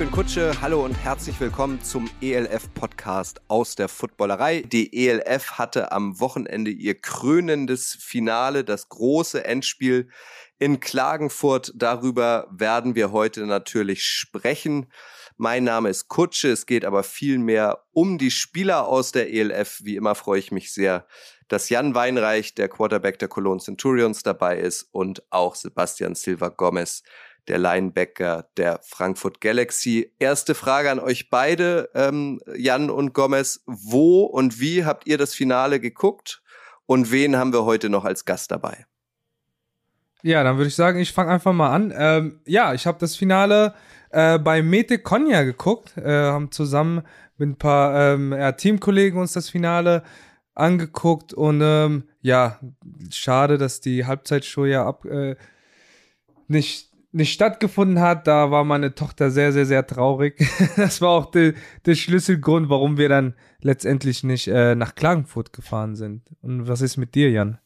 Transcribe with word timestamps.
bin 0.00 0.10
Kutsche. 0.10 0.62
Hallo 0.62 0.82
und 0.82 0.94
herzlich 0.94 1.38
willkommen 1.40 1.82
zum 1.82 2.08
ELF-Podcast 2.22 3.42
aus 3.48 3.74
der 3.74 3.86
Footballerei. 3.86 4.62
Die 4.62 5.06
ELF 5.06 5.58
hatte 5.58 5.92
am 5.92 6.18
Wochenende 6.20 6.70
ihr 6.70 6.98
krönendes 6.98 7.98
Finale, 8.00 8.64
das 8.64 8.88
große 8.88 9.44
Endspiel 9.44 10.08
in 10.58 10.80
Klagenfurt. 10.80 11.72
Darüber 11.74 12.48
werden 12.50 12.94
wir 12.94 13.12
heute 13.12 13.44
natürlich 13.44 14.02
sprechen. 14.02 14.90
Mein 15.36 15.64
Name 15.64 15.90
ist 15.90 16.08
Kutsche. 16.08 16.48
Es 16.48 16.64
geht 16.64 16.86
aber 16.86 17.02
viel 17.02 17.38
mehr 17.38 17.84
um 17.92 18.16
die 18.16 18.30
Spieler 18.30 18.86
aus 18.86 19.12
der 19.12 19.30
ELF. 19.30 19.80
Wie 19.84 19.96
immer 19.96 20.14
freue 20.14 20.38
ich 20.38 20.50
mich 20.50 20.72
sehr, 20.72 21.06
dass 21.48 21.68
Jan 21.68 21.94
Weinreich, 21.94 22.54
der 22.54 22.70
Quarterback 22.70 23.18
der 23.18 23.28
Cologne 23.28 23.60
Centurions, 23.60 24.22
dabei 24.22 24.60
ist 24.60 24.88
und 24.92 25.22
auch 25.28 25.56
Sebastian 25.56 26.14
Silva 26.14 26.48
Gomez, 26.48 27.02
der 27.48 27.58
Linebacker 27.58 28.48
der 28.56 28.80
Frankfurt 28.82 29.40
Galaxy. 29.40 30.12
Erste 30.18 30.54
Frage 30.54 30.90
an 30.90 31.00
euch 31.00 31.30
beide, 31.30 31.90
ähm, 31.94 32.40
Jan 32.56 32.90
und 32.90 33.12
Gomez. 33.12 33.62
Wo 33.66 34.24
und 34.24 34.60
wie 34.60 34.84
habt 34.84 35.06
ihr 35.06 35.18
das 35.18 35.34
Finale 35.34 35.80
geguckt? 35.80 36.42
Und 36.86 37.12
wen 37.12 37.36
haben 37.36 37.52
wir 37.52 37.64
heute 37.64 37.88
noch 37.88 38.04
als 38.04 38.24
Gast 38.24 38.50
dabei? 38.50 38.86
Ja, 40.22 40.42
dann 40.44 40.56
würde 40.56 40.68
ich 40.68 40.74
sagen, 40.74 40.98
ich 40.98 41.12
fange 41.12 41.30
einfach 41.30 41.52
mal 41.52 41.72
an. 41.72 41.92
Ähm, 41.96 42.40
ja, 42.46 42.74
ich 42.74 42.86
habe 42.86 42.98
das 42.98 43.16
Finale 43.16 43.74
äh, 44.10 44.38
bei 44.38 44.62
Mete 44.62 44.98
Konya 44.98 45.44
geguckt, 45.44 45.96
äh, 45.96 46.10
haben 46.10 46.50
zusammen 46.50 47.02
mit 47.38 47.48
ein 47.48 47.56
paar 47.56 48.14
ähm, 48.14 48.32
ja, 48.32 48.52
Teamkollegen 48.52 49.18
uns 49.18 49.32
das 49.32 49.48
Finale 49.48 50.02
angeguckt 50.54 51.32
und 51.32 51.60
ähm, 51.62 52.04
ja, 52.20 52.60
schade, 53.10 53.56
dass 53.56 53.80
die 53.80 54.04
Halbzeitshow 54.04 54.66
ja 54.66 54.86
ab 54.86 55.04
äh, 55.06 55.36
nicht 56.48 56.89
nicht 57.12 57.32
stattgefunden 57.32 58.00
hat, 58.00 58.26
da 58.26 58.50
war 58.50 58.64
meine 58.64 58.94
Tochter 58.94 59.30
sehr, 59.30 59.52
sehr, 59.52 59.66
sehr 59.66 59.86
traurig. 59.86 60.38
das 60.76 61.00
war 61.00 61.10
auch 61.10 61.30
der, 61.30 61.54
der 61.86 61.94
Schlüsselgrund, 61.94 62.68
warum 62.68 62.96
wir 62.96 63.08
dann 63.08 63.34
letztendlich 63.60 64.22
nicht 64.22 64.48
äh, 64.48 64.74
nach 64.74 64.94
Klagenfurt 64.94 65.52
gefahren 65.52 65.96
sind. 65.96 66.22
Und 66.40 66.68
was 66.68 66.80
ist 66.80 66.96
mit 66.96 67.14
dir, 67.14 67.30
Jan? 67.30 67.58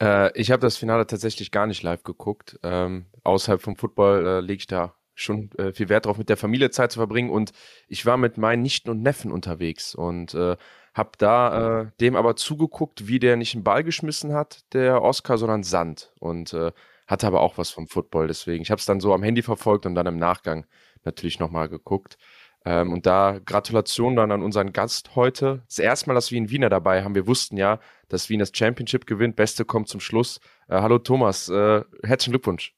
Äh, 0.00 0.38
ich 0.38 0.50
habe 0.50 0.60
das 0.60 0.76
Finale 0.76 1.06
tatsächlich 1.06 1.50
gar 1.50 1.66
nicht 1.66 1.82
live 1.82 2.02
geguckt. 2.02 2.58
Ähm, 2.62 3.06
außerhalb 3.22 3.62
vom 3.62 3.76
Football 3.76 4.26
äh, 4.26 4.40
lege 4.40 4.60
ich 4.60 4.66
da 4.66 4.94
schon 5.14 5.50
äh, 5.58 5.72
viel 5.72 5.88
Wert 5.88 6.06
drauf, 6.06 6.18
mit 6.18 6.28
der 6.28 6.36
Familie 6.36 6.70
Zeit 6.70 6.92
zu 6.92 6.98
verbringen. 6.98 7.30
Und 7.30 7.52
ich 7.88 8.04
war 8.04 8.16
mit 8.16 8.36
meinen 8.36 8.62
Nichten 8.62 8.90
und 8.90 9.02
Neffen 9.02 9.30
unterwegs 9.32 9.94
und 9.94 10.34
äh, 10.34 10.56
habe 10.92 11.10
da 11.18 11.80
äh, 11.80 11.86
dem 12.00 12.16
aber 12.16 12.36
zugeguckt, 12.36 13.08
wie 13.08 13.18
der 13.18 13.36
nicht 13.36 13.54
einen 13.54 13.64
Ball 13.64 13.84
geschmissen 13.84 14.32
hat, 14.32 14.64
der 14.72 15.02
Oscar, 15.02 15.38
sondern 15.38 15.62
Sand. 15.62 16.12
Und 16.18 16.52
äh, 16.52 16.72
hatte 17.06 17.26
aber 17.26 17.40
auch 17.40 17.58
was 17.58 17.70
vom 17.70 17.86
Football, 17.86 18.28
deswegen. 18.28 18.62
Ich 18.62 18.70
habe 18.70 18.78
es 18.78 18.86
dann 18.86 19.00
so 19.00 19.12
am 19.12 19.22
Handy 19.22 19.42
verfolgt 19.42 19.86
und 19.86 19.94
dann 19.94 20.06
im 20.06 20.16
Nachgang 20.16 20.66
natürlich 21.04 21.38
nochmal 21.38 21.68
geguckt. 21.68 22.16
Ähm, 22.64 22.92
und 22.92 23.04
da 23.04 23.38
Gratulation 23.44 24.16
dann 24.16 24.32
an 24.32 24.42
unseren 24.42 24.72
Gast 24.72 25.16
heute. 25.16 25.62
Das 25.68 25.78
erste 25.78 26.08
Mal, 26.08 26.14
dass 26.14 26.30
wir 26.30 26.38
in 26.38 26.50
Wiener 26.50 26.70
dabei 26.70 27.04
haben. 27.04 27.14
Wir 27.14 27.26
wussten 27.26 27.56
ja, 27.56 27.78
dass 28.08 28.30
Wien 28.30 28.38
das 28.38 28.52
Championship 28.54 29.06
gewinnt. 29.06 29.36
Beste 29.36 29.64
kommt 29.64 29.88
zum 29.88 30.00
Schluss. 30.00 30.40
Äh, 30.68 30.80
hallo 30.80 30.98
Thomas, 30.98 31.48
äh, 31.48 31.82
herzlichen 32.02 32.32
Glückwunsch. 32.32 32.74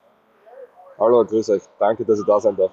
Hallo, 0.98 1.24
grüß 1.24 1.50
euch. 1.50 1.62
Danke, 1.78 2.04
dass 2.04 2.18
ich 2.18 2.26
da 2.26 2.40
sein 2.40 2.56
darf. 2.56 2.72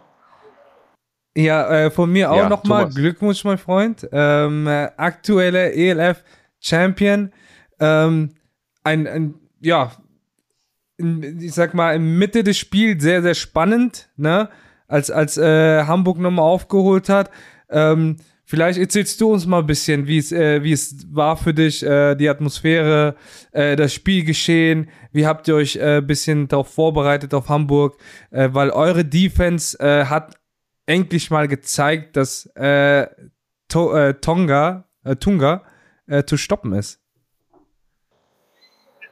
Ja, 1.36 1.86
äh, 1.86 1.92
von 1.92 2.12
mir 2.12 2.32
auch 2.32 2.38
ja, 2.38 2.50
nochmal 2.50 2.90
Glückwunsch, 2.90 3.44
mein 3.44 3.58
Freund. 3.58 4.08
Ähm, 4.12 4.68
äh, 4.68 4.90
aktuelle 4.98 5.74
ELF 5.74 6.24
Champion. 6.60 7.32
Ähm, 7.80 8.36
ein, 8.84 9.08
ein, 9.08 9.34
ja, 9.60 9.92
ich 10.98 11.54
sag 11.54 11.74
mal, 11.74 11.96
in 11.96 12.18
Mitte 12.18 12.44
des 12.44 12.58
Spiels 12.58 13.04
sehr, 13.04 13.22
sehr 13.22 13.34
spannend, 13.34 14.10
ne? 14.16 14.50
Als, 14.88 15.10
als 15.10 15.38
äh, 15.38 15.84
Hamburg 15.86 16.20
nochmal 16.20 16.46
aufgeholt 16.46 17.10
hat. 17.10 17.32
Ähm, 17.70 18.18
vielleicht 18.46 18.78
erzählst 18.78 19.20
du 19.22 19.32
uns 19.34 19.48
mal 19.48 19.60
ein 19.60 19.66
bisschen, 19.66 20.06
wie 20.06 20.20
es, 20.20 20.32
äh, 20.32 20.62
wie 20.62 20.72
es 20.74 21.08
war 21.12 21.36
für 21.36 21.54
dich, 21.54 21.84
äh, 21.84 22.16
die 22.16 22.30
Atmosphäre, 22.30 23.16
äh, 23.52 23.76
das 23.76 23.94
Spielgeschehen. 23.94 24.90
Wie 25.12 25.26
habt 25.26 25.48
ihr 25.48 25.56
euch 25.56 25.82
ein 25.82 25.98
äh, 25.98 26.02
bisschen 26.02 26.48
darauf 26.48 26.72
vorbereitet 26.72 27.34
auf 27.34 27.50
Hamburg? 27.50 27.98
Äh, 28.30 28.50
weil 28.52 28.70
eure 28.70 29.04
Defense 29.04 29.80
äh, 29.80 30.06
hat 30.06 30.36
endlich 30.86 31.32
mal 31.32 31.48
gezeigt, 31.48 32.16
dass 32.18 32.46
äh, 32.56 33.04
äh, 33.04 34.14
Tonga, 34.22 34.86
äh, 35.04 35.16
Tunga 35.16 35.64
äh, 36.08 36.24
zu 36.24 36.38
stoppen 36.38 36.74
ist. 36.74 37.03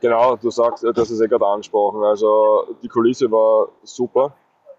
Genau, 0.01 0.35
du 0.35 0.49
sagst, 0.49 0.83
das 0.83 1.11
ist 1.11 1.21
ja 1.21 1.27
gerade 1.27 1.45
angesprochen. 1.45 2.03
Also 2.03 2.75
die 2.81 2.87
Kulisse 2.87 3.31
war 3.31 3.69
super. 3.83 4.33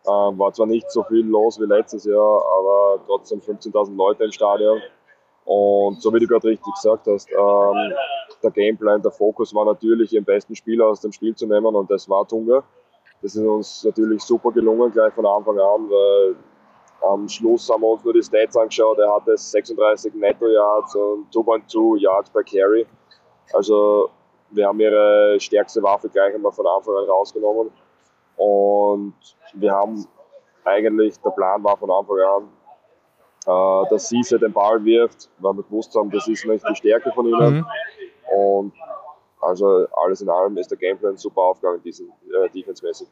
Ähm, 0.05 0.37
war 0.37 0.53
zwar 0.53 0.66
nicht 0.66 0.91
so 0.91 1.05
viel 1.05 1.25
los 1.25 1.60
wie 1.60 1.65
letztes 1.65 2.05
Jahr, 2.05 2.43
aber 2.59 3.00
trotzdem 3.06 3.38
15.000 3.38 3.94
Leute 3.94 4.25
im 4.25 4.32
Stadion. 4.32 4.81
Und 5.44 6.03
so 6.03 6.12
wie 6.12 6.19
du 6.19 6.27
gerade 6.27 6.49
richtig 6.49 6.75
gesagt 6.75 7.06
hast, 7.06 7.31
ähm, 7.31 7.93
der 8.43 8.50
Gameplan, 8.50 9.00
der 9.00 9.12
Fokus 9.12 9.55
war 9.55 9.65
natürlich, 9.65 10.11
den 10.11 10.25
besten 10.25 10.56
Spieler 10.56 10.88
aus 10.88 11.00
dem 11.00 11.12
Spiel 11.12 11.37
zu 11.37 11.47
nehmen 11.47 11.75
und 11.75 11.88
das 11.88 12.09
war 12.09 12.27
Tunga. 12.27 12.65
Das 13.22 13.37
ist 13.37 13.44
uns 13.44 13.84
natürlich 13.84 14.22
super 14.22 14.50
gelungen, 14.50 14.91
gleich 14.91 15.12
von 15.15 15.25
Anfang 15.25 15.56
an, 15.59 15.88
weil 15.88 16.37
am 17.03 17.28
Schluss 17.28 17.71
haben 17.71 17.82
wir 17.82 17.88
uns 17.88 18.03
nur 18.03 18.12
die 18.12 18.22
Stats 18.22 18.56
angeschaut. 18.56 18.99
Er 18.99 19.15
hatte 19.15 19.37
36 19.37 20.15
Netto-Yards 20.15 20.97
und 20.97 21.32
2.2 21.32 21.99
Yards 21.99 22.31
per 22.31 22.43
Carry. 22.43 22.87
Also 23.53 24.11
wir 24.52 24.66
haben 24.66 24.80
ihre 24.80 25.38
stärkste 25.40 25.82
Waffe 25.82 26.08
gleich 26.08 26.34
einmal 26.34 26.52
von 26.52 26.66
Anfang 26.66 26.94
an 26.94 27.04
rausgenommen. 27.04 27.70
Und 28.36 29.14
wir 29.54 29.72
haben 29.72 30.06
eigentlich, 30.64 31.18
der 31.20 31.30
Plan 31.30 31.62
war 31.64 31.76
von 31.76 31.90
Anfang 31.90 32.18
an, 32.20 32.48
äh, 33.46 33.90
dass 33.90 34.08
sie 34.08 34.22
den 34.38 34.52
Ball 34.52 34.84
wirft, 34.84 35.28
weil 35.38 35.54
wir 35.54 35.62
gewusst 35.62 35.94
haben, 35.94 36.10
das 36.10 36.28
ist 36.28 36.44
nicht 36.44 36.64
die 36.68 36.76
Stärke 36.76 37.12
von 37.12 37.26
ihnen. 37.26 37.54
Mhm. 37.54 37.66
Und 38.36 38.72
also 39.40 39.86
alles 39.96 40.20
in 40.20 40.30
allem 40.30 40.56
ist 40.56 40.70
der 40.70 40.78
Gameplan 40.78 41.16
super 41.16 41.42
aufgegangen, 41.42 41.82
diesen 41.82 42.08
äh, 42.08 42.48
defense-mäßig. 42.50 43.08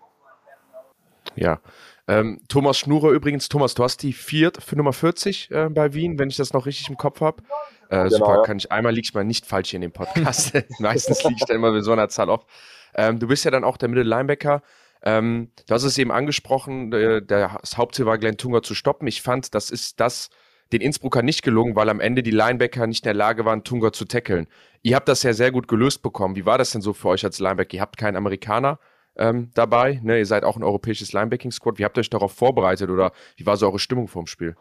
Ja. 1.35 1.61
Ähm, 2.07 2.41
Thomas 2.49 2.79
Schnurer 2.79 3.11
übrigens, 3.11 3.49
Thomas, 3.49 3.75
du 3.75 3.83
hast 3.83 4.03
die 4.03 4.13
viert 4.13 4.63
für 4.63 4.77
Nummer 4.77 4.93
40 4.93 5.51
äh, 5.51 5.69
bei 5.69 5.93
Wien, 5.95 6.19
wenn 6.19 6.29
ich 6.29 6.37
das 6.37 6.53
noch 6.53 6.67
richtig 6.67 6.89
im 6.89 6.97
Kopf 6.97 7.21
habe. 7.21 7.43
Äh, 7.91 8.05
genau, 8.05 8.09
super, 8.09 8.35
ja. 8.37 8.43
kann 8.43 8.57
ich 8.57 8.71
einmal 8.71 8.95
liege 8.95 9.07
ich 9.07 9.15
mal 9.15 9.25
nicht 9.25 9.47
falsch 9.47 9.71
hier 9.71 9.79
in 9.79 9.83
dem 9.83 9.93
Podcast. 9.93 10.53
Meistens 10.79 11.23
liege 11.25 11.37
ich 11.39 11.45
dann 11.45 11.57
immer 11.57 11.73
mit 11.73 11.85
so 11.85 11.93
einer 11.93 12.09
Zahl 12.09 12.31
auf. 12.31 12.47
Ähm, 12.95 13.19
du 13.19 13.27
bist 13.27 13.45
ja 13.45 13.51
dann 13.51 13.65
auch 13.65 13.77
der 13.77 13.89
Mittellinebacker. 13.89 14.63
Ähm, 15.03 15.51
du 15.67 15.75
hast 15.75 15.85
es 15.85 15.99
eben 15.99 16.13
angesprochen, 16.13 16.93
äh, 16.93 17.23
das 17.23 17.77
Hauptziel 17.77 18.07
war 18.07 18.19
Glenn 18.19 18.37
Tunger 18.37 18.63
zu 18.63 18.75
stoppen. 18.75 19.07
Ich 19.09 19.23
fand, 19.23 19.55
das 19.55 19.71
ist 19.71 19.99
das 19.99 20.31
den 20.73 20.81
Innsbrucker 20.81 21.23
nicht 21.23 21.43
gelungen, 21.43 21.75
weil 21.75 21.89
am 21.89 22.01
Ende 22.01 22.23
die 22.23 22.31
Linebacker 22.31 22.87
nicht 22.87 23.05
in 23.05 23.09
der 23.09 23.15
Lage 23.15 23.45
waren, 23.45 23.65
Tunga 23.65 23.93
zu 23.93 24.05
tackeln. 24.05 24.47
Ihr 24.83 24.95
habt 24.95 25.09
das 25.09 25.23
ja 25.23 25.33
sehr 25.33 25.51
gut 25.51 25.67
gelöst 25.67 26.03
bekommen. 26.03 26.37
Wie 26.37 26.47
war 26.47 26.59
das 26.59 26.71
denn 26.71 26.81
so 26.81 26.93
für 26.93 27.09
euch 27.09 27.25
als 27.25 27.41
Linebacker? 27.41 27.75
Ihr 27.75 27.81
habt 27.81 27.97
keinen 27.97 28.17
Amerikaner 28.17 28.79
ähm, 29.17 29.51
dabei. 29.55 30.01
Ne? 30.03 30.19
Ihr 30.19 30.27
seid 30.27 30.45
auch 30.45 30.57
ein 30.57 30.63
europäisches 30.63 31.13
Linebacking-Squad. 31.13 31.79
Wie 31.79 31.85
habt 31.85 31.99
ihr 31.99 32.01
euch 32.01 32.11
darauf 32.11 32.33
vorbereitet 32.33 32.89
oder 32.89 33.13
wie 33.37 33.47
war 33.47 33.57
so 33.57 33.67
eure 33.67 33.79
Stimmung 33.79 34.07
vorm 34.07 34.27
Spiel? 34.27 34.55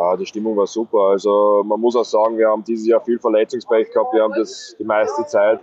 Ja, 0.00 0.16
die 0.16 0.24
Stimmung 0.24 0.56
war 0.56 0.66
super. 0.66 1.10
Also 1.10 1.62
man 1.62 1.78
muss 1.78 1.94
auch 1.94 2.06
sagen, 2.06 2.38
wir 2.38 2.48
haben 2.48 2.64
dieses 2.64 2.86
Jahr 2.86 3.02
viel 3.02 3.18
Verletzungspech 3.18 3.92
gehabt. 3.92 4.14
Wir 4.14 4.22
haben 4.22 4.32
das 4.32 4.74
die 4.78 4.84
meiste 4.84 5.26
Zeit 5.26 5.60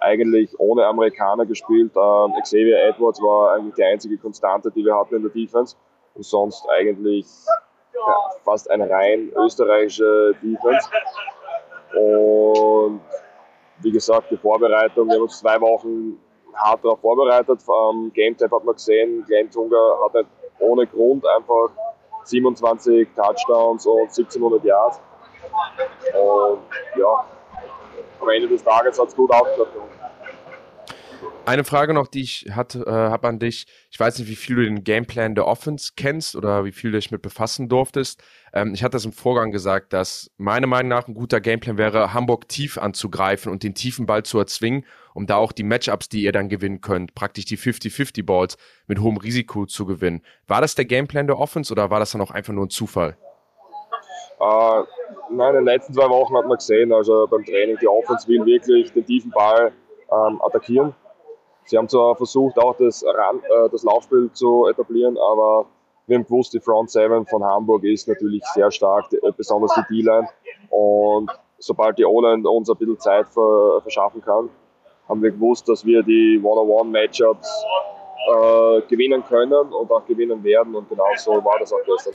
eigentlich 0.00 0.54
ohne 0.60 0.86
Amerikaner 0.86 1.44
gespielt. 1.46 1.90
Ähm, 1.96 2.32
Xavier 2.40 2.78
Edwards 2.78 3.20
war 3.20 3.54
eigentlich 3.54 3.74
die 3.74 3.82
einzige 3.82 4.16
Konstante, 4.18 4.70
die 4.70 4.84
wir 4.84 4.94
hatten 4.94 5.16
in 5.16 5.22
der 5.22 5.32
Defense. 5.32 5.74
Und 6.14 6.24
sonst 6.24 6.64
eigentlich 6.68 7.26
ja, 7.92 8.16
fast 8.44 8.70
eine 8.70 8.88
rein 8.88 9.32
österreichische 9.34 10.36
Defense. 10.40 10.88
Und 11.98 13.00
wie 13.80 13.90
gesagt, 13.90 14.30
die 14.30 14.36
Vorbereitung, 14.36 15.08
wir 15.08 15.16
haben 15.16 15.22
uns 15.22 15.40
zwei 15.40 15.60
Wochen 15.60 16.20
hart 16.54 16.84
darauf 16.84 17.00
vorbereitet. 17.00 17.58
Am 17.68 18.12
Game 18.12 18.36
Tap 18.36 18.52
hat 18.52 18.64
man 18.64 18.76
gesehen, 18.76 19.24
Glenn 19.26 19.50
Tunga 19.50 19.98
hat 20.04 20.14
nicht 20.14 20.28
ohne 20.60 20.86
Grund 20.86 21.26
einfach 21.26 21.70
27 22.24 23.08
Touchdowns 23.14 23.86
und 23.86 24.02
1700 24.02 24.64
Yards. 24.64 25.00
Und 26.14 26.60
ja, 26.98 27.24
am 28.20 28.28
Ende 28.28 28.48
des 28.48 28.62
Tages 28.62 28.98
hat 28.98 29.08
es 29.08 29.16
gut 29.16 29.30
aufgehört. 29.30 29.70
Eine 31.44 31.64
Frage 31.64 31.92
noch, 31.92 32.06
die 32.06 32.22
ich 32.22 32.46
äh, 32.46 32.52
habe 32.52 33.26
an 33.26 33.40
dich. 33.40 33.66
Ich 33.90 33.98
weiß 33.98 34.18
nicht, 34.18 34.28
wie 34.28 34.36
viel 34.36 34.54
du 34.56 34.62
den 34.62 34.84
Gameplan 34.84 35.34
der 35.34 35.48
Offense 35.48 35.92
kennst 35.96 36.36
oder 36.36 36.64
wie 36.64 36.70
viel 36.70 36.92
du 36.92 36.98
dich 36.98 37.10
mit 37.10 37.20
befassen 37.20 37.68
durftest. 37.68 38.22
Ähm, 38.52 38.74
ich 38.74 38.84
hatte 38.84 38.92
das 38.92 39.04
im 39.04 39.12
Vorgang 39.12 39.50
gesagt, 39.50 39.92
dass 39.92 40.30
meiner 40.36 40.68
Meinung 40.68 40.90
nach 40.90 41.08
ein 41.08 41.14
guter 41.14 41.40
Gameplan 41.40 41.78
wäre, 41.78 42.14
Hamburg 42.14 42.48
tief 42.48 42.78
anzugreifen 42.78 43.50
und 43.50 43.64
den 43.64 43.74
tiefen 43.74 44.06
Ball 44.06 44.22
zu 44.22 44.38
erzwingen, 44.38 44.84
um 45.14 45.26
da 45.26 45.34
auch 45.34 45.50
die 45.50 45.64
Matchups, 45.64 46.08
die 46.08 46.22
ihr 46.22 46.30
dann 46.30 46.48
gewinnen 46.48 46.80
könnt, 46.80 47.16
praktisch 47.16 47.44
die 47.46 47.58
50-50 47.58 48.24
Balls 48.24 48.56
mit 48.86 49.00
hohem 49.00 49.16
Risiko 49.16 49.66
zu 49.66 49.84
gewinnen. 49.84 50.22
War 50.46 50.60
das 50.60 50.76
der 50.76 50.84
Gameplan 50.84 51.26
der 51.26 51.38
Offense 51.38 51.72
oder 51.72 51.90
war 51.90 51.98
das 51.98 52.12
dann 52.12 52.20
auch 52.20 52.30
einfach 52.30 52.52
nur 52.52 52.66
ein 52.66 52.70
Zufall? 52.70 53.16
Uh, 54.38 54.84
nein, 55.30 55.50
in 55.50 55.56
den 55.56 55.64
letzten 55.64 55.92
zwei 55.92 56.08
Wochen 56.08 56.36
hat 56.36 56.46
man 56.46 56.56
gesehen, 56.56 56.92
also 56.92 57.26
beim 57.28 57.44
Training, 57.44 57.78
die 57.80 57.88
Offense 57.88 58.28
will 58.28 58.46
wirklich 58.46 58.92
den 58.92 59.04
tiefen 59.04 59.32
Ball 59.32 59.72
ähm, 60.10 60.40
attackieren 60.42 60.94
Sie 61.64 61.78
haben 61.78 61.88
zwar 61.88 62.16
versucht, 62.16 62.58
auch 62.58 62.76
das, 62.76 63.02
äh, 63.02 63.08
das 63.70 63.82
Laufspiel 63.82 64.30
zu 64.32 64.66
etablieren, 64.66 65.16
aber 65.16 65.66
Wir 66.06 66.16
haben 66.18 66.24
gewusst, 66.24 66.52
die 66.52 66.60
Front 66.60 66.90
Seven 66.90 67.26
von 67.26 67.44
Hamburg 67.44 67.84
ist 67.84 68.08
natürlich 68.08 68.42
sehr 68.54 68.70
stark, 68.70 69.06
besonders 69.36 69.72
die 69.74 70.02
D-Line. 70.02 70.28
Und 70.68 71.30
sobald 71.58 71.96
die 71.96 72.04
O-Line 72.04 72.48
uns 72.48 72.68
ein 72.68 72.76
bisschen 72.76 72.98
Zeit 72.98 73.26
verschaffen 73.28 74.20
kann, 74.20 74.48
haben 75.08 75.22
wir 75.22 75.30
gewusst, 75.30 75.68
dass 75.68 75.84
wir 75.84 76.02
die 76.02 76.40
One-on-One-Matchups 76.42 77.64
äh, 78.28 78.80
gewinnen 78.88 79.22
können 79.24 79.52
und 79.52 79.90
auch 79.90 80.06
gewinnen 80.06 80.42
werden 80.44 80.74
und 80.74 80.88
genau 80.88 81.04
so 81.16 81.32
war 81.44 81.58
das 81.58 81.72
auch 81.72 81.78
gestern. 81.84 82.14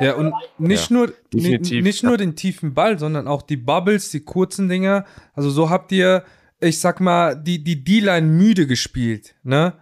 Ja, 0.00 0.14
und 0.14 0.32
nicht 0.58 0.90
ja, 0.90 0.96
nur 0.96 1.12
nicht 1.32 2.02
nur 2.02 2.16
den 2.16 2.34
tiefen 2.34 2.74
Ball, 2.74 2.98
sondern 2.98 3.28
auch 3.28 3.42
die 3.42 3.56
Bubbles, 3.56 4.10
die 4.10 4.24
kurzen 4.24 4.68
Dinger. 4.68 5.04
Also 5.34 5.50
so 5.50 5.70
habt 5.70 5.92
ihr, 5.92 6.24
ich 6.60 6.80
sag 6.80 7.00
mal, 7.00 7.34
die 7.34 7.62
die 7.62 7.82
D-Line 7.82 8.26
müde 8.26 8.66
gespielt, 8.66 9.34
ne? 9.42 9.74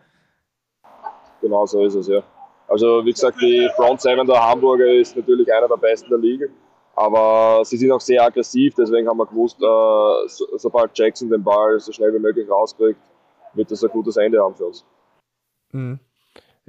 Genau 1.41 1.67
so 1.67 1.85
ist 1.85 1.95
es, 1.95 2.09
ja. 2.09 2.23
Also 2.69 3.05
wie 3.05 3.13
gesagt, 3.13 3.41
die 3.41 3.69
Front 3.77 4.01
Seven 4.01 4.27
der 4.27 4.41
Hamburger 4.41 4.87
ist 4.87 5.17
natürlich 5.17 5.53
einer 5.53 5.69
der 5.69 5.77
besten 5.77 6.09
der 6.09 6.19
Liga. 6.19 6.47
Aber 6.95 7.65
sie 7.65 7.77
sind 7.77 7.91
auch 7.91 8.01
sehr 8.01 8.23
aggressiv, 8.23 8.75
deswegen 8.75 9.09
haben 9.09 9.17
wir 9.17 9.27
gewusst, 9.27 9.57
äh, 9.57 10.29
so, 10.29 10.47
sobald 10.59 10.97
Jackson 10.97 11.31
den 11.31 11.43
Ball 11.43 11.81
so 11.81 11.91
schnell 11.91 12.13
wie 12.15 12.19
möglich 12.19 12.49
rauskriegt, 12.49 13.01
wird 13.55 13.71
das 13.71 13.83
ein 13.83 13.91
gutes 13.91 14.17
Ende 14.17 14.43
haben 14.43 14.55
für 14.55 14.67
uns. 14.67 14.85
Mhm. 15.73 15.99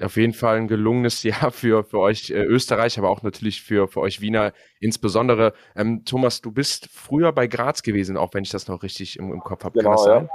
Auf 0.02 0.16
jeden 0.16 0.34
Fall 0.34 0.58
ein 0.58 0.68
gelungenes 0.68 1.24
Jahr 1.24 1.52
für, 1.52 1.84
für 1.84 2.00
euch 2.00 2.32
äh, 2.32 2.44
Österreich, 2.44 2.98
aber 2.98 3.10
auch 3.10 3.22
natürlich 3.22 3.62
für, 3.62 3.88
für 3.88 4.02
euch 4.02 4.22
Wiener 4.22 4.54
insbesondere. 4.80 5.54
Ähm, 5.76 6.04
Thomas, 6.06 6.42
du 6.42 6.52
bist 6.52 6.90
früher 6.92 7.32
bei 7.32 7.48
Graz 7.48 7.84
gewesen, 7.84 8.18
auch 8.18 8.34
wenn 8.34 8.44
ich 8.44 8.50
das 8.50 8.68
noch 8.68 8.84
richtig 8.84 9.18
im, 9.20 9.32
im 9.32 9.42
Kopf 9.42 9.64
habe. 9.64 9.78
Genau, 9.78 9.90
Kann 9.90 9.98
das 9.98 10.06
sein? 10.06 10.30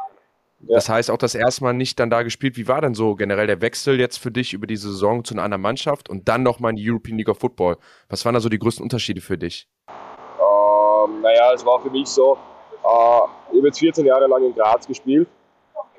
Ja. 0.61 0.75
Das 0.75 0.89
heißt, 0.89 1.11
auch 1.11 1.19
das 1.19 1.35
erste 1.35 1.63
Mal 1.63 1.73
nicht 1.73 2.01
dann 2.01 2.11
da 2.11 2.23
gespielt. 2.23 2.57
Wie 2.57 2.67
war 2.67 2.81
denn 2.81 2.95
so 2.95 3.15
generell 3.15 3.47
der 3.47 3.61
Wechsel 3.61 4.01
jetzt 4.01 4.19
für 4.19 4.33
dich 4.33 4.53
über 4.53 4.67
die 4.67 4.77
Saison 4.77 5.23
zu 5.23 5.35
einer 5.35 5.45
anderen 5.45 5.63
Mannschaft 5.63 6.09
und 6.09 6.29
dann 6.29 6.43
nochmal 6.43 6.71
in 6.71 6.77
die 6.77 6.91
European 6.91 7.17
League 7.17 7.29
of 7.29 7.39
Football? 7.39 7.77
Was 8.09 8.25
waren 8.25 8.35
da 8.35 8.41
so 8.41 8.49
die 8.49 8.59
größten 8.59 8.83
Unterschiede 8.83 9.21
für 9.21 9.39
dich? 9.39 9.69
Ähm, 9.89 11.21
naja, 11.23 11.53
es 11.55 11.65
war 11.65 11.81
für 11.81 11.91
mich 11.91 12.09
so, 12.09 12.37
äh, 12.83 13.21
ich 13.53 13.59
habe 13.59 13.67
jetzt 13.67 13.79
14 13.79 14.05
Jahre 14.05 14.27
lang 14.27 14.45
in 14.45 14.55
Graz 14.55 14.87
gespielt. 14.87 15.29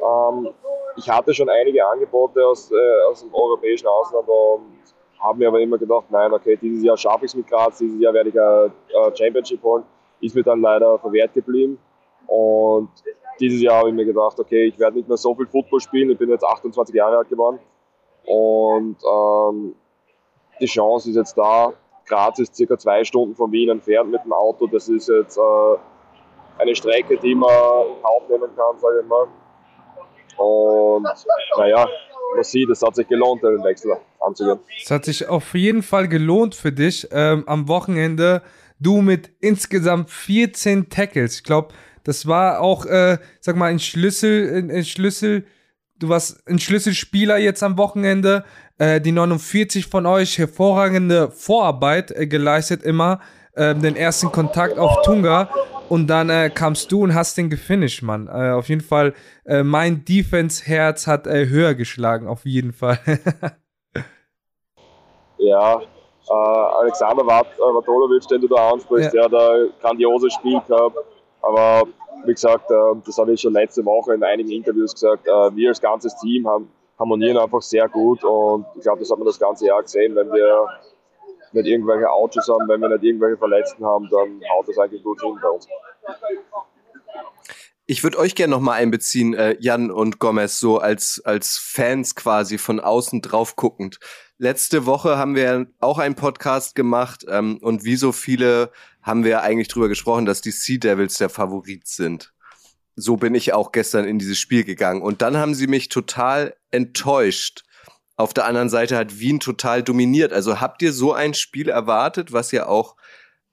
Ähm, 0.01 0.49
ich 0.97 1.09
hatte 1.09 1.33
schon 1.33 1.49
einige 1.49 1.85
Angebote 1.85 2.45
aus, 2.45 2.71
äh, 2.71 3.03
aus 3.09 3.21
dem 3.21 3.33
europäischen 3.33 3.87
Ausland 3.87 4.27
und 4.27 4.79
habe 5.19 5.37
mir 5.37 5.47
aber 5.49 5.59
immer 5.59 5.77
gedacht, 5.77 6.05
nein, 6.09 6.31
okay, 6.33 6.57
dieses 6.57 6.83
Jahr 6.83 6.97
schaffe 6.97 7.25
ich 7.25 7.31
es 7.31 7.35
mit 7.35 7.47
Graz, 7.47 7.77
dieses 7.77 7.99
Jahr 7.99 8.13
werde 8.13 8.29
ich 8.29 8.39
ein 8.39 9.15
Championship 9.15 9.61
holen. 9.63 9.83
Ist 10.21 10.35
mir 10.35 10.43
dann 10.43 10.61
leider 10.61 10.97
verwehrt 10.99 11.33
geblieben. 11.33 11.77
Und 12.27 12.89
dieses 13.39 13.61
Jahr 13.61 13.79
habe 13.79 13.89
ich 13.89 13.95
mir 13.95 14.05
gedacht, 14.05 14.39
okay, 14.39 14.65
ich 14.67 14.79
werde 14.79 14.97
nicht 14.97 15.07
mehr 15.07 15.17
so 15.17 15.33
viel 15.33 15.47
Football 15.47 15.79
spielen. 15.79 16.09
Ich 16.09 16.17
bin 16.17 16.29
jetzt 16.29 16.43
28 16.43 16.93
Jahre 16.93 17.17
alt 17.17 17.29
geworden. 17.29 17.59
Und 18.25 18.97
ähm, 19.03 19.75
die 20.59 20.65
Chance 20.65 21.09
ist 21.09 21.15
jetzt 21.15 21.37
da. 21.37 21.73
Graz 22.05 22.39
ist 22.39 22.55
circa 22.55 22.77
zwei 22.77 23.03
Stunden 23.03 23.35
von 23.35 23.51
Wien 23.51 23.69
entfernt 23.69 24.11
mit 24.11 24.23
dem 24.23 24.33
Auto. 24.33 24.67
Das 24.67 24.89
ist 24.89 25.07
jetzt 25.09 25.37
äh, 25.37 25.77
eine 26.57 26.75
Strecke, 26.75 27.17
die 27.17 27.35
man 27.35 27.49
in 27.49 28.01
Kauf 28.01 28.27
nehmen 28.29 28.49
kann, 28.55 28.77
sage 28.77 29.01
ich 29.01 29.07
mal. 29.07 29.27
Und 30.37 31.07
naja, 31.57 31.87
man 32.35 32.43
sieht, 32.43 32.69
es 32.69 32.81
hat 32.81 32.95
sich 32.95 33.07
gelohnt, 33.07 33.43
den 33.43 33.63
Wechsel 33.63 33.91
anzugehen. 34.19 34.59
Es 34.81 34.91
hat 34.91 35.05
sich 35.05 35.27
auf 35.27 35.53
jeden 35.53 35.83
Fall 35.83 36.07
gelohnt 36.07 36.55
für 36.55 36.71
dich. 36.71 37.07
Ähm, 37.11 37.43
am 37.47 37.67
Wochenende 37.67 38.41
du 38.79 39.01
mit 39.01 39.31
insgesamt 39.39 40.09
14 40.09 40.89
Tackles. 40.89 41.35
Ich 41.35 41.43
glaube, 41.43 41.73
das 42.03 42.27
war 42.27 42.61
auch, 42.61 42.85
äh, 42.85 43.17
sag 43.39 43.55
mal, 43.55 43.67
ein 43.67 43.79
Schlüssel, 43.79 44.57
ein, 44.57 44.71
ein, 44.71 44.85
Schlüssel. 44.85 45.45
Du 45.97 46.09
warst 46.09 46.47
ein 46.47 46.59
Schlüsselspieler 46.59 47.37
jetzt 47.37 47.61
am 47.61 47.77
Wochenende. 47.77 48.45
Äh, 48.77 49.01
die 49.01 49.11
49 49.11 49.87
von 49.87 50.05
euch 50.05 50.37
hervorragende 50.37 51.29
Vorarbeit 51.29 52.11
äh, 52.11 52.27
geleistet 52.27 52.83
immer. 52.83 53.19
Äh, 53.53 53.75
den 53.75 53.95
ersten 53.95 54.31
Kontakt 54.31 54.77
auf 54.77 55.01
Tunga. 55.03 55.49
Und 55.89 56.07
dann 56.07 56.29
äh, 56.29 56.51
kamst 56.53 56.91
du 56.91 57.01
und 57.01 57.15
hast 57.15 57.35
den 57.37 57.49
gefinisht, 57.49 58.03
Mann. 58.03 58.27
Äh, 58.27 58.51
auf 58.51 58.69
jeden 58.69 58.81
Fall, 58.81 59.15
äh, 59.45 59.63
mein 59.63 60.05
Defense-Herz 60.05 61.07
hat 61.07 61.25
äh, 61.25 61.47
höher 61.47 61.73
geschlagen, 61.73 62.27
auf 62.27 62.45
jeden 62.45 62.73
Fall. 62.73 62.99
ja, 65.39 65.81
äh, 65.81 66.33
Alexander 66.33 67.25
Vatolovic, 67.25 68.27
den 68.27 68.41
du 68.41 68.47
da 68.47 68.71
ansprichst, 68.71 69.15
ja. 69.15 69.27
der 69.27 69.39
hat 69.41 69.51
ein 69.51 69.69
grandioses 69.81 70.33
Spiel 70.33 70.61
gehabt. 70.67 70.95
Aber 71.41 71.87
wie 72.25 72.33
gesagt, 72.33 72.69
äh, 72.69 73.01
das 73.03 73.17
habe 73.17 73.33
ich 73.33 73.41
schon 73.41 73.53
letzte 73.53 73.83
Woche 73.83 74.13
in 74.13 74.23
einigen 74.23 74.51
Interviews 74.51 74.93
gesagt, 74.93 75.25
wir 75.25 75.69
als 75.69 75.81
ganzes 75.81 76.15
Team 76.17 76.47
haben, 76.47 76.69
harmonieren 76.99 77.37
einfach 77.37 77.63
sehr 77.63 77.87
gut 77.89 78.23
und 78.23 78.65
ich 78.75 78.81
glaube, 78.81 78.99
das 78.99 79.09
hat 79.09 79.17
man 79.17 79.25
das 79.25 79.39
ganze 79.39 79.65
Jahr 79.65 79.81
gesehen, 79.81 80.15
wenn 80.15 80.31
wir 80.31 80.67
nicht 81.53 81.67
irgendwelche 81.67 82.09
Ouches 82.09 82.47
haben, 82.47 82.67
wenn 82.67 82.81
wir 82.81 82.89
nicht 82.89 83.03
irgendwelche 83.03 83.37
Verletzten 83.37 83.85
haben, 83.85 84.07
dann 84.09 84.41
haut 84.49 84.67
das 84.67 84.77
eigentlich 84.77 85.03
gut 85.03 85.21
hin 85.21 85.37
bei 85.41 85.49
uns. 85.49 85.67
Ich 87.85 88.03
würde 88.03 88.19
euch 88.19 88.35
gerne 88.35 88.51
nochmal 88.51 88.79
einbeziehen, 88.79 89.33
äh, 89.33 89.57
Jan 89.59 89.89
und 89.89 90.19
Gomez, 90.19 90.59
so 90.59 90.77
als, 90.77 91.23
als 91.25 91.57
Fans 91.57 92.13
quasi 92.13 92.59
von 92.59 92.79
außen 92.79 93.21
drauf 93.21 93.55
guckend. 93.55 93.99
Letzte 94.37 94.85
Woche 94.85 95.17
haben 95.17 95.35
wir 95.35 95.65
auch 95.79 95.97
einen 95.97 96.13
Podcast 96.13 96.75
gemacht 96.75 97.25
ähm, 97.27 97.57
und 97.61 97.83
wie 97.83 97.95
so 97.95 98.11
viele 98.11 98.71
haben 99.01 99.23
wir 99.23 99.41
eigentlich 99.41 99.69
drüber 99.69 99.87
gesprochen, 99.87 100.27
dass 100.27 100.41
die 100.41 100.51
Sea 100.51 100.77
Devils 100.77 101.17
der 101.17 101.29
Favorit 101.29 101.87
sind. 101.87 102.31
So 102.95 103.17
bin 103.17 103.33
ich 103.33 103.53
auch 103.53 103.71
gestern 103.71 104.05
in 104.05 104.19
dieses 104.19 104.37
Spiel 104.37 104.63
gegangen. 104.63 105.01
Und 105.01 105.23
dann 105.23 105.37
haben 105.37 105.55
sie 105.55 105.65
mich 105.67 105.89
total 105.89 106.55
enttäuscht 106.69 107.63
auf 108.19 108.33
der 108.33 108.45
anderen 108.45 108.67
Seite 108.67 108.97
hat 108.97 109.19
Wien 109.19 109.39
total 109.39 109.81
dominiert. 109.81 110.33
Also 110.33 110.59
habt 110.59 110.81
ihr 110.81 110.91
so 110.91 111.13
ein 111.13 111.33
Spiel 111.33 111.69
erwartet, 111.69 112.33
was 112.33 112.51
ja 112.51 112.67
auch 112.67 112.97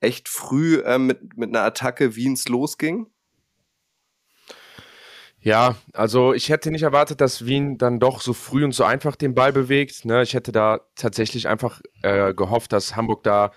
echt 0.01 0.29
früh 0.29 0.81
äh, 0.81 0.99
mit, 0.99 1.37
mit 1.37 1.51
einer 1.51 1.63
Attacke 1.63 2.17
Wiens 2.17 2.49
losging? 2.49 3.07
Ja, 5.39 5.77
also 5.93 6.35
ich 6.35 6.49
hätte 6.49 6.73
nicht 6.73 6.83
erwartet, 6.83 7.21
dass 7.21 7.47
Wien 7.47 7.79
dann 7.79 8.01
doch 8.01 8.21
so 8.21 8.33
früh 8.33 8.65
und 8.65 8.73
so 8.73 8.83
einfach 8.83 9.15
den 9.15 9.37
Ball 9.37 9.53
bewegt. 9.53 10.05
Ne? 10.05 10.25
Ich 10.25 10.35
hätte 10.35 10.51
da 10.51 10.81
tatsächlich 10.97 11.47
einfach 11.47 11.81
äh, 12.03 12.35
gehofft, 12.35 12.73
dass 12.73 12.97
Hamburg 12.97 13.23
da, 13.23 13.53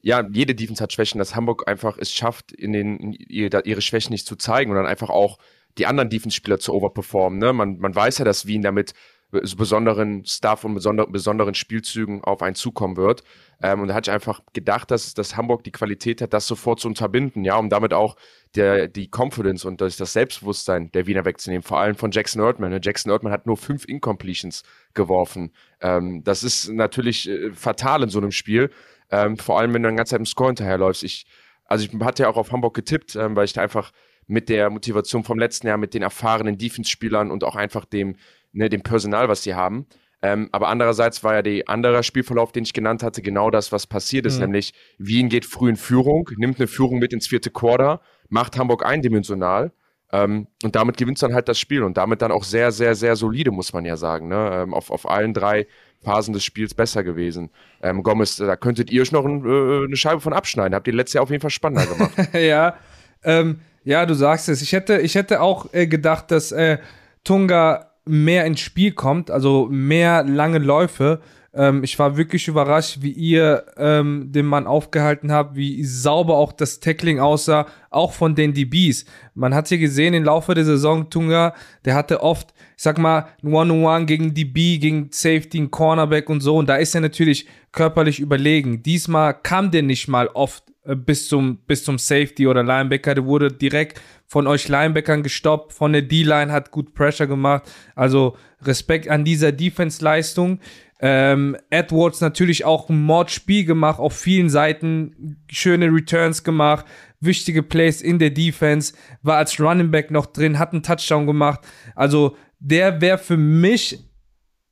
ja, 0.00 0.26
jede 0.28 0.56
Defense 0.56 0.82
hat 0.82 0.92
Schwächen, 0.92 1.20
dass 1.20 1.36
Hamburg 1.36 1.68
einfach 1.68 1.98
es 1.98 2.12
schafft, 2.12 2.50
in 2.50 2.72
den, 2.72 2.98
in 2.98 3.12
ihre 3.12 3.80
Schwächen 3.80 4.12
nicht 4.12 4.26
zu 4.26 4.34
zeigen 4.34 4.72
und 4.72 4.76
dann 4.76 4.86
einfach 4.86 5.10
auch 5.10 5.38
die 5.78 5.86
anderen 5.86 6.10
Defense-Spieler 6.10 6.58
zu 6.58 6.74
overperformen. 6.74 7.38
Ne? 7.38 7.52
Man, 7.52 7.78
man 7.78 7.94
weiß 7.94 8.18
ja, 8.18 8.24
dass 8.24 8.46
Wien 8.46 8.62
damit 8.62 8.94
besonderen 9.30 10.24
Stuff 10.24 10.64
und 10.64 10.74
besonderen, 10.74 11.12
besonderen 11.12 11.54
Spielzügen 11.54 12.24
auf 12.24 12.40
einen 12.40 12.54
zukommen 12.54 12.96
wird. 12.96 13.24
Ähm, 13.62 13.80
und 13.80 13.88
da 13.88 13.94
hatte 13.94 14.10
ich 14.10 14.14
einfach 14.14 14.40
gedacht, 14.54 14.90
dass, 14.90 15.12
dass 15.12 15.36
Hamburg 15.36 15.64
die 15.64 15.72
Qualität 15.72 16.22
hat, 16.22 16.32
das 16.32 16.46
sofort 16.46 16.80
zu 16.80 16.88
unterbinden, 16.88 17.44
ja, 17.44 17.56
um 17.56 17.68
damit 17.68 17.92
auch 17.92 18.16
der, 18.54 18.88
die 18.88 19.10
Confidence 19.14 19.66
und 19.66 19.80
das, 19.80 19.96
das 19.98 20.14
Selbstbewusstsein 20.14 20.90
der 20.92 21.06
Wiener 21.06 21.26
wegzunehmen. 21.26 21.62
Vor 21.62 21.78
allem 21.78 21.94
von 21.94 22.10
Jackson 22.10 22.42
Erdmann. 22.42 22.70
Ne? 22.70 22.80
Jackson 22.82 23.12
Erdmann 23.12 23.32
hat 23.32 23.46
nur 23.46 23.58
fünf 23.58 23.84
Incompletions 23.84 24.62
geworfen. 24.94 25.52
Ähm, 25.80 26.24
das 26.24 26.42
ist 26.42 26.70
natürlich 26.70 27.28
äh, 27.28 27.52
fatal 27.52 28.02
in 28.02 28.08
so 28.08 28.18
einem 28.18 28.32
Spiel. 28.32 28.70
Ähm, 29.10 29.36
vor 29.36 29.58
allem, 29.58 29.74
wenn 29.74 29.82
du 29.82 29.88
dann 29.88 29.96
ganz 29.96 30.08
Zeit 30.10 30.20
im 30.20 30.26
Score 30.26 30.48
hinterherläufst. 30.48 31.02
Ich, 31.02 31.26
also 31.66 31.84
ich 31.84 32.00
hatte 32.00 32.22
ja 32.22 32.30
auch 32.30 32.36
auf 32.36 32.50
Hamburg 32.52 32.74
getippt, 32.74 33.14
ähm, 33.16 33.36
weil 33.36 33.44
ich 33.44 33.52
da 33.52 33.60
einfach 33.60 33.92
mit 34.26 34.48
der 34.48 34.70
Motivation 34.70 35.24
vom 35.24 35.38
letzten 35.38 35.66
Jahr, 35.66 35.78
mit 35.78 35.94
den 35.94 36.02
erfahrenen 36.02 36.58
Defense-Spielern 36.58 37.30
und 37.30 37.44
auch 37.44 37.56
einfach 37.56 37.84
dem, 37.84 38.16
ne, 38.58 38.68
dem 38.68 38.82
Personal, 38.82 39.28
was 39.28 39.42
sie 39.42 39.54
haben. 39.54 39.86
Ähm, 40.20 40.48
aber 40.50 40.68
andererseits 40.68 41.22
war 41.22 41.34
ja 41.34 41.42
der 41.42 41.68
andere 41.68 42.02
Spielverlauf, 42.02 42.50
den 42.50 42.64
ich 42.64 42.72
genannt 42.72 43.04
hatte, 43.04 43.22
genau 43.22 43.50
das, 43.50 43.70
was 43.70 43.86
passiert 43.86 44.26
ist, 44.26 44.34
mhm. 44.34 44.46
nämlich 44.46 44.74
Wien 44.98 45.28
geht 45.28 45.46
früh 45.46 45.70
in 45.70 45.76
Führung, 45.76 46.28
nimmt 46.36 46.58
eine 46.58 46.66
Führung 46.66 46.98
mit 46.98 47.12
ins 47.12 47.28
vierte 47.28 47.50
Quarter, 47.50 48.00
macht 48.28 48.58
Hamburg 48.58 48.84
eindimensional 48.84 49.70
ähm, 50.10 50.48
und 50.64 50.74
damit 50.74 50.96
gewinnt 50.96 51.22
dann 51.22 51.34
halt 51.34 51.48
das 51.48 51.60
Spiel 51.60 51.84
und 51.84 51.96
damit 51.96 52.20
dann 52.20 52.32
auch 52.32 52.42
sehr, 52.42 52.72
sehr, 52.72 52.96
sehr 52.96 53.14
solide, 53.14 53.52
muss 53.52 53.72
man 53.72 53.84
ja 53.84 53.96
sagen. 53.96 54.26
Ne? 54.26 54.50
Ähm, 54.54 54.74
auf, 54.74 54.90
auf 54.90 55.08
allen 55.08 55.34
drei 55.34 55.68
Phasen 56.02 56.34
des 56.34 56.42
Spiels 56.42 56.74
besser 56.74 57.04
gewesen. 57.04 57.50
Ähm, 57.80 58.02
Gomez, 58.02 58.36
da 58.36 58.56
könntet 58.56 58.90
ihr 58.90 59.02
euch 59.02 59.12
noch 59.12 59.24
ein, 59.24 59.44
äh, 59.44 59.84
eine 59.84 59.96
Scheibe 59.96 60.20
von 60.20 60.32
abschneiden. 60.32 60.74
Habt 60.74 60.88
ihr 60.88 60.94
letztes 60.94 61.14
Jahr 61.14 61.22
auf 61.22 61.30
jeden 61.30 61.42
Fall 61.42 61.50
spannender 61.50 61.86
gemacht. 61.86 62.12
ja, 62.34 62.74
ähm, 63.22 63.60
ja, 63.84 64.04
du 64.04 64.14
sagst 64.14 64.48
es. 64.48 64.62
Ich 64.62 64.72
hätte, 64.72 64.98
ich 64.98 65.14
hätte 65.14 65.40
auch 65.40 65.72
äh, 65.72 65.86
gedacht, 65.86 66.32
dass 66.32 66.50
äh, 66.50 66.78
Tunga 67.22 67.87
mehr 68.08 68.44
ins 68.46 68.60
Spiel 68.60 68.92
kommt, 68.92 69.30
also 69.30 69.68
mehr 69.70 70.24
lange 70.24 70.58
Läufe. 70.58 71.20
Ähm, 71.54 71.82
ich 71.82 71.98
war 71.98 72.16
wirklich 72.16 72.46
überrascht, 72.48 72.98
wie 73.00 73.10
ihr 73.10 73.64
ähm, 73.76 74.30
den 74.30 74.46
Mann 74.46 74.66
aufgehalten 74.66 75.32
habt, 75.32 75.56
wie 75.56 75.82
sauber 75.84 76.36
auch 76.36 76.52
das 76.52 76.80
Tackling 76.80 77.20
aussah, 77.20 77.66
auch 77.90 78.12
von 78.12 78.34
den 78.34 78.54
DBs. 78.54 79.06
Man 79.34 79.54
hat 79.54 79.68
hier 79.68 79.78
gesehen 79.78 80.14
im 80.14 80.24
Laufe 80.24 80.54
der 80.54 80.64
Saison, 80.64 81.08
Tunga, 81.10 81.54
der 81.84 81.94
hatte 81.94 82.22
oft, 82.22 82.52
ich 82.76 82.82
sag 82.82 82.98
mal, 82.98 83.28
ein 83.42 83.52
One-on-One 83.52 84.06
gegen 84.06 84.34
DB, 84.34 84.78
gegen 84.78 85.08
Safety, 85.10 85.58
ein 85.58 85.70
Cornerback 85.70 86.28
und 86.28 86.40
so. 86.40 86.56
Und 86.56 86.68
da 86.68 86.76
ist 86.76 86.94
er 86.94 87.00
natürlich 87.00 87.46
körperlich 87.72 88.20
überlegen. 88.20 88.82
Diesmal 88.82 89.34
kam 89.34 89.70
der 89.70 89.82
nicht 89.82 90.06
mal 90.06 90.28
oft 90.28 90.64
äh, 90.84 90.96
bis 90.96 91.28
zum, 91.28 91.58
bis 91.66 91.84
zum 91.84 91.98
Safety 91.98 92.46
oder 92.46 92.62
Linebacker. 92.62 93.14
Der 93.14 93.24
wurde 93.24 93.52
direkt 93.52 94.00
von 94.28 94.46
euch 94.46 94.68
Linebackern 94.68 95.22
gestoppt, 95.22 95.72
von 95.72 95.92
der 95.92 96.02
D-Line 96.02 96.52
hat 96.52 96.70
gut 96.70 96.94
Pressure 96.94 97.26
gemacht. 97.26 97.62
Also 97.96 98.36
Respekt 98.62 99.08
an 99.08 99.24
dieser 99.24 99.52
Defense-Leistung. 99.52 100.60
Ähm, 101.00 101.56
Edwards 101.70 102.20
natürlich 102.20 102.64
auch 102.64 102.90
ein 102.90 103.00
Mordspiel 103.00 103.64
gemacht, 103.64 104.00
auf 104.00 104.14
vielen 104.16 104.50
Seiten 104.50 105.38
schöne 105.48 105.86
Returns 105.86 106.42
gemacht, 106.42 106.84
wichtige 107.20 107.62
Plays 107.62 108.02
in 108.02 108.18
der 108.18 108.30
Defense, 108.30 108.94
war 109.22 109.36
als 109.36 109.60
Running 109.60 109.90
Back 109.90 110.10
noch 110.10 110.26
drin, 110.26 110.58
hat 110.58 110.72
einen 110.72 110.82
Touchdown 110.82 111.26
gemacht. 111.26 111.60
Also 111.94 112.36
der 112.58 113.00
wäre 113.00 113.18
für 113.18 113.36
mich 113.36 114.00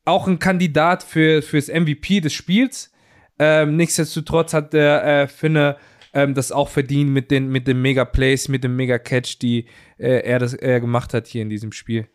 auch 0.04 0.26
ein 0.26 0.38
Kandidat 0.38 1.02
für 1.02 1.42
fürs 1.42 1.68
MVP 1.68 2.20
des 2.20 2.32
Spiels. 2.32 2.92
Ähm, 3.38 3.76
nichtsdestotrotz 3.76 4.52
hat 4.52 4.72
der 4.72 5.04
äh, 5.04 5.28
Finne 5.28 5.76
ähm, 6.16 6.32
das 6.32 6.50
auch 6.50 6.70
verdient 6.70 7.10
mit 7.10 7.30
den 7.30 7.48
mit 7.48 7.68
den 7.68 7.82
Mega 7.82 8.06
Plays, 8.06 8.48
mit 8.48 8.64
dem 8.64 8.74
Mega 8.74 8.98
Catch, 8.98 9.38
die 9.42 9.66
äh, 9.98 10.22
er 10.22 10.38
das 10.38 10.54
er 10.54 10.80
gemacht 10.80 11.12
hat 11.12 11.26
hier 11.26 11.42
in 11.42 11.50
diesem 11.50 11.72
Spiel. 11.72 12.08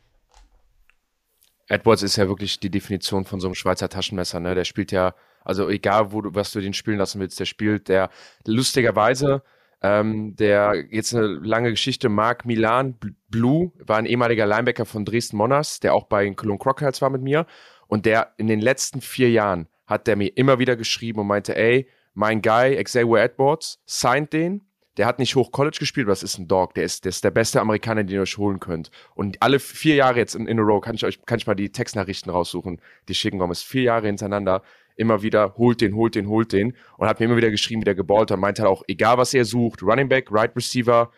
Edwards 1.68 2.02
ist 2.02 2.16
ja 2.16 2.28
wirklich 2.28 2.60
die 2.60 2.72
Definition 2.72 3.26
von 3.26 3.40
so 3.40 3.48
einem 3.48 3.56
Schweizer 3.56 3.90
Taschenmesser. 3.90 4.40
Ne? 4.40 4.56
Der 4.56 4.66
spielt 4.66 4.92
ja, 4.92 5.14
also 5.46 5.70
egal, 5.70 6.12
wo 6.12 6.22
du, 6.22 6.34
was 6.34 6.52
du 6.52 6.60
den 6.60 6.74
spielen 6.74 6.98
lassen 6.98 7.22
willst, 7.22 7.40
der 7.40 7.46
spielt, 7.46 7.88
der 7.88 8.10
lustigerweise, 8.46 9.44
ähm, 9.84 10.36
der 10.36 10.84
jetzt 10.90 11.16
eine 11.16 11.28
lange 11.28 11.70
Geschichte, 11.70 12.10
Marc 12.10 12.46
Milan 12.46 12.98
Blue, 13.30 13.72
war 13.78 13.98
ein 13.98 14.08
ehemaliger 14.08 14.48
Linebacker 14.48 14.86
von 14.86 15.06
Dresden 15.06 15.38
Monarchs, 15.38 15.80
der 15.80 15.94
auch 15.94 16.08
bei 16.08 16.30
Cologne 16.32 16.60
Crocodiles 16.60 17.02
war 17.02 17.12
mit 17.12 17.22
mir. 17.22 17.46
Und 17.88 18.06
der 18.06 18.34
in 18.38 18.48
den 18.48 18.62
letzten 18.62 19.00
vier 19.00 19.30
Jahren 19.30 19.68
hat 19.86 20.08
der 20.08 20.16
mir 20.16 20.36
immer 20.36 20.60
wieder 20.60 20.76
geschrieben 20.76 21.20
und 21.20 21.28
meinte, 21.28 21.56
ey, 21.56 21.88
mein 22.14 22.42
Guy, 22.42 22.82
Xavier 22.84 23.24
Edwards, 23.24 23.80
signed 23.86 24.34
den 24.34 24.62
der 24.98 25.06
hat 25.06 25.20
nicht 25.20 25.36
hoch 25.36 25.52
College 25.52 25.78
gespielt, 25.80 26.06
aber 26.06 26.12
das 26.12 26.24
ist 26.24 26.38
ein 26.38 26.48
Dog. 26.48 26.74
Der 26.74 26.84
ist, 26.84 27.06
der 27.06 27.10
ist 27.10 27.24
der 27.24 27.32
beste 27.32 27.62
Amerikaner, 27.62 28.04
den 28.04 28.16
ihr 28.16 28.22
euch 28.22 28.38
holen 28.38 28.60
könnt. 28.60 28.92
Und 29.16 29.42
alle 29.42 29.60
vier 29.60 29.96
Jahre 29.96 30.20
jetzt 30.20 30.36
in, 30.36 30.48
in 30.48 30.60
a 30.60 30.64
row 30.64 30.82
kann 30.82 30.96
ich 30.96 31.06
euch, 31.06 31.26
kann 31.26 31.38
ich 31.38 31.48
mal 31.48 31.56
die 31.56 31.72
Textnachrichten 31.72 32.32
raussuchen, 32.32 32.82
die 33.08 33.16
schicken 33.16 33.40
Gomez. 33.40 33.62
Vier 33.62 33.84
Jahre 33.84 34.08
hintereinander 34.08 34.64
immer 34.98 35.22
wieder, 35.22 35.56
holt 35.56 35.80
den, 35.80 35.96
holt 35.96 36.16
den, 36.16 36.28
holt 36.28 36.52
den. 36.52 36.76
Und 36.98 37.08
hat 37.08 37.20
mir 37.20 37.28
immer 37.28 37.38
wieder 37.38 37.52
geschrieben, 37.52 37.82
wie 37.82 37.86
der 37.86 37.96
geballt 37.96 38.32
hat. 38.32 38.40
Meinte 38.40 38.64
halt 38.64 38.72
auch, 38.72 38.84
egal 38.88 39.18
was 39.18 39.34
er 39.34 39.46
sucht, 39.46 39.82
Running 39.82 40.10
Back, 40.10 40.28
Right 40.30 40.56
Receiver, 40.56 41.10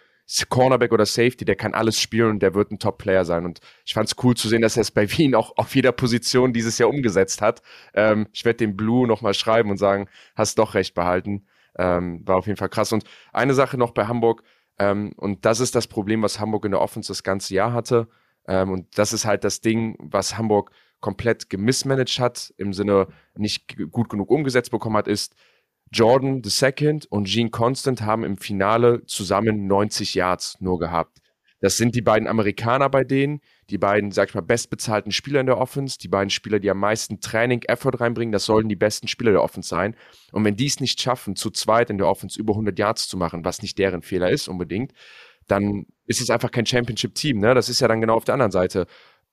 Cornerback 0.50 0.92
oder 0.92 1.06
Safety, 1.06 1.46
der 1.46 1.56
kann 1.56 1.74
alles 1.74 2.00
spielen 2.00 2.32
und 2.32 2.40
der 2.40 2.54
wird 2.54 2.72
ein 2.72 2.80
Top-Player 2.80 3.26
sein. 3.26 3.46
Und 3.46 3.60
ich 3.86 3.94
fand 3.94 4.08
es 4.08 4.16
cool 4.24 4.36
zu 4.36 4.48
sehen, 4.48 4.62
dass 4.62 4.78
er 4.78 4.82
es 4.82 4.92
bei 4.92 5.10
Wien 5.18 5.36
auch 5.36 5.58
auf 5.58 5.76
jeder 5.76 5.92
Position 5.92 6.54
dieses 6.54 6.78
Jahr 6.78 6.90
umgesetzt 6.90 7.42
hat. 7.42 7.62
Ähm, 7.94 8.28
ich 8.34 8.46
werde 8.46 8.58
dem 8.58 8.76
Blue 8.76 9.08
nochmal 9.08 9.34
schreiben 9.34 9.70
und 9.70 9.78
sagen, 9.78 10.08
hast 10.36 10.58
doch 10.60 10.74
recht 10.74 10.94
behalten. 10.94 11.46
Ähm, 11.78 12.22
war 12.26 12.38
auf 12.38 12.48
jeden 12.48 12.58
Fall 12.58 12.70
krass. 12.70 12.92
Und 12.92 13.04
eine 13.32 13.54
Sache 13.54 13.78
noch 13.78 13.92
bei 13.92 14.06
Hamburg, 14.06 14.44
ähm, 14.80 15.14
und 15.18 15.46
das 15.46 15.60
ist 15.60 15.76
das 15.76 15.88
Problem, 15.88 16.22
was 16.22 16.40
Hamburg 16.40 16.66
in 16.66 16.72
der 16.72 16.82
Offense 16.82 17.10
das 17.10 17.24
ganze 17.24 17.54
Jahr 17.54 17.74
hatte. 17.74 18.08
Ähm, 18.48 18.72
und 18.72 18.98
das 18.98 19.14
ist 19.14 19.26
halt 19.26 19.44
das 19.44 19.62
Ding, 19.62 19.96
was 20.00 20.38
Hamburg 20.38 20.72
komplett 21.00 21.50
gemismanagt 21.50 22.20
hat, 22.20 22.54
im 22.58 22.74
Sinne 22.74 23.08
nicht 23.36 23.76
gut 23.92 24.10
genug 24.10 24.30
umgesetzt 24.30 24.72
bekommen 24.72 24.98
hat, 24.98 25.08
ist, 25.08 25.36
Jordan 25.94 26.42
II 26.44 27.00
und 27.10 27.28
Gene 27.28 27.52
Constant 27.52 28.02
haben 28.02 28.24
im 28.24 28.38
Finale 28.38 29.06
zusammen 29.06 29.68
90 29.68 30.16
Yards 30.16 30.58
nur 30.60 30.80
gehabt. 30.80 31.20
Das 31.62 31.78
sind 31.78 31.96
die 31.96 32.02
beiden 32.02 32.28
Amerikaner 32.28 32.90
bei 32.90 33.06
denen, 33.06 33.40
die 33.70 33.78
beiden, 33.78 34.12
sag 34.12 34.30
ich 34.30 34.36
mal, 34.36 34.42
bestbezahlten 34.42 35.14
Spieler 35.14 35.40
in 35.40 35.46
der 35.46 35.58
Offense, 35.58 35.98
die 35.98 36.10
beiden 36.10 36.30
Spieler, 36.30 36.60
die 36.60 36.70
am 36.70 36.80
meisten 36.80 37.22
Training, 37.22 37.62
Effort 37.62 38.02
reinbringen, 38.02 38.34
das 38.34 38.46
sollten 38.46 38.68
die 38.68 38.76
besten 38.76 39.08
Spieler 39.08 39.32
der 39.32 39.44
Offense 39.44 39.70
sein. 39.70 39.96
Und 40.34 40.44
wenn 40.44 40.58
die 40.58 40.66
es 40.66 40.82
nicht 40.82 41.00
schaffen, 41.00 41.38
zu 41.38 41.52
zweit 41.52 41.90
in 41.90 41.98
der 41.98 42.08
Offense 42.08 42.38
über 42.38 42.52
100 42.54 42.78
Yards 42.78 43.08
zu 43.08 43.16
machen, 43.16 43.46
was 43.46 43.62
nicht 43.62 43.78
deren 43.78 44.02
Fehler 44.02 44.30
ist 44.30 44.50
unbedingt, 44.50 44.92
dann 45.48 45.86
ist 46.06 46.22
es 46.22 46.30
einfach 46.30 46.52
kein 46.52 46.66
Championship-Team. 46.66 47.40
Ne? 47.40 47.54
Das 47.54 47.70
ist 47.70 47.80
ja 47.80 47.88
dann 47.88 48.02
genau 48.02 48.16
auf 48.16 48.26
der 48.26 48.34
anderen 48.34 48.52
Seite. 48.52 48.88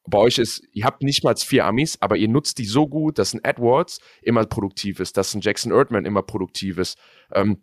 Bei 0.06 0.18
euch 0.18 0.38
ist, 0.38 0.62
ihr 0.72 0.84
habt 0.84 1.02
nicht 1.02 1.24
mal 1.24 1.36
vier 1.36 1.66
Amis, 1.66 1.98
aber 2.00 2.16
ihr 2.16 2.28
nutzt 2.28 2.58
die 2.58 2.64
so 2.64 2.88
gut, 2.88 3.18
dass 3.18 3.34
ein 3.34 3.44
Edwards 3.44 4.00
immer 4.22 4.44
produktiv 4.46 4.98
ist, 5.00 5.16
dass 5.16 5.34
ein 5.34 5.40
Jackson 5.40 5.72
Erdman 5.72 6.04
immer 6.04 6.22
produktiv 6.22 6.78
ist. 6.78 6.98
Ähm, 7.32 7.62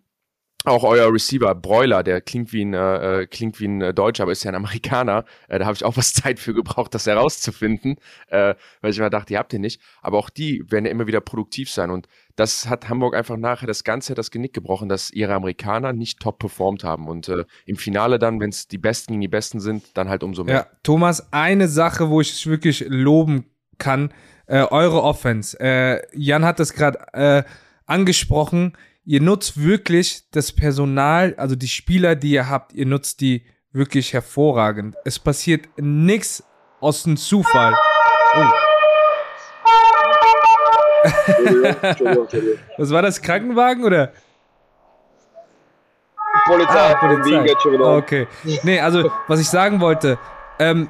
auch 0.66 0.84
euer 0.84 1.12
Receiver 1.14 1.56
Broiler, 1.56 2.04
der 2.04 2.20
klingt 2.22 2.52
wie 2.52 2.64
ein, 2.64 2.74
äh, 2.74 3.22
äh, 3.22 3.28
klingt 3.28 3.60
wie 3.60 3.68
ein 3.68 3.82
äh, 3.82 3.94
Deutscher, 3.94 4.24
aber 4.24 4.32
ist 4.32 4.44
ja 4.44 4.52
ein 4.52 4.56
Amerikaner. 4.56 5.24
Äh, 5.48 5.60
da 5.60 5.66
habe 5.66 5.76
ich 5.76 5.86
auch 5.86 5.98
was 5.98 6.14
Zeit 6.14 6.40
für 6.40 6.54
gebraucht, 6.54 6.94
das 6.94 7.06
herauszufinden, 7.06 7.98
äh, 8.28 8.56
weil 8.82 8.92
ich 8.92 8.98
immer 8.98 9.10
dachte, 9.10 9.34
ihr 9.34 9.40
habt 9.40 9.54
den 9.54 9.62
nicht. 9.62 9.82
Aber 10.02 10.18
auch 10.18 10.30
die 10.30 10.64
werden 10.70 10.86
ja 10.86 10.92
immer 10.92 11.08
wieder 11.08 11.22
produktiv 11.22 11.72
sein. 11.72 11.90
Und 11.90 12.08
das 12.36 12.68
hat 12.68 12.90
Hamburg 12.90 13.16
einfach 13.16 13.38
nachher 13.38 13.68
das 13.68 13.84
Ganze 13.84 14.14
das 14.14 14.32
Genick 14.32 14.54
gebrochen, 14.54 14.90
dass 14.90 15.12
ihre 15.12 15.34
Amerikaner 15.34 15.94
nicht 15.94 16.20
top 16.20 16.40
performt 16.40 16.84
haben. 16.84 17.08
Und 17.08 17.30
äh, 17.30 17.46
im 17.66 17.78
Finale 17.78 18.20
dann, 18.20 18.40
wenn 18.40 18.50
es 18.50 18.68
die 18.68 18.78
Besten 18.78 19.14
gegen 19.14 19.22
die 19.22 19.28
Besten 19.28 19.60
sind, 19.60 19.96
dann 19.98 20.10
halt 20.10 20.24
umso 20.24 20.44
mehr. 20.44 20.56
Ja, 20.56 20.68
Thomas, 20.84 21.32
eine 21.32 21.68
Sache, 21.68 22.10
wo 22.10 22.20
ich 22.20 22.32
es 22.32 22.46
wirklich 22.46 22.84
loben 22.88 23.46
kann, 23.78 24.12
äh, 24.48 24.64
eure 24.64 25.04
Offense. 25.04 25.58
Äh, 25.60 26.02
Jan 26.14 26.44
hat 26.44 26.60
das 26.60 26.74
gerade 26.74 27.00
äh, 27.14 27.44
angesprochen 27.86 28.74
ihr 29.08 29.22
nutzt 29.22 29.64
wirklich 29.64 30.24
das 30.32 30.52
Personal, 30.52 31.34
also 31.38 31.56
die 31.56 31.70
Spieler, 31.70 32.16
die 32.16 32.32
ihr 32.32 32.50
habt, 32.50 32.74
ihr 32.74 32.86
nutzt 32.86 33.22
die 33.22 33.46
wirklich 33.72 34.12
hervorragend. 34.12 34.96
Es 35.06 35.18
passiert 35.18 35.66
nichts 35.78 36.44
aus 36.82 37.04
dem 37.04 37.16
Zufall. 37.16 37.74
Oh. 38.36 38.46
Was 42.78 42.92
war 42.92 43.02
das? 43.02 43.22
Krankenwagen 43.22 43.86
oder? 43.86 44.12
Polizei. 46.46 46.74
Ah, 46.74 46.96
Polizei. 46.96 47.46
Okay. 47.80 48.28
Nee, 48.64 48.82
also, 48.82 49.10
was 49.28 49.40
ich 49.40 49.48
sagen 49.48 49.80
wollte, 49.80 50.20
ähm, 50.60 50.90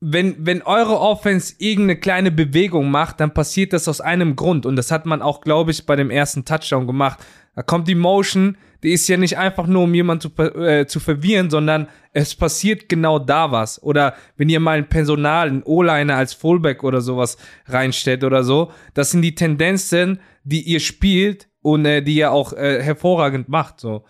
wenn, 0.00 0.46
wenn 0.46 0.62
eure 0.62 1.00
Offense 1.00 1.54
irgendeine 1.58 1.98
kleine 1.98 2.30
Bewegung 2.30 2.90
macht, 2.90 3.20
dann 3.20 3.34
passiert 3.34 3.72
das 3.72 3.88
aus 3.88 4.00
einem 4.00 4.36
Grund. 4.36 4.64
Und 4.64 4.76
das 4.76 4.90
hat 4.90 5.06
man 5.06 5.22
auch, 5.22 5.40
glaube 5.40 5.72
ich, 5.72 5.86
bei 5.86 5.96
dem 5.96 6.10
ersten 6.10 6.44
Touchdown 6.44 6.86
gemacht. 6.86 7.18
Da 7.56 7.62
kommt 7.62 7.88
die 7.88 7.96
Motion, 7.96 8.56
die 8.84 8.92
ist 8.92 9.08
ja 9.08 9.16
nicht 9.16 9.36
einfach 9.36 9.66
nur, 9.66 9.82
um 9.82 9.94
jemanden 9.94 10.30
zu, 10.30 10.42
äh, 10.42 10.86
zu 10.86 11.00
verwirren, 11.00 11.50
sondern 11.50 11.88
es 12.12 12.36
passiert 12.36 12.88
genau 12.88 13.18
da 13.18 13.50
was. 13.50 13.82
Oder 13.82 14.14
wenn 14.36 14.48
ihr 14.48 14.60
mal 14.60 14.78
ein 14.78 14.88
Personal, 14.88 15.48
ein 15.48 15.64
O-Liner 15.64 16.16
als 16.16 16.32
Fullback 16.32 16.84
oder 16.84 17.00
sowas 17.00 17.36
reinstellt 17.66 18.22
oder 18.22 18.44
so, 18.44 18.70
das 18.94 19.10
sind 19.10 19.22
die 19.22 19.34
Tendenzen, 19.34 20.20
die 20.44 20.62
ihr 20.62 20.78
spielt 20.78 21.48
und 21.60 21.84
äh, 21.84 22.02
die 22.02 22.14
ihr 22.14 22.30
auch 22.30 22.52
äh, 22.52 22.80
hervorragend 22.80 23.48
macht. 23.48 23.80
So. 23.80 24.04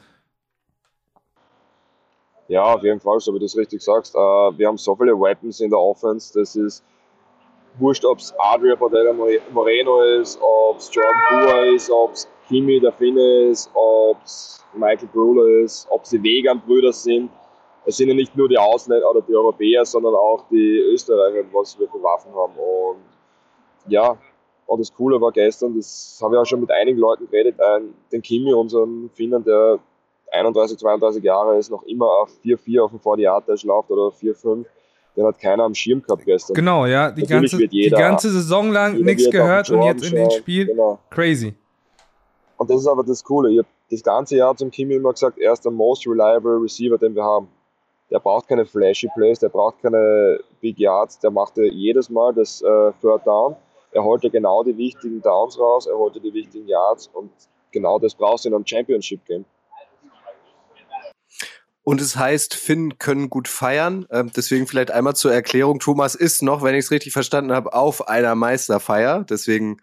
Ja, 2.48 2.74
auf 2.74 2.82
jeden 2.82 2.98
Fall, 2.98 3.20
so 3.20 3.34
wie 3.34 3.38
du 3.38 3.44
es 3.44 3.56
richtig 3.56 3.82
sagst. 3.82 4.14
Äh, 4.14 4.18
wir 4.18 4.66
haben 4.66 4.78
so 4.78 4.96
viele 4.96 5.12
Weapons 5.12 5.60
in 5.60 5.68
der 5.68 5.78
Offense, 5.78 6.38
das 6.38 6.56
ist 6.56 6.82
wurscht, 7.78 8.04
ob 8.04 8.18
es 8.18 8.34
Adria 8.38 8.74
Padella 8.74 9.12
Moreno 9.52 10.00
ist, 10.02 10.40
ob 10.40 10.78
es 10.78 10.90
Jordan 10.92 11.20
Bua 11.30 11.60
ist, 11.74 11.90
ob 11.90 12.12
es 12.12 12.28
Kimi 12.48 12.80
der 12.80 12.92
Finne 12.92 13.50
ist, 13.50 13.70
ob 13.74 14.16
es 14.24 14.64
Michael 14.74 15.08
Bruller 15.12 15.62
ist, 15.62 15.86
ob 15.90 16.04
es 16.04 16.10
die 16.10 16.22
Vegan-Brüder 16.22 16.92
sind. 16.92 17.30
Es 17.84 17.98
sind 17.98 18.08
ja 18.08 18.14
nicht 18.14 18.34
nur 18.34 18.48
die 18.48 18.58
Ausländer 18.58 19.08
oder 19.10 19.20
die 19.20 19.34
Europäer, 19.34 19.84
sondern 19.84 20.14
auch 20.14 20.44
die 20.50 20.78
Österreicher, 20.78 21.44
was 21.52 21.78
wir 21.78 21.88
für 21.88 22.02
Waffen 22.02 22.34
haben. 22.34 22.54
Und 22.56 23.02
ja, 23.88 24.16
und 24.66 24.80
das 24.80 24.92
Coole 24.92 25.20
war 25.20 25.32
gestern, 25.32 25.76
das 25.76 26.18
habe 26.22 26.34
ich 26.34 26.40
auch 26.40 26.46
schon 26.46 26.60
mit 26.60 26.70
einigen 26.70 26.98
Leuten 26.98 27.28
geredet, 27.30 27.56
den 28.12 28.22
Kimi, 28.22 28.52
unseren 28.52 29.10
Finnen, 29.14 29.44
der 29.44 29.78
31, 30.32 30.78
32 30.78 31.22
Jahre 31.22 31.56
ist, 31.58 31.70
noch 31.70 31.82
immer 31.84 32.06
auf 32.06 32.30
4-4 32.44 32.82
auf 32.82 32.90
dem 32.90 33.00
40 33.00 33.64
läuft 33.64 33.90
oder 33.90 34.14
4-5. 34.14 34.64
Den 35.16 35.26
hat 35.26 35.38
keiner 35.40 35.64
am 35.64 35.74
Schirm 35.74 36.02
gehabt 36.02 36.24
gestern. 36.24 36.54
Genau, 36.54 36.86
ja. 36.86 37.10
Die, 37.10 37.26
ganze, 37.26 37.56
jeder, 37.64 37.96
die 37.96 38.02
ganze 38.02 38.30
Saison 38.30 38.70
lang 38.70 39.00
nichts 39.00 39.28
gehört 39.30 39.68
und 39.70 39.82
jetzt 39.82 40.04
in 40.04 40.14
dem 40.14 40.30
Spiel 40.30 40.66
genau. 40.66 40.98
crazy. 41.10 41.54
Und 42.56 42.70
das 42.70 42.80
ist 42.80 42.86
aber 42.86 43.02
das 43.04 43.24
Coole. 43.24 43.50
Ich 43.50 43.58
habe 43.58 43.68
das 43.90 44.02
ganze 44.02 44.36
Jahr 44.36 44.56
zum 44.56 44.70
Kimi 44.70 44.94
immer 44.94 45.12
gesagt, 45.12 45.38
er 45.38 45.52
ist 45.52 45.64
der 45.64 45.72
most 45.72 46.06
reliable 46.06 46.62
Receiver, 46.62 46.98
den 46.98 47.14
wir 47.14 47.24
haben. 47.24 47.48
Der 48.10 48.20
braucht 48.20 48.48
keine 48.48 48.64
flashy 48.64 49.08
Plays, 49.14 49.38
der 49.38 49.48
braucht 49.48 49.82
keine 49.82 50.40
Big 50.60 50.78
Yards, 50.78 51.18
der 51.18 51.30
machte 51.30 51.64
jedes 51.64 52.08
Mal 52.08 52.32
das 52.32 52.62
äh, 52.62 52.92
Third 53.00 53.26
Down. 53.26 53.56
Er 53.92 54.04
holte 54.04 54.30
genau 54.30 54.62
die 54.62 54.76
wichtigen 54.76 55.20
Downs 55.20 55.58
raus, 55.58 55.86
er 55.86 55.96
holte 55.96 56.20
die 56.20 56.32
wichtigen 56.32 56.68
Yards 56.68 57.08
und 57.12 57.30
genau 57.70 57.98
das 57.98 58.14
brauchst 58.14 58.44
du 58.44 58.50
in 58.50 58.54
einem 58.54 58.66
Championship 58.66 59.24
Game. 59.26 59.44
Und 61.88 62.02
es 62.02 62.16
heißt, 62.16 62.54
Finn 62.54 62.98
können 62.98 63.30
gut 63.30 63.48
feiern. 63.48 64.04
Ähm, 64.10 64.30
deswegen 64.36 64.66
vielleicht 64.66 64.90
einmal 64.90 65.16
zur 65.16 65.32
Erklärung. 65.32 65.78
Thomas 65.78 66.14
ist 66.14 66.42
noch, 66.42 66.62
wenn 66.62 66.74
ich 66.74 66.84
es 66.84 66.90
richtig 66.90 67.14
verstanden 67.14 67.50
habe, 67.50 67.72
auf 67.72 68.08
einer 68.08 68.34
Meisterfeier. 68.34 69.24
Deswegen 69.24 69.78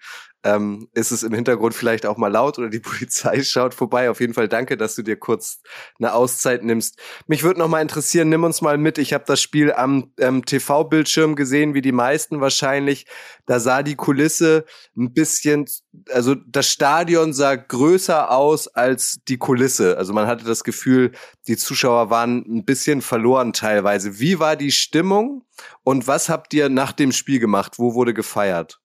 ähm, 0.46 0.88
ist 0.94 1.12
es 1.12 1.24
im 1.24 1.34
Hintergrund 1.34 1.74
vielleicht 1.74 2.06
auch 2.06 2.18
mal 2.18 2.32
laut 2.32 2.60
oder 2.60 2.70
die 2.70 2.80
Polizei 2.82 3.44
schaut 3.44 3.74
vorbei. 3.74 4.10
Auf 4.10 4.20
jeden 4.20 4.36
Fall 4.36 4.48
danke, 4.48 4.78
dass 4.78 4.96
du 4.96 5.02
dir 5.02 5.18
kurz 5.18 5.62
eine 6.00 6.14
Auszeit 6.14 6.64
nimmst. 6.64 7.00
Mich 7.28 7.44
würde 7.44 7.60
noch 7.60 7.68
mal 7.68 7.82
interessieren, 7.82 8.30
nimm 8.30 8.44
uns 8.44 8.62
mal 8.62 8.78
mit. 8.78 9.00
Ich 9.00 9.14
habe 9.14 9.24
das 9.25 9.42
Spiel 9.42 9.74
am 9.74 10.14
ähm, 10.20 10.46
TV-Bildschirm 10.46 11.36
gesehen, 11.36 11.74
wie 11.74 11.82
die 11.82 11.92
meisten 11.92 12.42
wahrscheinlich. 12.42 13.08
Da 13.48 13.60
sah 13.60 13.82
die 13.82 13.96
Kulisse 13.96 14.66
ein 14.96 15.14
bisschen, 15.14 15.66
also 16.12 16.36
das 16.36 16.70
Stadion 16.70 17.34
sah 17.34 17.56
größer 17.56 18.32
aus 18.32 18.68
als 18.68 19.18
die 19.28 19.38
Kulisse. 19.38 19.98
Also 19.98 20.14
man 20.14 20.28
hatte 20.28 20.46
das 20.46 20.64
Gefühl, 20.64 21.12
die 21.48 21.58
Zuschauer 21.58 22.12
waren 22.12 22.46
ein 22.48 22.66
bisschen 22.66 23.02
verloren 23.02 23.52
teilweise. 23.52 24.20
Wie 24.20 24.40
war 24.40 24.56
die 24.56 24.72
Stimmung 24.72 25.44
und 25.84 26.08
was 26.08 26.30
habt 26.30 26.54
ihr 26.54 26.70
nach 26.70 26.92
dem 26.92 27.12
Spiel 27.12 27.40
gemacht? 27.40 27.80
Wo 27.80 27.96
wurde 27.96 28.14
gefeiert? 28.14 28.80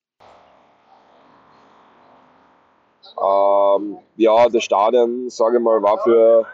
Ähm, 3.20 3.98
ja, 4.16 4.48
das 4.48 4.64
Stadion, 4.64 5.28
sage 5.28 5.58
ich 5.58 5.62
mal, 5.62 5.82
war 5.82 5.98
für, 5.98 6.46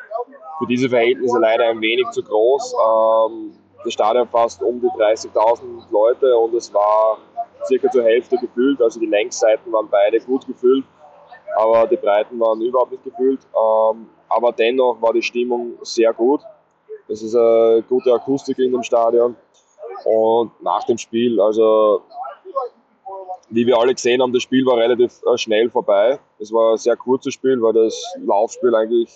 für 0.58 0.66
diese 0.66 0.88
Verhältnisse 0.88 1.38
leider 1.38 1.64
ein 1.64 1.80
wenig 1.80 2.08
zu 2.10 2.22
groß. 2.22 2.74
Ähm, 2.74 3.52
das 3.84 3.92
Stadion 3.92 4.26
fast 4.28 4.62
um 4.62 4.80
die 4.80 4.88
30.000 4.88 5.90
Leute 5.90 6.36
und 6.36 6.54
es 6.54 6.72
war 6.74 7.18
circa 7.66 7.90
zur 7.90 8.02
Hälfte 8.02 8.36
gefüllt. 8.36 8.82
Also 8.82 8.98
die 8.98 9.06
Längsseiten 9.06 9.72
waren 9.72 9.88
beide 9.88 10.18
gut 10.20 10.46
gefüllt, 10.46 10.84
aber 11.56 11.86
die 11.86 11.96
Breiten 11.96 12.38
waren 12.40 12.60
überhaupt 12.60 12.92
nicht 12.92 13.04
gefüllt. 13.04 13.40
Ähm, 13.54 14.08
aber 14.28 14.52
dennoch 14.52 15.00
war 15.00 15.12
die 15.12 15.22
Stimmung 15.22 15.74
sehr 15.82 16.12
gut. 16.12 16.40
Es 17.08 17.22
ist 17.22 17.36
eine 17.36 17.84
gute 17.88 18.12
Akustik 18.12 18.58
in 18.58 18.72
dem 18.72 18.82
Stadion. 18.82 19.36
Und 20.04 20.50
nach 20.62 20.84
dem 20.84 20.98
Spiel, 20.98 21.40
also 21.40 22.02
wie 23.48 23.66
wir 23.66 23.78
alle 23.78 23.94
gesehen 23.94 24.22
haben, 24.22 24.32
das 24.32 24.42
Spiel 24.42 24.66
war 24.66 24.76
relativ 24.76 25.22
äh, 25.22 25.38
schnell 25.38 25.70
vorbei. 25.70 26.18
Es 26.38 26.52
war 26.52 26.72
ein 26.72 26.78
sehr 26.78 26.96
kurzes 26.96 27.34
Spiel, 27.34 27.60
weil 27.62 27.72
das 27.72 28.02
Laufspiel 28.24 28.74
eigentlich 28.74 29.10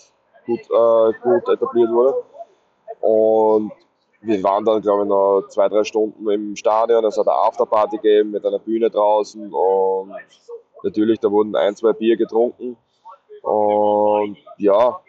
gut, 0.46 0.60
äh, 0.60 1.12
gut 1.22 1.48
etabliert 1.48 1.90
wurde. 1.90 2.14
Und 3.00 3.72
wir 4.22 4.42
waren 4.42 4.64
dann, 4.64 4.82
glaube 4.82 5.02
ich, 5.04 5.08
noch 5.08 5.48
zwei, 5.48 5.68
drei 5.68 5.84
Stunden 5.84 6.28
im 6.30 6.54
Stadion. 6.54 7.04
Es 7.04 7.16
hat 7.16 7.26
eine 7.26 7.36
Afterparty 7.36 7.96
gegeben 7.96 8.32
mit 8.32 8.44
einer 8.44 8.58
Bühne 8.58 8.90
draußen 8.90 9.52
und 9.52 10.14
natürlich, 10.82 11.18
da 11.20 11.30
wurden 11.30 11.56
ein, 11.56 11.74
zwei 11.74 11.92
Bier 11.92 12.16
getrunken. 12.16 12.76
Und 13.42 14.36
ja, 14.58 15.00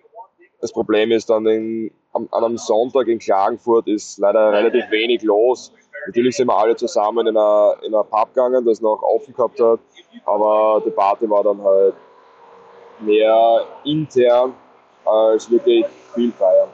das 0.61 0.71
Problem 0.71 1.11
ist 1.11 1.29
dann 1.29 1.45
in, 1.47 1.91
an 2.13 2.29
einem 2.31 2.57
Sonntag 2.57 3.07
in 3.07 3.19
Klagenfurt 3.19 3.87
ist 3.87 4.17
leider 4.19 4.51
relativ 4.51 4.89
wenig 4.89 5.23
los. 5.23 5.73
Natürlich 6.07 6.35
sind 6.35 6.47
wir 6.47 6.57
alle 6.57 6.75
zusammen 6.75 7.27
in 7.27 7.37
einer, 7.37 7.75
in 7.81 7.93
einer 7.93 8.03
Pub 8.03 8.33
gegangen, 8.33 8.65
das 8.65 8.81
noch 8.81 9.01
offen 9.03 9.33
gehabt 9.33 9.59
hat, 9.59 9.79
aber 10.25 10.81
die 10.85 10.89
Party 10.89 11.29
war 11.29 11.43
dann 11.43 11.61
halt 11.61 11.93
mehr 12.99 13.65
intern 13.83 14.53
als 15.05 15.49
wirklich 15.49 15.85
viel 16.13 16.31
feiern. 16.31 16.69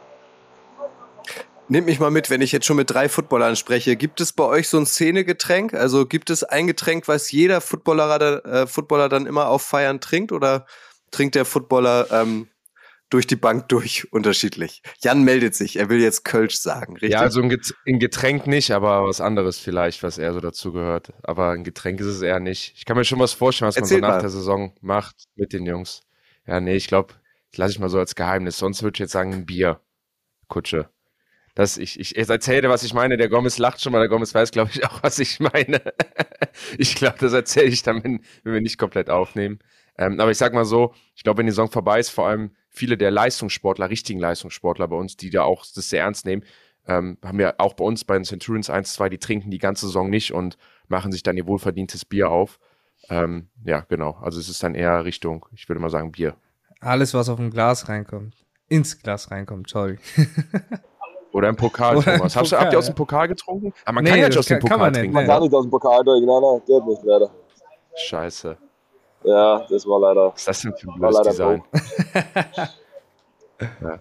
Nehmt 1.69 1.85
mich 1.85 1.99
mal 1.99 2.11
mit, 2.11 2.29
wenn 2.29 2.39
ich 2.39 2.53
jetzt 2.53 2.65
schon 2.65 2.77
mit 2.77 2.89
drei 2.89 3.09
Footballern 3.09 3.57
spreche. 3.57 3.97
Gibt 3.97 4.21
es 4.21 4.31
bei 4.31 4.45
euch 4.45 4.69
so 4.69 4.77
ein 4.77 4.85
Szenegetränk? 4.85 5.73
Also 5.73 6.05
gibt 6.05 6.29
es 6.29 6.45
ein 6.45 6.65
Getränk, 6.65 7.09
was 7.09 7.29
jeder 7.29 7.59
Footballer, 7.59 8.45
äh, 8.45 8.67
Footballer 8.67 9.09
dann 9.09 9.25
immer 9.25 9.49
auf 9.49 9.63
Feiern 9.63 9.99
trinkt? 9.99 10.31
Oder 10.31 10.65
trinkt 11.11 11.35
der 11.35 11.43
Footballer 11.43 12.07
ähm, 12.11 12.47
durch 13.09 13.27
die 13.27 13.35
Bank 13.35 13.69
durch 13.69 14.07
unterschiedlich? 14.11 14.81
Jan 15.01 15.23
meldet 15.23 15.55
sich, 15.55 15.77
er 15.77 15.89
will 15.89 16.01
jetzt 16.01 16.25
Kölsch 16.25 16.55
sagen, 16.55 16.93
richtig? 16.93 17.11
Ja, 17.11 17.21
also 17.21 17.41
ein 17.41 17.99
Getränk 17.99 18.47
nicht, 18.47 18.71
aber 18.71 19.05
was 19.05 19.21
anderes 19.21 19.59
vielleicht, 19.59 20.03
was 20.03 20.17
eher 20.17 20.33
so 20.33 20.39
dazu 20.39 20.71
gehört. 20.71 21.13
Aber 21.23 21.51
ein 21.51 21.63
Getränk 21.63 21.99
ist 21.99 22.07
es 22.07 22.21
eher 22.21 22.39
nicht. 22.39 22.73
Ich 22.75 22.85
kann 22.85 22.97
mir 22.97 23.05
schon 23.05 23.19
was 23.19 23.33
vorstellen, 23.33 23.67
was 23.67 23.77
Erzähl 23.77 24.01
man 24.01 24.09
so 24.09 24.15
nach 24.15 24.21
der 24.21 24.29
Saison 24.29 24.73
macht 24.81 25.15
mit 25.35 25.53
den 25.53 25.65
Jungs. 25.65 26.01
Ja, 26.45 26.59
nee, 26.59 26.75
ich 26.75 26.87
glaube, 26.87 27.13
das 27.51 27.57
lasse 27.57 27.71
ich 27.73 27.79
mal 27.79 27.89
so 27.89 27.99
als 27.99 28.15
Geheimnis. 28.15 28.57
Sonst 28.57 28.83
würde 28.83 28.95
ich 28.95 28.99
jetzt 28.99 29.11
sagen, 29.11 29.33
ein 29.33 29.45
Bier. 29.45 29.81
Kutsche 30.47 30.89
ich, 31.77 31.99
ich, 31.99 32.15
ich 32.15 32.29
erzähle 32.29 32.63
dir, 32.63 32.69
was 32.69 32.83
ich 32.83 32.93
meine. 32.93 33.17
Der 33.17 33.29
Gomez 33.29 33.57
lacht 33.57 33.81
schon 33.81 33.91
mal, 33.91 33.99
der 33.99 34.09
Gomez 34.09 34.33
weiß, 34.33 34.51
glaube 34.51 34.69
ich, 34.73 34.85
auch, 34.85 35.01
was 35.03 35.19
ich 35.19 35.39
meine. 35.39 35.81
ich 36.77 36.95
glaube, 36.95 37.17
das 37.19 37.33
erzähle 37.33 37.67
ich 37.67 37.83
dann, 37.83 38.03
wenn, 38.03 38.21
wenn, 38.43 38.53
wir 38.53 38.61
nicht 38.61 38.77
komplett 38.77 39.09
aufnehmen. 39.09 39.59
Ähm, 39.97 40.19
aber 40.19 40.31
ich 40.31 40.37
sag 40.37 40.53
mal 40.53 40.65
so, 40.65 40.93
ich 41.15 41.23
glaube, 41.23 41.39
wenn 41.39 41.47
die 41.47 41.51
Saison 41.51 41.71
vorbei 41.71 41.99
ist, 41.99 42.09
vor 42.09 42.27
allem 42.27 42.51
viele 42.77 42.97
der 42.97 43.11
Leistungssportler, 43.11 43.89
richtigen 43.89 44.19
Leistungssportler 44.19 44.87
bei 44.87 44.95
uns, 44.95 45.17
die 45.17 45.29
da 45.29 45.43
auch 45.43 45.65
das 45.75 45.89
sehr 45.89 46.03
ernst 46.03 46.25
nehmen, 46.25 46.43
ähm, 46.87 47.17
haben 47.23 47.37
wir 47.37 47.59
auch 47.59 47.73
bei 47.73 47.83
uns 47.83 48.05
bei 48.05 48.15
den 48.15 48.23
Centurions 48.23 48.69
1, 48.69 48.93
2, 48.93 49.09
die 49.09 49.17
trinken 49.17 49.51
die 49.51 49.57
ganze 49.57 49.87
Saison 49.87 50.09
nicht 50.09 50.33
und 50.33 50.57
machen 50.87 51.11
sich 51.11 51.23
dann 51.23 51.35
ihr 51.35 51.47
wohlverdientes 51.47 52.05
Bier 52.05 52.29
auf. 52.29 52.59
Ähm, 53.09 53.49
ja, 53.65 53.81
genau. 53.81 54.17
Also 54.21 54.39
es 54.39 54.49
ist 54.49 54.63
dann 54.63 54.75
eher 54.75 55.03
Richtung, 55.05 55.45
ich 55.53 55.67
würde 55.67 55.81
mal 55.81 55.89
sagen, 55.89 56.11
Bier. 56.11 56.35
Alles, 56.79 57.13
was 57.13 57.29
auf 57.29 57.39
ein 57.39 57.51
Glas 57.51 57.89
reinkommt. 57.89 58.35
Ins 58.69 59.01
Glas 59.01 59.31
reinkommt, 59.31 59.69
sorry. 59.69 59.97
Oder 61.33 61.49
im 61.49 61.55
Pokal, 61.55 61.97
Oder 61.97 62.17
Thomas. 62.17 62.35
Im 62.35 62.41
Pokal, 62.41 62.59
habt 62.59 62.73
ihr 62.73 62.79
aus 62.79 62.85
dem 62.85 62.95
Pokal 62.95 63.27
getrunken? 63.27 63.73
Aber 63.85 63.95
man 63.95 64.03
nee, 64.03 64.09
kann 64.11 64.19
ja 64.19 64.27
nicht 64.29 64.37
aus 64.37 64.45
dem 64.45 64.59
Pokal 64.59 64.77
man 64.77 64.93
trinken. 64.93 65.13
Man 65.13 65.27
kann 65.27 65.43
nicht 65.43 65.53
aus 65.53 65.65
dem 65.65 65.71
Pokal 65.71 66.03
trinken, 66.03 66.25
nein, 66.25 66.41
nein, 66.41 66.61
geht 66.65 66.85
nicht 66.85 67.03
leider. 67.03 67.29
Scheiße. 67.95 68.57
Ja, 69.23 69.65
das 69.69 69.87
war 69.87 69.99
leider. 69.99 70.33
Was 70.33 70.39
ist 70.39 70.47
das 70.47 70.61
denn 70.61 70.75
für 70.75 70.91
ein 70.91 70.99
blödes 70.99 71.21
Design? 71.21 71.63
ja. 73.81 73.99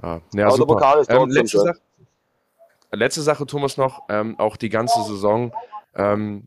Ah, 0.00 0.20
ja, 0.34 0.46
Aber 0.46 0.56
super. 0.56 0.80
der 0.80 1.00
ist 1.00 1.10
ähm, 1.10 1.30
letzte, 1.30 1.60
Sache, 1.60 1.78
letzte 2.90 3.22
Sache, 3.22 3.46
Thomas, 3.46 3.76
noch. 3.76 4.02
Ähm, 4.08 4.38
auch 4.38 4.56
die 4.56 4.68
ganze 4.68 5.00
Saison 5.02 5.52
ähm, 5.94 6.46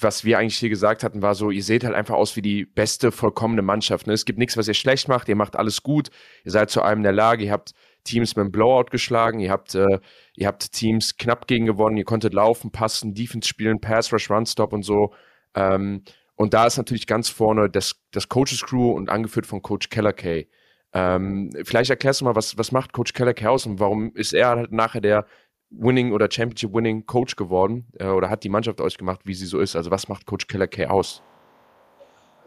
was 0.00 0.24
wir 0.24 0.38
eigentlich 0.38 0.58
hier 0.58 0.68
gesagt 0.68 1.04
hatten, 1.04 1.22
war 1.22 1.34
so, 1.34 1.50
ihr 1.50 1.62
seht 1.62 1.84
halt 1.84 1.94
einfach 1.94 2.16
aus 2.16 2.36
wie 2.36 2.42
die 2.42 2.64
beste, 2.64 3.12
vollkommene 3.12 3.62
Mannschaft. 3.62 4.06
Ne? 4.06 4.12
Es 4.12 4.24
gibt 4.24 4.38
nichts, 4.38 4.56
was 4.56 4.68
ihr 4.68 4.74
schlecht 4.74 5.08
macht, 5.08 5.28
ihr 5.28 5.36
macht 5.36 5.56
alles 5.56 5.82
gut, 5.82 6.10
ihr 6.44 6.50
seid 6.50 6.70
zu 6.70 6.82
einem 6.82 6.98
in 6.98 7.04
der 7.04 7.12
Lage, 7.12 7.44
ihr 7.44 7.52
habt 7.52 7.72
Teams 8.04 8.34
mit 8.34 8.42
einem 8.42 8.52
Blowout 8.52 8.90
geschlagen, 8.90 9.38
ihr 9.38 9.52
habt, 9.52 9.76
äh, 9.76 10.00
ihr 10.34 10.48
habt 10.48 10.72
Teams 10.72 11.16
knapp 11.16 11.46
gegen 11.46 11.66
gewonnen, 11.66 11.96
ihr 11.96 12.04
konntet 12.04 12.34
laufen, 12.34 12.72
passen, 12.72 13.14
Defense 13.14 13.48
spielen, 13.48 13.80
Pass 13.80 14.12
Rush, 14.12 14.30
Run 14.30 14.46
Stop 14.46 14.72
und 14.72 14.82
so. 14.82 15.14
Ähm, 15.54 16.02
und 16.42 16.54
da 16.54 16.66
ist 16.66 16.76
natürlich 16.76 17.06
ganz 17.06 17.28
vorne 17.28 17.70
das, 17.70 17.94
das 18.10 18.28
Coaches 18.28 18.62
Crew 18.62 18.92
und 18.92 19.08
angeführt 19.08 19.46
von 19.46 19.62
Coach 19.62 19.88
Keller 19.88 20.12
Kay. 20.12 20.48
Ähm, 20.92 21.50
vielleicht 21.64 21.90
erklärst 21.90 22.20
du 22.20 22.24
mal, 22.24 22.34
was, 22.34 22.58
was 22.58 22.72
macht 22.72 22.92
Coach 22.92 23.12
Keller 23.12 23.32
Kay 23.32 23.46
aus 23.46 23.64
und 23.64 23.80
warum 23.80 24.12
ist 24.14 24.34
er 24.34 24.48
halt 24.48 24.72
nachher 24.72 25.00
der 25.00 25.26
Winning 25.70 26.12
oder 26.12 26.28
Championship 26.30 26.74
Winning 26.74 27.06
Coach 27.06 27.36
geworden 27.36 27.86
äh, 27.98 28.08
oder 28.08 28.28
hat 28.28 28.44
die 28.44 28.50
Mannschaft 28.50 28.80
euch 28.80 28.98
gemacht, 28.98 29.20
wie 29.24 29.34
sie 29.34 29.46
so 29.46 29.58
ist? 29.58 29.74
Also 29.74 29.90
was 29.90 30.08
macht 30.08 30.26
Coach 30.26 30.46
Keller 30.46 30.66
Kay 30.66 30.86
aus? 30.86 31.22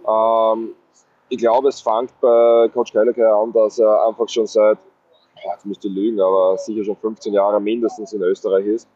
Ähm, 0.08 0.74
ich 1.30 1.38
glaube, 1.40 1.70
es 1.70 1.82
fängt 1.82 2.12
bei 2.22 2.70
Coach 2.74 2.92
Keller 2.92 3.14
Kay 3.14 3.24
an, 3.24 3.52
dass 3.54 3.80
er 3.80 4.08
einfach 4.08 4.30
schon 4.30 4.46
seit 4.46 4.78
jetzt 5.44 5.66
müsste 5.66 5.88
lügen, 5.88 6.20
aber 6.20 6.58
sicher 6.58 6.84
schon 6.84 6.96
15 6.98 7.34
Jahre 7.34 7.60
mindestens 7.60 8.14
in 8.14 8.22
Österreich 8.22 8.66
ist. 8.66 8.88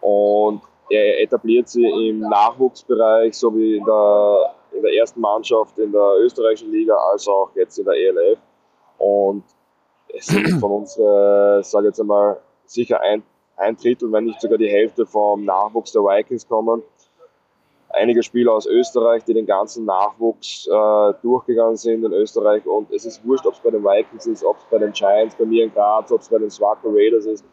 Und 0.00 0.62
er 0.90 1.20
etabliert 1.20 1.68
sie 1.68 1.86
im 1.86 2.20
Nachwuchsbereich 2.20 3.34
sowie 3.34 3.76
in 3.76 3.84
der, 3.84 4.54
in 4.72 4.82
der 4.82 4.92
ersten 4.94 5.20
Mannschaft 5.20 5.78
in 5.78 5.92
der 5.92 6.16
österreichischen 6.20 6.70
Liga 6.70 6.94
als 6.94 7.26
auch 7.28 7.50
jetzt 7.54 7.78
in 7.78 7.84
der 7.84 7.94
ELF. 7.94 8.38
Und 8.98 9.44
es 10.08 10.26
sind 10.26 10.60
von 10.60 10.72
uns, 10.72 10.96
äh, 10.98 11.62
sage 11.62 11.86
jetzt 11.86 12.00
einmal, 12.00 12.40
sicher 12.66 13.00
ein, 13.00 13.22
ein 13.56 13.76
Drittel, 13.76 14.10
wenn 14.12 14.24
nicht 14.24 14.40
sogar 14.40 14.58
die 14.58 14.68
Hälfte 14.68 15.06
vom 15.06 15.44
Nachwuchs 15.44 15.92
der 15.92 16.02
Vikings 16.02 16.46
kommen 16.48 16.82
einige 17.94 18.22
Spieler 18.22 18.52
aus 18.52 18.66
Österreich, 18.66 19.24
die 19.24 19.34
den 19.34 19.46
ganzen 19.46 19.84
Nachwuchs 19.84 20.66
äh, 20.66 21.14
durchgegangen 21.22 21.76
sind 21.76 22.04
in 22.04 22.12
Österreich. 22.12 22.66
Und 22.66 22.90
es 22.90 23.04
ist 23.04 23.24
wurscht, 23.24 23.46
ob 23.46 23.54
es 23.54 23.60
bei 23.60 23.70
den 23.70 23.82
Vikings 23.82 24.26
ist, 24.26 24.44
ob 24.44 24.58
es 24.58 24.64
bei 24.70 24.78
den 24.78 24.92
Giants, 24.92 25.34
bei 25.36 25.44
mir 25.44 25.64
in 25.64 25.72
Graz, 25.72 26.10
ob 26.12 26.20
es 26.20 26.28
bei 26.28 26.38
den 26.38 26.50
Swaco 26.50 26.88
Raiders 26.90 27.26
ist. 27.26 27.44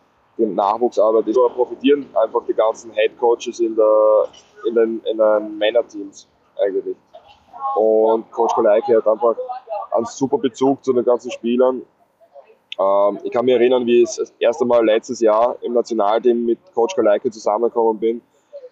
Die 0.42 0.56
Nachwuchsarbeit 0.56 1.28
ist. 1.28 1.36
So 1.36 1.48
profitieren 1.50 2.08
einfach 2.16 2.42
die 2.48 2.54
ganzen 2.54 2.92
Head 2.94 3.18
Coaches 3.20 3.60
in, 3.60 3.76
der, 3.76 4.28
in, 4.68 4.76
den, 4.76 5.02
in 5.06 5.18
den 5.18 5.58
Männerteams 5.58 6.28
eigentlich. 6.60 6.96
Und 7.76 8.30
Coach 8.32 8.54
Koleike 8.54 8.98
hat 8.98 9.08
einfach 9.08 9.36
einen 9.92 10.06
super 10.06 10.38
Bezug 10.38 10.84
zu 10.84 10.94
den 10.94 11.06
ganzen 11.06 11.32
Spielern. 11.32 11.82
Ähm, 12.80 13.20
ich 13.24 13.32
kann 13.32 13.46
mich 13.46 13.54
erinnern, 13.54 13.86
wie 13.86 14.02
ich 14.02 14.16
das 14.16 14.34
erste 14.40 14.66
Mal 14.66 14.84
letztes 14.86 15.20
Jahr 15.20 15.56
im 15.62 15.74
Nationalteam 15.74 16.46
mit 16.46 16.60
Coach 16.74 16.96
Koleike 16.96 17.30
zusammengekommen 17.30 18.00
bin. 18.00 18.22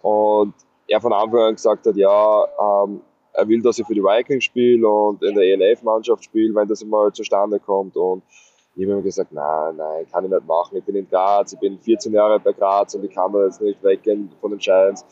Und 0.01 0.53
er 0.87 1.01
von 1.01 1.13
Anfang 1.13 1.41
an 1.41 1.55
gesagt 1.55 1.85
hat, 1.85 1.95
ja, 1.95 2.45
ähm, 2.59 3.01
er 3.33 3.47
will, 3.47 3.61
dass 3.61 3.77
ich 3.77 3.85
für 3.85 3.93
die 3.93 4.03
Vikings 4.03 4.43
spiele 4.43 4.87
und 4.87 5.21
in 5.23 5.35
der 5.35 5.43
ELF-Mannschaft 5.43 6.23
spiele, 6.23 6.53
wenn 6.55 6.67
das 6.67 6.83
mal 6.83 7.11
zustande 7.13 7.59
kommt. 7.59 7.95
Und 7.95 8.23
ich 8.79 8.85
habe 8.85 8.99
ihm 8.99 9.03
gesagt, 9.03 9.33
nein, 9.33 9.75
nein, 9.75 10.07
kann 10.09 10.23
ich 10.23 10.31
nicht 10.31 10.47
machen. 10.47 10.77
Ich 10.77 10.83
bin 10.85 10.95
in 10.95 11.09
Graz, 11.09 11.51
ich 11.51 11.59
bin 11.59 11.77
14 11.77 12.13
Jahre 12.13 12.39
bei 12.39 12.53
Graz 12.53 12.95
und 12.95 13.03
ich 13.03 13.13
kann 13.13 13.33
da 13.33 13.43
jetzt 13.43 13.59
nicht 13.61 13.83
weggehen 13.83 14.31
von 14.39 14.51
den 14.51 14.59
Giants. 14.59 15.05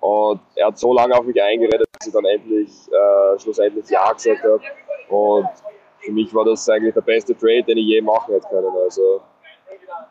Und 0.00 0.40
er 0.56 0.68
hat 0.68 0.78
so 0.78 0.94
lange 0.94 1.14
auf 1.14 1.24
mich 1.24 1.40
eingeredet, 1.40 1.86
dass 1.98 2.06
ich 2.06 2.12
dann 2.12 2.24
endlich, 2.24 2.70
äh, 2.90 3.38
schlussendlich 3.38 3.88
Ja 3.90 4.12
gesagt 4.12 4.42
habe. 4.42 4.60
Und 5.10 5.46
für 5.98 6.10
mich 6.10 6.34
war 6.34 6.46
das 6.46 6.66
eigentlich 6.70 6.94
der 6.94 7.02
beste 7.02 7.36
Trade, 7.36 7.62
den 7.64 7.78
ich 7.78 7.86
je 7.86 8.00
machen 8.00 8.32
hätte 8.32 8.48
können. 8.48 8.74
Also, 8.82 9.20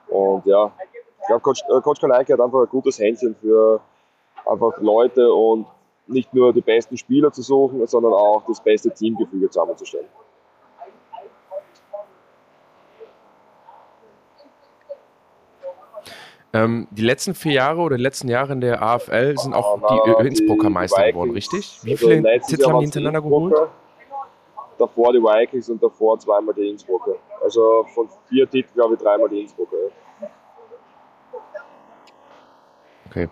und 0.10 0.46
ja, 0.46 0.72
ich 1.22 1.28
glaube, 1.28 1.42
Coach, 1.42 1.64
äh, 1.76 1.82
Coach 1.82 2.00
Kaleike 2.00 2.34
hat 2.34 2.40
einfach 2.40 2.62
ein 2.62 2.70
gutes 2.70 3.00
Händchen 3.00 3.36
für, 3.42 3.82
einfach 4.46 4.80
Leute 4.80 5.34
und 5.34 5.66
nicht 6.06 6.32
nur 6.36 6.54
die 6.54 6.62
besten 6.62 6.96
Spieler 6.98 7.32
zu 7.32 7.42
suchen, 7.42 7.86
sondern 7.88 8.14
auch 8.14 8.44
das 8.48 8.62
beste 8.62 8.92
Teamgefüge 8.92 9.50
zusammenzustellen. 9.50 10.08
Ähm, 16.54 16.88
die 16.92 17.04
letzten 17.04 17.34
vier 17.34 17.54
Jahre 17.54 17.80
oder 17.80 17.96
die 17.96 18.04
letzten 18.04 18.28
Jahre 18.28 18.52
in 18.54 18.62
der 18.62 18.82
AFL 18.82 19.38
sind 19.38 19.54
auch 19.54 19.80
die 19.90 20.28
Innsbrucker 20.28 20.70
Meister 20.70 21.10
geworden, 21.10 21.32
richtig? 21.32 21.80
Wie 21.84 21.92
also 21.92 22.08
viele 22.08 22.42
Titel 22.42 22.66
haben 22.66 22.80
die 22.80 22.86
hintereinander 22.86 23.22
geholt? 23.22 23.56
Davor 24.78 25.14
die 25.14 25.20
Vikings 25.20 25.70
und 25.70 25.82
davor 25.82 26.20
zweimal 26.20 26.54
die 26.54 26.70
Innsbrucker. 26.70 27.16
Also 27.42 27.86
von 27.94 28.10
vier 28.28 28.50
Titeln, 28.50 28.74
glaube 28.74 28.96
ich, 28.96 29.00
dreimal 29.00 29.30
die 29.30 29.42
Innsbrucker. 29.42 29.78
Okay. 33.10 33.30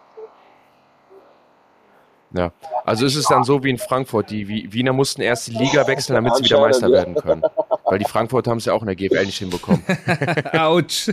Ja, 2.32 2.52
also 2.86 3.06
ist 3.06 3.16
es 3.16 3.26
dann 3.26 3.44
so 3.44 3.64
wie 3.64 3.72
in 3.72 3.80
Frankfurt. 3.80 4.30
Die 4.30 4.48
Wiener 4.72 4.94
mussten 4.94 5.22
erst 5.22 5.48
die 5.48 5.58
Liga 5.58 5.88
wechseln, 5.88 6.16
damit 6.16 6.36
sie 6.36 6.44
wieder 6.44 6.60
Meister 6.60 6.92
werden 6.92 7.16
können. 7.16 7.42
Weil 7.86 7.98
die 7.98 8.06
Frankfurter 8.06 8.52
haben 8.52 8.60
es 8.60 8.66
ja 8.66 8.74
auch 8.74 8.82
in 8.82 8.88
der 8.88 8.96
GFL 8.96 9.26
nicht 9.26 9.40
hinbekommen. 9.40 9.84
Autsch. 10.54 11.12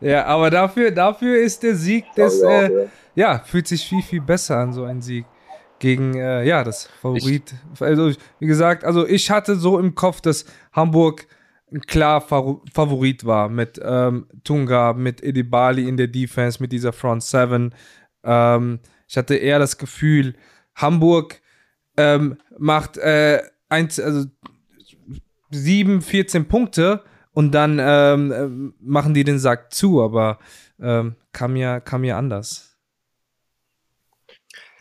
Ja, 0.00 0.26
aber 0.26 0.50
dafür, 0.50 0.90
dafür 0.90 1.40
ist 1.40 1.62
der 1.62 1.74
Sieg 1.74 2.04
des, 2.14 2.40
äh, 2.42 2.88
ja, 3.14 3.40
fühlt 3.40 3.68
sich 3.68 3.86
viel, 3.86 4.02
viel 4.02 4.20
besser 4.20 4.58
an, 4.58 4.72
so 4.72 4.84
ein 4.84 5.02
Sieg. 5.02 5.26
Gegen, 5.78 6.14
äh, 6.14 6.44
ja, 6.44 6.62
das 6.62 6.86
Favorit. 7.00 7.54
Ich, 7.74 7.80
also, 7.80 8.12
wie 8.38 8.46
gesagt, 8.46 8.84
also 8.84 9.06
ich 9.06 9.30
hatte 9.30 9.56
so 9.56 9.78
im 9.78 9.94
Kopf, 9.94 10.20
dass 10.20 10.44
Hamburg 10.72 11.26
klar 11.86 12.20
Favorit 12.20 13.24
war 13.24 13.48
mit 13.48 13.80
ähm, 13.82 14.26
Tunga, 14.44 14.92
mit 14.92 15.22
Edibali 15.22 15.88
in 15.88 15.96
der 15.96 16.08
Defense, 16.08 16.60
mit 16.60 16.72
dieser 16.72 16.92
Front 16.92 17.22
Seven. 17.22 17.74
Ähm, 18.24 18.80
ich 19.08 19.16
hatte 19.16 19.36
eher 19.36 19.58
das 19.58 19.78
Gefühl, 19.78 20.34
Hamburg 20.74 21.40
ähm, 21.96 22.38
macht 22.58 22.96
äh, 22.98 23.42
eins, 23.68 24.00
also 24.00 24.26
7, 25.50 26.00
14 26.02 26.46
Punkte 26.46 27.02
und 27.32 27.52
dann 27.52 27.78
ähm, 27.80 28.32
äh, 28.32 28.74
machen 28.80 29.14
die 29.14 29.24
den 29.24 29.38
Sack 29.38 29.72
zu, 29.72 30.02
aber 30.02 30.38
ähm, 30.80 31.16
kam 31.32 31.56
ja, 31.56 31.80
kam 31.80 32.04
ja 32.04 32.18
anders. 32.18 32.76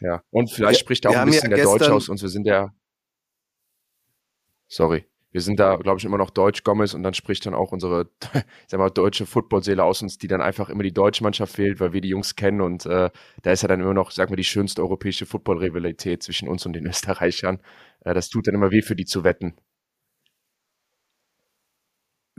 Ja, 0.02 0.24
und 0.32 0.52
vielleicht 0.52 0.80
spricht 0.80 1.06
auch 1.06 1.16
ein 1.16 1.28
bisschen 1.28 1.52
ja 1.52 1.58
der 1.58 1.66
Deutsch 1.66 1.90
aus 1.90 2.10
uns. 2.10 2.22
Wir 2.22 2.30
sind 2.30 2.46
ja. 2.46 2.74
Sorry. 4.68 5.06
Wir 5.32 5.42
sind 5.42 5.60
da, 5.60 5.76
glaube 5.76 6.00
ich, 6.00 6.06
immer 6.06 6.18
noch 6.18 6.32
Deutsch 6.32 6.64
Gomez 6.64 6.96
und 6.96 7.04
dann 7.04 7.14
spricht 7.14 7.46
dann 7.46 7.54
auch 7.54 7.72
unsere, 7.72 8.10
sag 8.68 8.80
mal, 8.80 8.90
deutsche 8.90 9.28
Footballseele 9.28 9.84
aus 9.84 10.02
uns, 10.02 10.18
die 10.18 10.28
dann 10.28 10.42
einfach 10.42 10.70
immer 10.70 10.82
die 10.82 10.92
deutsche 10.92 11.24
Mannschaft 11.24 11.56
fehlt, 11.56 11.80
weil 11.80 11.94
wir 11.94 12.02
die 12.02 12.10
Jungs 12.10 12.36
kennen 12.36 12.62
und 12.62 12.88
äh, 12.88 13.12
da 13.44 13.52
ist 13.52 13.62
ja 13.62 13.68
dann 13.68 13.80
immer 13.80 13.94
noch, 13.94 14.10
sag 14.10 14.32
mal, 14.32 14.36
die 14.36 14.44
schönste 14.44 14.82
europäische 14.82 15.28
Football-Rivalität 15.28 16.24
zwischen 16.24 16.48
uns 16.48 16.66
und 16.66 16.74
den 16.74 16.88
Österreichern. 16.88 17.60
Äh, 18.00 18.16
das 18.16 18.30
tut 18.30 18.48
dann 18.48 18.56
immer 18.56 18.72
weh 18.72 18.82
für 18.82 18.96
die 18.96 19.06
zu 19.06 19.24
wetten. 19.24 19.54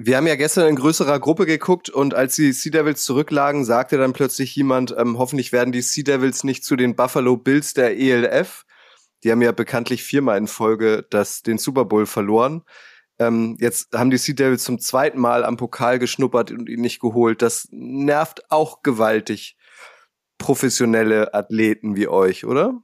Wir 0.03 0.17
haben 0.17 0.27
ja 0.27 0.37
gestern 0.37 0.67
in 0.67 0.77
größerer 0.77 1.21
Gruppe 1.21 1.45
geguckt 1.45 1.91
und 1.91 2.15
als 2.15 2.35
die 2.35 2.53
Sea 2.53 2.73
Devils 2.73 3.05
zurücklagen, 3.05 3.67
sagte 3.67 3.99
dann 3.99 4.15
plötzlich 4.15 4.57
jemand, 4.57 4.95
ähm, 4.97 5.19
hoffentlich 5.19 5.53
werden 5.53 5.73
die 5.73 5.83
Sea 5.83 6.03
Devils 6.03 6.43
nicht 6.43 6.65
zu 6.65 6.75
den 6.75 6.97
Buffalo 6.97 7.37
Bills 7.37 7.75
der 7.75 7.99
ELF. 7.99 8.65
Die 9.23 9.31
haben 9.31 9.43
ja 9.43 9.53
bekanntlich 9.53 10.03
viermal 10.03 10.39
in 10.39 10.47
Folge 10.47 11.07
das, 11.11 11.43
den 11.43 11.59
Super 11.59 11.85
Bowl 11.85 12.07
verloren. 12.07 12.63
Ähm, 13.19 13.59
jetzt 13.61 13.93
haben 13.93 14.09
die 14.11 14.17
Sea 14.17 14.35
Devils 14.35 14.65
zum 14.65 14.79
zweiten 14.79 15.19
Mal 15.21 15.45
am 15.45 15.59
Pokal 15.59 15.99
geschnuppert 15.99 16.51
und 16.51 16.71
ihn 16.71 16.81
nicht 16.81 17.01
geholt. 17.01 17.43
Das 17.43 17.69
nervt 17.71 18.51
auch 18.51 18.83
gewaltig 18.83 19.59
professionelle 20.39 21.35
Athleten 21.35 21.95
wie 21.97 22.09
euch, 22.09 22.47
oder? 22.47 22.83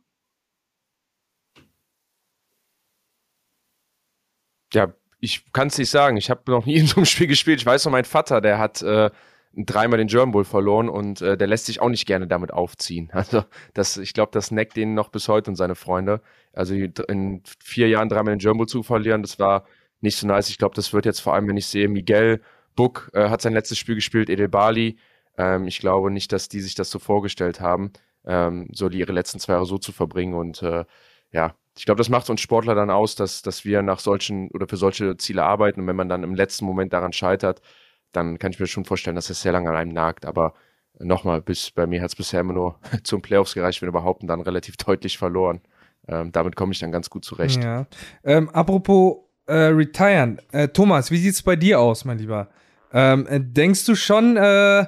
Ja, 4.74 4.92
ich 5.20 5.52
kann 5.52 5.68
es 5.68 5.78
nicht 5.78 5.90
sagen. 5.90 6.16
Ich 6.16 6.30
habe 6.30 6.50
noch 6.50 6.66
nie 6.66 6.76
in 6.80 6.86
so 6.86 6.96
einem 6.96 7.06
Spiel 7.06 7.26
gespielt. 7.26 7.60
Ich 7.60 7.66
weiß 7.66 7.84
noch, 7.84 7.92
mein 7.92 8.04
Vater, 8.04 8.40
der 8.40 8.58
hat 8.58 8.82
äh, 8.82 9.10
dreimal 9.56 9.98
den 9.98 10.08
German 10.08 10.32
Bowl 10.32 10.44
verloren 10.44 10.88
und 10.88 11.22
äh, 11.22 11.36
der 11.36 11.46
lässt 11.46 11.66
sich 11.66 11.80
auch 11.80 11.88
nicht 11.88 12.06
gerne 12.06 12.26
damit 12.26 12.52
aufziehen. 12.52 13.10
Also 13.14 13.44
das, 13.74 13.96
ich 13.96 14.12
glaube, 14.12 14.30
das 14.32 14.50
neckt 14.50 14.76
ihn 14.76 14.94
noch 14.94 15.08
bis 15.08 15.28
heute 15.28 15.50
und 15.50 15.56
seine 15.56 15.74
Freunde. 15.74 16.20
Also 16.52 16.74
in 16.74 17.42
vier 17.62 17.88
Jahren 17.88 18.08
dreimal 18.08 18.34
den 18.34 18.38
German 18.38 18.58
Bowl 18.58 18.68
zu 18.68 18.82
verlieren, 18.82 19.22
das 19.22 19.38
war 19.38 19.64
nicht 20.00 20.16
so 20.16 20.26
nice. 20.26 20.50
Ich 20.50 20.58
glaube, 20.58 20.74
das 20.74 20.92
wird 20.92 21.06
jetzt 21.06 21.20
vor 21.20 21.34
allem, 21.34 21.48
wenn 21.48 21.56
ich 21.56 21.66
sehe, 21.66 21.88
Miguel 21.88 22.42
Buck 22.74 23.10
äh, 23.14 23.30
hat 23.30 23.40
sein 23.40 23.54
letztes 23.54 23.78
Spiel 23.78 23.94
gespielt, 23.94 24.28
Edel 24.28 24.48
Bali. 24.48 24.98
Ähm, 25.38 25.66
ich 25.66 25.80
glaube 25.80 26.10
nicht, 26.10 26.32
dass 26.32 26.48
die 26.48 26.60
sich 26.60 26.74
das 26.74 26.90
so 26.90 26.98
vorgestellt 26.98 27.60
haben, 27.60 27.92
ähm, 28.26 28.68
so 28.72 28.88
ihre 28.90 29.12
letzten 29.12 29.38
zwei 29.40 29.54
Jahre 29.54 29.66
so 29.66 29.78
zu 29.78 29.92
verbringen 29.92 30.34
und 30.34 30.62
äh, 30.62 30.84
ja, 31.32 31.54
ich 31.78 31.84
glaube, 31.84 31.98
das 31.98 32.08
macht 32.08 32.30
uns 32.30 32.40
Sportler 32.40 32.74
dann 32.74 32.90
aus, 32.90 33.16
dass, 33.16 33.42
dass 33.42 33.64
wir 33.64 33.82
nach 33.82 33.98
solchen 33.98 34.50
oder 34.50 34.66
für 34.66 34.76
solche 34.76 35.16
Ziele 35.16 35.44
arbeiten. 35.44 35.80
Und 35.80 35.86
wenn 35.86 35.96
man 35.96 36.08
dann 36.08 36.22
im 36.22 36.34
letzten 36.34 36.64
Moment 36.64 36.92
daran 36.92 37.12
scheitert, 37.12 37.60
dann 38.12 38.38
kann 38.38 38.52
ich 38.52 38.58
mir 38.58 38.66
schon 38.66 38.84
vorstellen, 38.84 39.16
dass 39.16 39.28
es 39.30 39.42
sehr 39.42 39.52
lange 39.52 39.68
an 39.68 39.76
einem 39.76 39.92
nagt. 39.92 40.24
Aber 40.24 40.54
nochmal, 40.98 41.42
bis 41.42 41.70
bei 41.70 41.86
mir 41.86 42.00
hat 42.00 42.10
es 42.10 42.16
bisher 42.16 42.40
immer 42.40 42.54
nur 42.54 42.80
zum 43.04 43.20
Playoffs 43.20 43.54
gereicht, 43.54 43.82
wenn 43.82 43.88
überhaupt, 43.88 44.22
und 44.22 44.28
dann 44.28 44.40
relativ 44.40 44.76
deutlich 44.86 45.18
verloren. 45.18 45.60
Ähm, 46.08 46.32
damit 46.32 46.56
komme 46.56 46.72
ich 46.72 46.78
dann 46.78 46.92
ganz 46.92 47.10
gut 47.10 47.24
zurecht. 47.24 47.62
Ja. 47.62 47.86
Ähm, 48.24 48.48
apropos 48.50 49.18
äh, 49.46 49.54
Retiren, 49.54 50.40
äh, 50.52 50.68
Thomas, 50.68 51.10
wie 51.10 51.18
sieht 51.18 51.34
es 51.34 51.42
bei 51.42 51.56
dir 51.56 51.80
aus, 51.80 52.04
mein 52.04 52.18
Lieber? 52.18 52.48
Ähm, 52.92 53.26
äh, 53.26 53.40
denkst 53.40 53.84
du 53.84 53.94
schon 53.94 54.36
äh, 54.36 54.86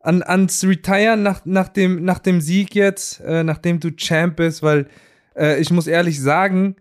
an, 0.00 0.22
ans 0.22 0.64
Retiren 0.64 1.22
nach, 1.22 1.44
nach, 1.44 1.68
dem, 1.68 2.04
nach 2.04 2.18
dem 2.18 2.40
Sieg 2.40 2.74
jetzt, 2.74 3.20
äh, 3.20 3.44
nachdem 3.44 3.78
du 3.78 3.94
Champ 3.94 4.36
bist? 4.36 4.62
Weil 4.62 4.88
äh, 5.36 5.60
ich 5.60 5.70
muss 5.70 5.86
ehrlich 5.86 6.20
sagen, 6.20 6.76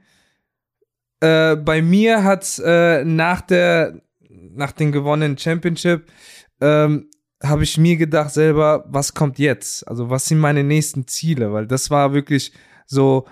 äh, 1.20 1.56
bei 1.56 1.82
mir 1.82 2.24
hat 2.24 2.60
äh, 2.64 3.04
nach 3.04 3.42
der 3.42 4.02
nach 4.56 4.72
dem 4.72 4.92
gewonnenen 4.92 5.38
Championship 5.38 6.06
ähm, 6.62 7.10
habe 7.42 7.64
ich 7.64 7.78
mir 7.78 7.98
gedacht 7.98 8.32
selber, 8.32 8.86
was 8.88 9.14
kommt 9.14 9.40
jetzt? 9.40 9.88
Also 9.88 10.10
was 10.10 10.26
sind 10.26 10.40
meine 10.40 10.64
nächsten 10.64 11.08
Ziele? 11.08 11.52
Weil 11.52 11.68
das 11.68 11.90
war 11.90 12.14
wirklich 12.14 12.54
so 12.86 13.26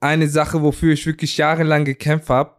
eine 0.00 0.28
Sache, 0.28 0.62
wofür 0.62 0.92
ich 0.92 1.06
wirklich 1.06 1.36
jahrelang 1.36 1.84
gekämpft 1.84 2.30
habe. 2.30 2.52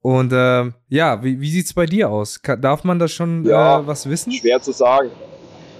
Und 0.00 0.32
äh, 0.32 0.70
ja, 0.88 1.22
wie, 1.24 1.40
wie 1.40 1.50
sieht 1.50 1.66
es 1.66 1.74
bei 1.74 1.86
dir 1.86 2.10
aus? 2.10 2.40
darf 2.60 2.84
man 2.84 2.98
da 2.98 3.08
schon 3.08 3.44
ja, 3.44 3.80
äh, 3.80 3.86
was 3.86 4.08
wissen? 4.08 4.32
Schwer 4.32 4.60
zu 4.60 4.72
sagen 4.72 5.10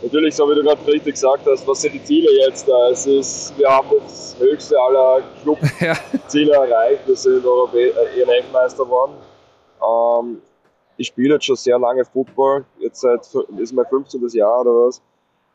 natürlich, 0.03 0.35
so 0.35 0.49
wie 0.51 0.55
du 0.55 0.63
gerade 0.63 0.87
richtig 0.87 1.15
gesagt 1.15 1.47
hast, 1.47 1.67
was 1.67 1.81
sind 1.81 1.95
die 1.95 2.05
Ziele 2.05 2.29
jetzt? 2.45 2.69
Es 2.91 3.07
ist, 3.07 3.59
wir 3.59 3.69
haben 3.69 3.89
das 4.01 4.37
höchste 4.39 4.79
aller 4.81 5.23
Clubziele 5.43 6.53
ja. 6.53 6.65
erreicht. 6.65 7.07
Wir 7.07 7.17
sind 7.17 7.45
ELF-Meister 7.45 8.85
geworden. 8.85 9.15
Ähm, 9.83 10.43
ich 10.97 11.09
spiele 11.09 11.35
jetzt 11.35 11.45
schon 11.45 11.57
sehr 11.57 11.79
lange 11.79 12.05
Football, 12.05 12.65
jetzt 12.79 13.01
seit, 13.01 13.21
ist 13.59 13.73
mein 13.73 13.87
15. 13.87 14.27
Jahr 14.29 14.61
oder 14.63 14.87
was. 14.87 15.03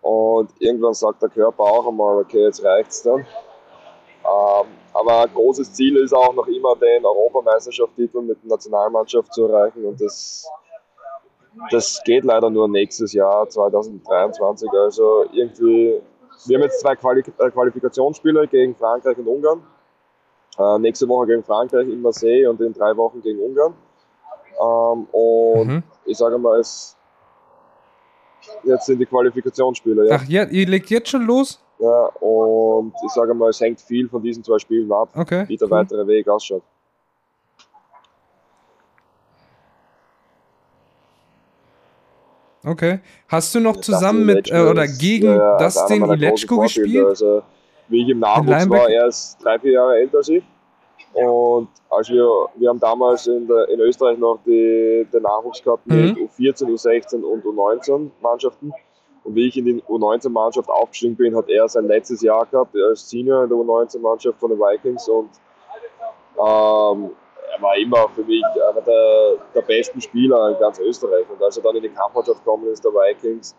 Und 0.01 0.49
irgendwann 0.60 0.93
sagt 0.93 1.21
der 1.21 1.30
Körper 1.30 1.63
auch 1.63 1.88
einmal, 1.88 2.21
okay, 2.21 2.43
jetzt 2.43 2.63
reicht's 2.63 3.04
dann. 3.04 3.19
Ähm, 3.19 4.67
aber 4.93 5.21
ein 5.21 5.34
großes 5.34 5.73
Ziel 5.73 5.97
ist 5.97 6.13
auch 6.13 6.34
noch 6.34 6.47
immer 6.47 6.75
den 6.75 7.06
Europameisterschaftstitel 7.06 8.21
mit 8.21 8.38
der 8.43 8.49
Nationalmannschaft 8.49 9.34
zu 9.34 9.45
erreichen 9.45 9.86
und 9.86 9.99
das 9.99 10.47
das 11.70 12.02
geht 12.06 12.24
leider 12.24 12.50
nur 12.50 12.68
nächstes 12.68 13.14
Jahr, 13.14 13.48
2023. 13.48 14.70
Also 14.72 15.26
irgendwie, 15.32 16.02
wir 16.46 16.58
haben 16.58 16.64
jetzt 16.64 16.80
zwei 16.80 16.96
Quali 16.96 17.22
äh, 17.22 17.50
Qualifikationsspiele 17.50 18.48
gegen 18.48 18.76
Frankreich 18.76 19.18
und 19.18 19.28
Ungarn. 19.28 19.64
Äh, 20.58 20.80
nächste 20.80 21.08
Woche 21.08 21.28
gegen 21.28 21.44
Frankreich 21.44 21.88
in 21.88 22.02
Marseille 22.02 22.48
und 22.48 22.60
in 22.62 22.74
drei 22.74 22.96
Wochen 22.96 23.22
gegen 23.22 23.40
Ungarn. 23.40 23.74
Ähm, 24.60 25.08
und 25.12 25.68
mhm. 25.68 25.84
ich 26.06 26.18
sage 26.18 26.38
mal, 26.38 26.60
es 26.60 26.98
jetzt 28.64 28.86
sind 28.86 29.00
die 29.00 29.06
Qualifikationsspiele. 29.06 30.08
Ja. 30.08 30.16
Ach, 30.16 30.26
ja, 30.28 30.46
ihr 30.46 30.68
legt 30.68 30.90
jetzt 30.90 31.10
schon 31.10 31.24
los? 31.24 31.60
Ja, 31.80 32.06
und 32.20 32.94
ich 33.06 33.12
sage 33.12 33.34
mal, 33.34 33.50
es 33.50 33.60
hängt 33.60 33.82
viel 33.82 34.08
von 34.08 34.22
diesen 34.22 34.44
zwei 34.44 34.60
Spielen 34.60 34.92
ab, 34.92 35.10
okay, 35.16 35.46
wie 35.48 35.58
der 35.58 35.68
cool. 35.68 35.78
weitere 35.78 36.06
Weg 36.08 36.28
ausschaut. 36.28 36.64
Okay. 42.65 43.00
Hast 43.28 43.56
du 43.56 43.60
noch 43.60 43.78
zusammen 43.78 44.26
mit 44.26 44.52
äh, 44.52 44.60
oder 44.62 44.88
gegen 44.88 45.36
ja, 45.36 45.58
Dustin 45.58 46.06
Ilechko 46.06 46.60
gespielt? 46.60 47.06
Also, 47.06 47.41
wie 47.88 48.04
ich 48.04 48.10
im 48.10 48.19
Nachwuchs 48.19 48.69
war, 48.69 48.89
er 48.89 49.08
ist 49.08 49.38
drei, 49.43 49.60
vier 49.60 49.71
Jahre 49.74 49.95
älter 49.97 50.17
als 50.17 50.30
ich. 50.30 50.43
Und 51.13 51.67
als 51.89 52.10
wir, 52.10 52.26
wir 52.56 52.69
haben 52.69 52.80
damals 52.80 53.28
in, 53.28 53.47
der, 53.47 53.67
in 53.69 53.80
Österreich 53.82 54.17
noch 54.17 54.39
die, 54.45 55.06
den 55.12 55.24
Nachwuchs 55.24 55.62
gehabt 55.62 55.86
mit 55.88 56.15
mhm. 56.15 56.30
U14, 56.38 56.67
U16 56.67 57.21
und 57.21 57.43
U19 57.43 58.10
Mannschaften. 58.21 58.71
Und 59.24 59.36
wie 59.36 59.47
ich 59.47 59.58
in 59.58 59.65
die 59.65 59.84
U19-Mannschaft 59.84 60.69
aufgestiegen 60.69 61.15
bin, 61.15 61.36
hat 61.36 61.50
er 61.50 61.67
sein 61.67 61.86
letztes 61.86 62.21
Jahr 62.21 62.45
gehabt 62.45 62.76
als 62.76 63.08
Senior 63.10 63.43
in 63.43 63.50
der 63.50 63.58
U19-Mannschaft 63.58 64.39
von 64.39 64.50
den 64.50 64.60
Vikings. 64.60 65.08
Und 65.10 65.30
ähm, 66.39 67.12
er 67.56 67.62
war 67.62 67.76
immer 67.78 68.10
für 68.10 68.24
mich 68.24 68.44
einer 68.44 68.82
der, 68.82 69.36
der 69.54 69.62
besten 69.62 70.02
Spieler 70.02 70.50
in 70.50 70.60
ganz 70.60 70.80
Österreich. 70.80 71.26
Und 71.30 71.42
als 71.42 71.58
er 71.58 71.64
dann 71.64 71.76
in 71.76 71.84
die 71.84 71.90
Kampfmannschaft 71.90 72.44
gekommen 72.44 72.68
ist, 72.68 72.84
der 72.84 72.92
Vikings, 72.92 73.56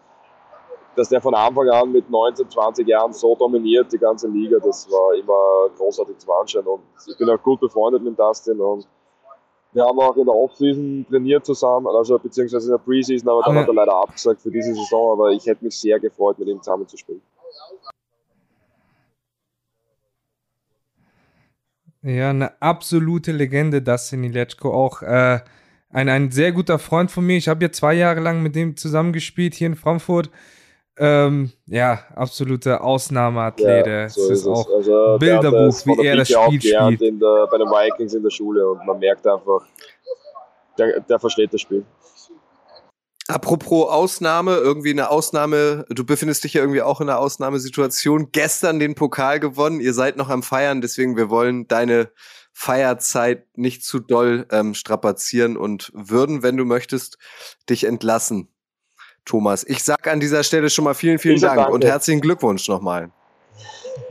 dass 0.97 1.09
der 1.09 1.21
von 1.21 1.35
Anfang 1.35 1.69
an 1.69 1.93
mit 1.93 2.09
19, 2.11 2.51
20 2.51 2.87
Jahren 2.87 3.13
so 3.13 3.35
dominiert, 3.37 3.93
die 3.93 3.99
ganze 3.99 4.29
Liga, 4.29 4.59
das 4.59 4.91
war 4.91 5.15
immer 5.15 5.75
großartig 5.77 6.19
zu 6.19 6.33
anschauen. 6.33 6.67
Und 6.67 6.83
ich 7.07 7.17
bin 7.17 7.29
auch 7.31 7.43
gut 7.43 7.61
befreundet 7.61 8.03
mit 8.03 8.19
Dustin 8.19 8.61
und 8.61 8.87
wir 9.73 9.85
haben 9.85 9.99
auch 10.01 10.17
in 10.17 10.27
der 10.27 10.35
Offseason 10.35 11.07
trainiert 11.09 11.47
zusammen, 11.47 11.87
also 11.87 12.19
beziehungsweise 12.19 12.67
in 12.67 12.73
der 12.73 12.85
Preseason, 12.85 13.27
aber 13.31 13.41
dann 13.43 13.55
ja. 13.55 13.63
hat 13.63 13.69
er 13.69 13.75
leider 13.75 13.95
abgesagt 13.95 14.43
für 14.43 14.51
diese 14.51 14.75
Saison, 14.75 15.13
aber 15.13 15.31
ich 15.31 15.47
hätte 15.47 15.65
mich 15.65 15.79
sehr 15.79 15.99
gefreut, 15.99 16.39
mit 16.39 16.49
ihm 16.49 16.61
zusammen 16.61 16.87
zu 16.87 16.99
spielen. 16.99 17.23
Ja, 22.03 22.31
eine 22.31 22.61
absolute 22.61 23.33
Legende, 23.33 23.81
Dustin 23.81 24.25
Ilechko. 24.25 24.73
Auch 24.73 25.03
äh, 25.03 25.41
ein, 25.91 26.09
ein 26.09 26.31
sehr 26.31 26.53
guter 26.53 26.79
Freund 26.79 27.11
von 27.11 27.25
mir. 27.25 27.37
Ich 27.37 27.49
habe 27.49 27.65
ja 27.65 27.71
zwei 27.71 27.95
Jahre 27.95 28.21
lang 28.21 28.43
mit 28.43 28.57
dem 28.57 28.77
zusammengespielt 28.77 29.55
hier 29.55 29.69
in 29.69 29.77
Frankfurt. 29.77 30.31
ähm, 30.99 31.51
ja, 31.67 32.01
absolute 32.15 32.81
Ausnahmeathlete. 32.81 33.91
Ja, 33.91 34.09
so 34.09 34.23
es 34.25 34.41
ist, 34.41 34.47
auch 34.47 34.69
also, 34.69 35.17
Bilderbuch, 35.19 35.87
wie 35.87 36.07
er 36.07 36.17
das 36.17 36.29
Spiel 36.29 36.61
spielt. 36.61 37.03
In 37.03 37.19
der, 37.19 37.47
bei 37.51 37.59
den 37.59 37.69
Vikings 37.69 38.15
in 38.15 38.23
der 38.23 38.31
Schule 38.31 38.69
und 38.69 38.85
man 38.85 38.99
merkt 38.99 39.27
einfach, 39.27 39.65
der, 40.79 41.01
der 41.01 41.19
versteht 41.19 41.53
das 41.55 41.63
Spiel. 41.63 41.85
Apropos 43.33 43.89
Ausnahme, 43.89 44.57
irgendwie 44.57 44.91
eine 44.91 45.09
Ausnahme, 45.09 45.87
du 45.89 46.05
befindest 46.05 46.45
dich 46.45 46.53
ja 46.53 46.61
irgendwie 46.61 46.83
auch 46.83 47.01
in 47.01 47.09
einer 47.09 47.19
Ausnahmesituation. 47.19 48.29
Gestern 48.31 48.79
den 48.79 48.95
Pokal 48.95 49.41
gewonnen, 49.41 49.81
ihr 49.81 49.95
seid 49.95 50.19
noch 50.19 50.29
am 50.29 50.43
Feiern, 50.43 50.83
deswegen 50.83 51.17
wir 51.17 51.31
wollen 51.31 51.67
deine 51.67 52.11
Feierzeit 52.53 53.47
nicht 53.57 53.85
zu 53.85 54.01
doll 54.01 54.47
ähm, 54.51 54.75
strapazieren 54.75 55.57
und 55.57 55.91
würden, 55.95 56.43
wenn 56.43 56.59
du 56.59 56.67
möchtest, 56.67 57.17
dich 57.71 57.85
entlassen. 57.85 58.49
Thomas, 59.25 59.65
ich 59.65 59.83
sag 59.83 60.07
an 60.09 60.21
dieser 60.21 60.43
Stelle 60.43 60.69
schon 60.69 60.85
mal 60.85 60.95
vielen, 60.95 61.19
vielen 61.19 61.41
Dank 61.41 61.57
danke. 61.57 61.73
und 61.73 61.85
herzlichen 61.87 62.21
Glückwunsch 62.21 62.69
nochmal. 62.69 63.13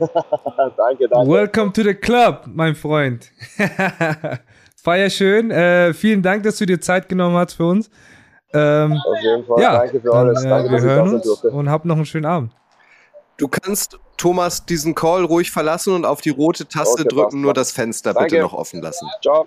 danke, 0.00 1.08
danke. 1.08 1.30
Welcome 1.30 1.72
to 1.72 1.84
the 1.84 1.94
club, 1.94 2.46
mein 2.46 2.74
Freund. 2.74 3.30
Feier 4.76 5.10
schön. 5.10 5.52
Äh, 5.52 5.94
vielen 5.94 6.22
Dank, 6.22 6.42
dass 6.42 6.56
du 6.56 6.66
dir 6.66 6.80
Zeit 6.80 7.08
genommen 7.08 7.36
hast 7.36 7.54
für 7.54 7.66
uns. 7.66 7.88
Ähm, 8.54 9.00
Auf 9.04 9.18
jeden 9.22 9.46
Fall. 9.46 9.60
Ja, 9.60 9.78
danke 9.78 10.00
für 10.00 10.10
dann, 10.10 10.28
alles. 10.28 10.44
Äh, 10.44 10.48
danke, 10.48 10.70
wir 10.70 10.80
hören 10.80 11.14
uns 11.14 11.26
und 11.44 11.70
habt 11.70 11.84
noch 11.84 11.96
einen 11.96 12.06
schönen 12.06 12.26
Abend. 12.26 12.52
Du 13.38 13.48
kannst, 13.48 13.98
Thomas, 14.16 14.66
diesen 14.66 14.94
Call 14.94 15.24
ruhig 15.24 15.50
verlassen 15.50 15.94
und 15.94 16.04
auf 16.04 16.20
die 16.20 16.30
rote 16.30 16.68
Taste 16.68 17.02
okay, 17.02 17.08
drücken, 17.08 17.40
nur 17.40 17.54
das 17.54 17.72
Fenster 17.72 18.12
Danke. 18.12 18.30
bitte 18.30 18.42
noch 18.42 18.52
offen 18.52 18.82
lassen. 18.82 19.08
Ciao. 19.22 19.46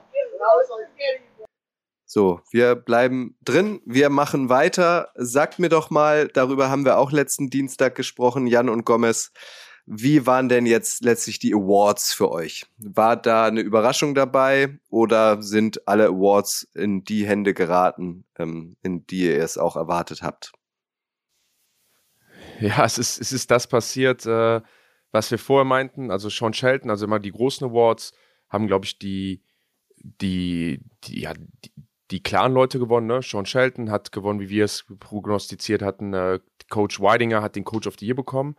So, 2.08 2.40
wir 2.52 2.76
bleiben 2.76 3.36
drin, 3.44 3.82
wir 3.86 4.10
machen 4.10 4.50
weiter. 4.50 5.10
Sagt 5.16 5.60
mir 5.60 5.70
doch 5.70 5.90
mal, 5.90 6.28
darüber 6.30 6.70
haben 6.70 6.86
wir 6.86 6.98
auch 6.98 7.12
letzten 7.12 7.50
Dienstag 7.50 7.96
gesprochen, 7.96 8.48
Jan 8.48 8.70
und 8.70 8.86
Gomez. 8.86 9.32
Wie 9.88 10.26
waren 10.26 10.50
denn 10.50 10.66
jetzt 10.66 11.04
letztlich 11.04 11.38
die 11.38 11.54
Awards 11.54 12.12
für 12.12 12.32
euch? 12.32 12.66
War 12.78 13.16
da 13.16 13.46
eine 13.46 13.62
Überraschung 13.62 14.16
dabei 14.16 14.80
oder 14.90 15.44
sind 15.44 15.88
alle 15.88 16.08
Awards 16.08 16.68
in 16.74 17.04
die 17.04 17.28
Hände 17.28 17.54
geraten, 17.54 18.26
ähm, 18.40 18.78
in 18.82 19.06
die 19.06 19.26
ihr 19.26 19.44
es 19.44 19.60
auch 19.60 19.76
erwartet 19.76 20.24
habt? 20.24 20.54
Ja, 22.60 22.84
es 22.86 22.98
ist, 22.98 23.20
es 23.20 23.32
ist 23.32 23.52
das 23.52 23.68
passiert, 23.68 24.26
äh, 24.26 24.62
was 25.12 25.30
wir 25.30 25.38
vorher 25.38 25.66
meinten. 25.66 26.10
Also 26.10 26.30
Sean 26.30 26.54
Shelton, 26.54 26.90
also 26.90 27.06
immer 27.06 27.20
die 27.20 27.32
großen 27.32 27.68
Awards, 27.70 28.14
haben, 28.50 28.66
glaube 28.66 28.86
ich, 28.86 28.98
die, 28.98 29.44
die, 29.98 30.80
die, 31.04 31.22
ja, 31.22 31.34
die, 31.36 31.72
die 32.10 32.24
klaren 32.24 32.54
Leute 32.54 32.80
gewonnen. 32.80 33.08
Ne? 33.08 33.22
Sean 33.22 33.46
Shelton 33.46 33.92
hat 33.92 34.12
gewonnen, 34.12 34.40
wie 34.40 34.50
wir 34.50 34.66
es 34.66 34.86
prognostiziert 35.00 35.84
hatten. 35.84 36.14
Äh, 36.14 36.40
Coach 36.70 37.00
Weidinger 37.00 37.44
hat 37.44 37.56
den 37.56 37.66
Coach 37.66 37.86
of 37.86 37.96
the 38.00 38.08
Year 38.08 38.16
bekommen. 38.16 38.56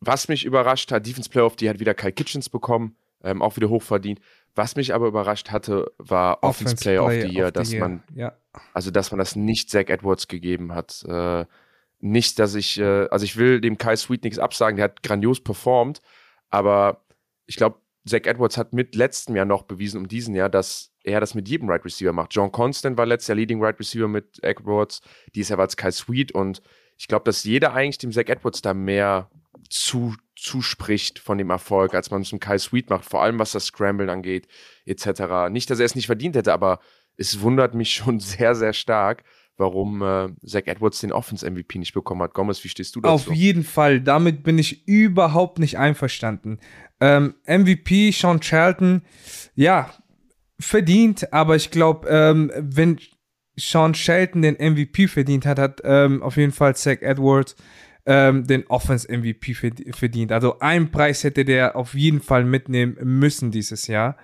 Was 0.00 0.28
mich 0.28 0.44
überrascht 0.44 0.92
hat, 0.92 1.06
Defense 1.06 1.28
Player 1.28 1.46
of 1.46 1.56
the 1.58 1.64
Year 1.64 1.74
hat 1.74 1.80
wieder 1.80 1.94
Kyle 1.94 2.12
Kitchens 2.12 2.48
bekommen, 2.48 2.96
ähm, 3.22 3.42
auch 3.42 3.56
wieder 3.56 3.68
hochverdient. 3.68 4.20
Was 4.54 4.76
mich 4.76 4.94
aber 4.94 5.06
überrascht 5.06 5.50
hatte, 5.50 5.90
war 5.98 6.42
Offense, 6.42 6.74
Offense 6.74 6.76
Player, 6.76 7.04
of 7.04 7.12
the 7.12 7.36
Year, 7.36 7.50
dass 7.50 7.72
man, 7.74 8.02
ja. 8.14 8.36
also 8.72 8.90
dass 8.90 9.10
man 9.10 9.18
das 9.18 9.36
nicht 9.36 9.70
Zach 9.70 9.88
Edwards 9.88 10.28
gegeben 10.28 10.74
hat. 10.74 11.04
Äh, 11.08 11.46
nicht, 12.00 12.38
dass 12.38 12.54
ich, 12.54 12.78
äh, 12.78 13.08
also 13.10 13.24
ich 13.24 13.36
will 13.36 13.60
dem 13.60 13.78
Kai 13.78 13.96
Sweet 13.96 14.24
nichts 14.24 14.38
absagen, 14.38 14.76
der 14.76 14.84
hat 14.84 15.02
grandios 15.02 15.42
performt, 15.42 16.00
aber 16.50 17.04
ich 17.46 17.56
glaube, 17.56 17.78
Zach 18.06 18.22
Edwards 18.24 18.56
hat 18.56 18.72
mit 18.72 18.94
letztem 18.94 19.36
Jahr 19.36 19.44
noch 19.44 19.64
bewiesen, 19.64 19.98
um 19.98 20.08
diesen 20.08 20.34
Jahr, 20.34 20.48
dass 20.48 20.92
er 21.02 21.20
das 21.20 21.34
mit 21.34 21.48
jedem 21.48 21.68
Right 21.68 21.84
Receiver 21.84 22.12
macht. 22.12 22.34
John 22.34 22.52
Constant 22.52 22.96
war 22.96 23.06
letztes 23.06 23.28
Jahr 23.28 23.36
Leading 23.36 23.62
Right 23.62 23.78
Receiver 23.78 24.08
mit 24.08 24.42
Edwards, 24.42 25.00
dies 25.34 25.48
Jahr 25.48 25.58
war 25.58 25.66
es 25.66 25.76
Kai 25.76 25.90
Sweet 25.90 26.32
und 26.32 26.62
ich 26.96 27.08
glaube, 27.08 27.24
dass 27.24 27.44
jeder 27.44 27.74
eigentlich 27.74 27.98
dem 27.98 28.12
Zach 28.12 28.26
Edwards 28.26 28.62
da 28.62 28.74
mehr 28.74 29.30
zu, 29.68 30.14
zuspricht 30.36 31.18
von 31.18 31.38
dem 31.38 31.50
Erfolg, 31.50 31.94
als 31.94 32.10
man 32.10 32.22
es 32.22 32.32
mit 32.32 32.40
Kai 32.40 32.58
Sweet 32.58 32.90
macht, 32.90 33.04
vor 33.04 33.22
allem 33.22 33.38
was 33.38 33.52
das 33.52 33.66
Scramblen 33.66 34.10
angeht, 34.10 34.48
etc. 34.86 35.50
Nicht, 35.50 35.70
dass 35.70 35.78
er 35.78 35.86
es 35.86 35.94
nicht 35.94 36.06
verdient 36.06 36.36
hätte, 36.36 36.52
aber 36.52 36.80
es 37.16 37.40
wundert 37.40 37.74
mich 37.74 37.92
schon 37.94 38.20
sehr, 38.20 38.54
sehr 38.54 38.72
stark, 38.72 39.24
warum 39.56 40.02
äh, 40.02 40.28
Zach 40.46 40.66
Edwards 40.66 41.00
den 41.00 41.12
Offense-MVP 41.12 41.78
nicht 41.78 41.92
bekommen 41.92 42.22
hat. 42.22 42.34
Gomez, 42.34 42.62
wie 42.62 42.68
stehst 42.68 42.94
du 42.94 43.00
dazu? 43.00 43.30
Auf 43.30 43.34
jeden 43.34 43.64
Fall, 43.64 44.00
damit 44.00 44.44
bin 44.44 44.58
ich 44.58 44.86
überhaupt 44.86 45.58
nicht 45.58 45.78
einverstanden. 45.78 46.60
Ähm, 47.00 47.34
MVP, 47.46 48.12
Sean 48.12 48.40
Charlton, 48.40 49.02
ja, 49.54 49.90
verdient, 50.60 51.32
aber 51.32 51.56
ich 51.56 51.70
glaube, 51.70 52.08
ähm, 52.08 52.52
wenn 52.56 52.98
Sean 53.56 53.94
Shelton 53.94 54.42
den 54.42 54.54
MVP 54.54 55.08
verdient 55.08 55.44
hat, 55.44 55.58
hat 55.58 55.80
ähm, 55.84 56.22
auf 56.22 56.36
jeden 56.36 56.52
Fall 56.52 56.76
Zach 56.76 56.98
Edwards 57.00 57.56
ähm, 58.08 58.46
den 58.46 58.66
Offense-MVP 58.66 59.54
verdient. 59.92 60.32
Also 60.32 60.58
einen 60.60 60.90
Preis 60.90 61.22
hätte 61.24 61.44
der 61.44 61.76
auf 61.76 61.92
jeden 61.92 62.20
Fall 62.20 62.42
mitnehmen 62.42 62.96
müssen 63.02 63.50
dieses 63.50 63.86
Jahr. 63.86 64.16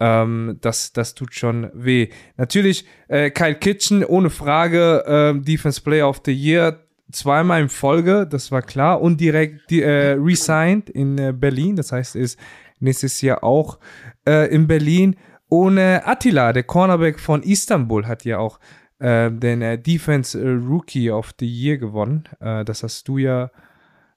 Ähm, 0.00 0.56
das, 0.62 0.94
das 0.94 1.14
tut 1.14 1.34
schon 1.34 1.70
weh. 1.74 2.08
Natürlich, 2.38 2.86
äh, 3.08 3.30
Kyle 3.30 3.54
Kitchen, 3.54 4.02
ohne 4.04 4.30
Frage, 4.30 5.04
äh, 5.06 5.38
Defense 5.38 5.82
Player 5.82 6.08
of 6.08 6.22
the 6.24 6.32
Year, 6.32 6.82
zweimal 7.12 7.60
in 7.60 7.68
Folge, 7.68 8.26
das 8.26 8.50
war 8.50 8.62
klar, 8.62 9.02
und 9.02 9.20
direkt 9.20 9.70
äh, 9.70 10.12
resigned 10.12 10.88
in 10.88 11.18
äh, 11.18 11.34
Berlin, 11.36 11.76
das 11.76 11.92
heißt, 11.92 12.16
ist 12.16 12.38
nächstes 12.78 13.20
Jahr 13.20 13.44
auch 13.44 13.78
äh, 14.26 14.48
in 14.52 14.66
Berlin. 14.66 15.16
Ohne 15.50 16.06
Attila, 16.06 16.54
der 16.54 16.62
Cornerback 16.62 17.20
von 17.20 17.42
Istanbul, 17.42 18.06
hat 18.06 18.24
ja 18.24 18.38
auch 18.38 18.60
äh, 19.00 19.30
den 19.30 19.62
äh, 19.62 19.78
Defense 19.78 20.38
Rookie 20.40 21.10
of 21.10 21.32
the 21.40 21.46
Year 21.46 21.78
gewonnen. 21.78 22.24
das 22.40 22.82
hast 22.82 23.08
du 23.08 23.18
ja 23.18 23.50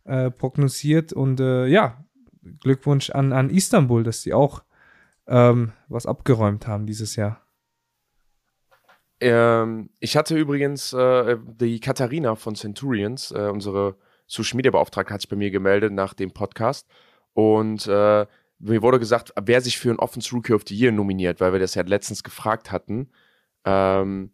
prognostiziert 0.05 1.13
und 1.13 1.39
ja, 1.39 2.03
Glückwunsch 2.59 3.09
an, 3.09 3.31
an 3.31 3.49
Istanbul, 3.49 4.03
dass 4.03 4.21
sie 4.21 4.33
auch 4.33 4.63
ähm, 5.27 5.71
was 5.87 6.05
abgeräumt 6.05 6.67
haben 6.67 6.85
dieses 6.85 7.15
Jahr. 7.15 7.41
Ähm, 9.23 9.89
ich 9.99 10.17
hatte 10.17 10.37
übrigens 10.37 10.91
äh, 10.91 11.37
die 11.39 11.79
Katharina 11.79 12.35
von 12.35 12.55
Centurions, 12.55 13.31
äh, 13.31 13.49
unsere 13.49 13.95
Social 14.27 14.57
Media 14.57 14.71
Beauftragte, 14.71 15.13
hat 15.13 15.21
sich 15.21 15.29
bei 15.29 15.37
mir 15.37 15.49
gemeldet 15.49 15.93
nach 15.93 16.13
dem 16.13 16.31
Podcast. 16.31 16.87
Und 17.31 17.87
äh, 17.87 18.25
mir 18.59 18.81
wurde 18.81 18.99
gesagt, 18.99 19.33
wer 19.41 19.61
sich 19.61 19.77
für 19.77 19.91
ein 19.91 19.99
Offense 19.99 20.35
Rookie 20.35 20.53
of 20.53 20.63
the 20.67 20.75
Year 20.75 20.91
nominiert, 20.91 21.39
weil 21.39 21.53
wir 21.53 21.59
das 21.59 21.75
ja 21.75 21.83
letztens 21.83 22.23
gefragt 22.23 22.71
hatten. 22.71 23.11
Ähm, 23.63 24.32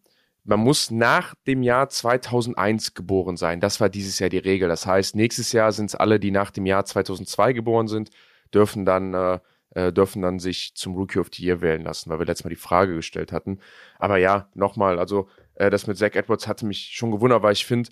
man 0.50 0.60
muss 0.60 0.90
nach 0.90 1.36
dem 1.46 1.62
Jahr 1.62 1.90
2001 1.90 2.96
geboren 2.96 3.38
sein. 3.38 3.60
Das 3.60 3.80
war 3.80 3.88
dieses 3.88 4.18
Jahr 4.18 4.30
die 4.30 4.40
Regel. 4.40 4.68
Das 4.68 4.88
heißt, 4.88 5.16
nächstes 5.16 5.52
Jahr 5.52 5.72
sind 5.72 5.86
es 5.92 5.96
alle, 5.96 6.20
die 6.20 6.32
nach 6.32 6.50
dem 6.50 6.66
Jahr 6.66 6.86
2002 6.86 7.54
geboren 7.54 7.88
sind, 7.88 8.10
dürfen 8.52 8.84
dann 8.84 9.14
äh, 9.14 9.40
äh, 9.76 9.94
dürfen 9.94 10.24
dann 10.24 10.40
sich 10.40 10.74
zum 10.74 10.96
Rookie 10.96 11.20
of 11.20 11.30
the 11.32 11.44
Year 11.46 11.62
wählen 11.62 11.84
lassen, 11.84 12.10
weil 12.10 12.18
wir 12.18 12.26
letztes 12.26 12.46
Mal 12.46 12.50
die 12.50 12.56
Frage 12.56 12.96
gestellt 12.96 13.32
hatten. 13.32 13.60
Aber 14.00 14.18
ja, 14.18 14.50
nochmal, 14.56 14.98
also 14.98 15.30
äh, 15.54 15.70
das 15.70 15.86
mit 15.86 15.98
Zach 15.98 16.16
Edwards 16.16 16.48
hatte 16.48 16.66
mich 16.66 16.90
schon 16.94 17.12
gewundert, 17.12 17.44
weil 17.44 17.54
ich 17.54 17.68
finde, 17.68 17.92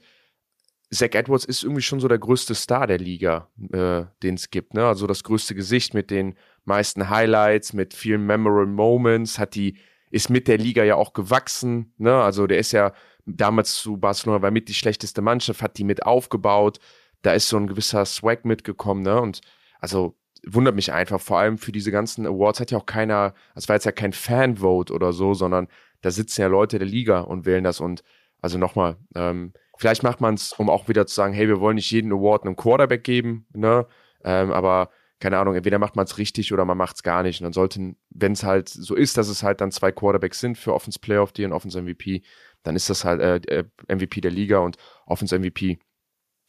Zach 0.90 1.14
Edwards 1.14 1.46
ist 1.46 1.62
irgendwie 1.62 1.84
schon 1.84 2.00
so 2.00 2.08
der 2.08 2.18
größte 2.18 2.56
Star 2.56 2.88
der 2.88 2.98
Liga, 2.98 3.50
äh, 3.72 4.06
den 4.24 4.34
es 4.34 4.50
gibt. 4.50 4.74
Ne? 4.74 4.88
Also 4.88 5.06
das 5.06 5.24
größte 5.24 5.54
Gesicht 5.54 5.94
mit 5.94 6.10
den 6.10 6.36
meisten 6.66 7.10
Highlights, 7.10 7.74
mit 7.74 7.94
vielen 7.94 8.26
Memorable 8.26 8.66
Moments, 8.66 9.38
hat 9.38 9.54
die, 9.54 9.78
ist 10.10 10.30
mit 10.30 10.48
der 10.48 10.58
Liga 10.58 10.84
ja 10.84 10.96
auch 10.96 11.14
gewachsen. 11.14 11.94
Ne? 11.98 12.14
Also 12.14 12.48
der 12.48 12.60
ist 12.60 12.72
ja 12.72 12.94
damals 13.26 13.76
zu 13.76 13.98
Barcelona, 13.98 14.42
war 14.42 14.52
mit 14.52 14.70
die 14.70 14.74
schlechteste 14.74 15.22
Mannschaft, 15.22 15.62
hat 15.62 15.78
die 15.78 15.84
mit 15.84 16.06
aufgebaut. 16.06 16.80
Da 17.22 17.34
ist 17.34 17.50
so 17.50 17.58
ein 17.58 17.68
gewisser 17.68 18.06
Swag 18.06 18.46
mitgekommen. 18.46 19.02
Ne? 19.04 19.20
Und 19.20 19.42
also 19.80 20.16
wundert 20.46 20.76
mich 20.76 20.92
einfach, 20.94 21.20
vor 21.20 21.40
allem 21.40 21.58
für 21.58 21.72
diese 21.72 21.92
ganzen 21.92 22.26
Awards 22.26 22.60
hat 22.60 22.72
ja 22.72 22.78
auch 22.78 22.86
keiner, 22.86 23.34
es 23.56 23.68
war 23.68 23.76
jetzt 23.76 23.86
ja 23.86 23.92
kein 23.92 24.14
Fanvote 24.14 24.94
oder 24.94 25.14
so, 25.14 25.34
sondern 25.34 25.68
da 26.02 26.12
sitzen 26.12 26.42
ja 26.42 26.48
Leute 26.48 26.80
der 26.80 26.88
Liga 26.88 27.22
und 27.22 27.46
wählen 27.46 27.64
das 27.64 27.80
und 27.80 28.04
also 28.42 28.58
nochmal, 28.58 28.98
ähm, 29.16 29.54
vielleicht 29.78 30.04
macht 30.04 30.22
man 30.22 30.36
es, 30.36 30.54
um 30.54 30.70
auch 30.70 30.88
wieder 30.88 31.08
zu 31.08 31.16
sagen, 31.16 31.34
hey, 31.34 31.48
wir 31.48 31.60
wollen 31.60 31.76
nicht 31.76 31.92
jeden 31.92 32.12
Award 32.12 32.44
einem 32.44 32.56
Quarterback 32.56 33.04
geben, 33.04 33.48
ne, 33.54 33.88
ähm, 34.24 34.52
aber 34.52 34.90
keine 35.20 35.40
Ahnung, 35.40 35.56
entweder 35.56 35.80
macht 35.80 35.96
man 35.96 36.06
es 36.06 36.18
richtig 36.18 36.54
oder 36.54 36.66
man 36.66 36.78
macht 36.78 36.98
es 36.98 37.04
gar 37.04 37.24
nicht 37.24 37.42
und 37.42 37.46
dann 37.46 37.54
sollten, 37.54 37.98
wenn 38.10 38.34
es 38.34 38.44
halt 38.44 38.70
so 38.70 38.96
ist, 38.96 39.18
dass 39.18 39.28
es 39.30 39.44
halt 39.44 39.62
dann 39.62 39.72
zwei 39.72 39.92
Quarterbacks 39.92 40.40
sind 40.40 40.58
für 40.58 40.74
Offense 40.74 41.00
Player 41.00 41.24
of 41.24 41.34
the 41.36 41.46
und 41.46 41.54
Offense 41.54 41.82
MVP, 41.82 42.22
dann 42.64 42.76
ist 42.76 42.90
das 42.90 43.04
halt 43.04 43.22
äh, 43.22 43.64
äh 43.88 43.96
MVP 43.96 44.22
der 44.22 44.32
Liga 44.32 44.60
und 44.60 44.78
Offense 45.06 45.38
MVP, 45.38 45.80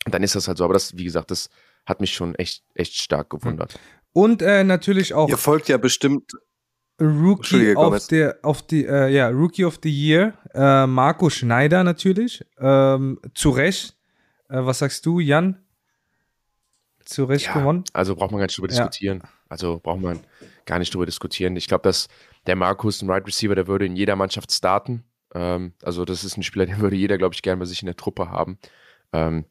dann 0.04 0.22
ist 0.22 0.34
das 0.34 0.48
halt 0.48 0.58
so, 0.58 0.64
aber 0.64 0.74
das, 0.74 0.96
wie 0.96 1.04
gesagt, 1.04 1.30
das 1.30 1.48
hat 1.86 2.00
mich 2.00 2.12
schon 2.12 2.34
echt, 2.34 2.64
echt 2.74 2.94
stark 2.94 3.30
gewundert. 3.30 3.78
Und 4.12 4.42
äh, 4.42 4.64
natürlich 4.64 5.14
auch. 5.14 5.28
Ihr 5.28 5.38
folgt 5.38 5.68
ja 5.68 5.78
bestimmt. 5.78 6.32
Rookie 7.00 7.76
of, 7.76 8.08
der, 8.08 8.38
auf 8.42 8.66
die, 8.66 8.84
äh, 8.84 9.08
ja, 9.08 9.28
Rookie 9.28 9.64
of 9.64 9.78
the 9.82 9.88
Year, 9.88 10.34
äh, 10.52 10.84
Marco 10.86 11.30
Schneider 11.30 11.84
natürlich. 11.84 12.44
Ähm, 12.58 13.20
zu 13.34 13.50
Recht. 13.50 13.96
Äh, 14.48 14.64
was 14.64 14.80
sagst 14.80 15.06
du, 15.06 15.20
Jan? 15.20 15.56
Zu 17.08 17.24
Recht 17.24 17.46
ja, 17.46 17.54
gewonnen? 17.54 17.84
Also 17.94 18.14
braucht 18.14 18.32
man 18.32 18.40
gar 18.40 18.46
nicht 18.46 18.58
drüber 18.58 18.68
ja. 18.68 18.74
diskutieren. 18.74 19.22
Also 19.48 19.80
braucht 19.82 20.02
man 20.02 20.20
gar 20.66 20.78
nicht 20.78 20.92
drüber 20.92 21.06
diskutieren. 21.06 21.56
Ich 21.56 21.66
glaube, 21.66 21.80
dass 21.80 22.08
der 22.46 22.54
Markus, 22.54 23.00
ein 23.00 23.08
Right 23.08 23.26
Receiver, 23.26 23.54
der 23.54 23.66
würde 23.66 23.86
in 23.86 23.96
jeder 23.96 24.14
Mannschaft 24.14 24.52
starten. 24.52 25.04
Ähm, 25.34 25.72
also 25.82 26.04
das 26.04 26.22
ist 26.22 26.36
ein 26.36 26.42
Spieler, 26.42 26.66
den 26.66 26.80
würde 26.80 26.96
jeder, 26.96 27.16
glaube 27.16 27.34
ich, 27.34 27.40
gerne 27.40 27.60
bei 27.60 27.64
sich 27.64 27.80
in 27.80 27.86
der 27.86 27.96
Truppe 27.96 28.30
haben. 28.30 28.58
Ähm, 29.14 29.46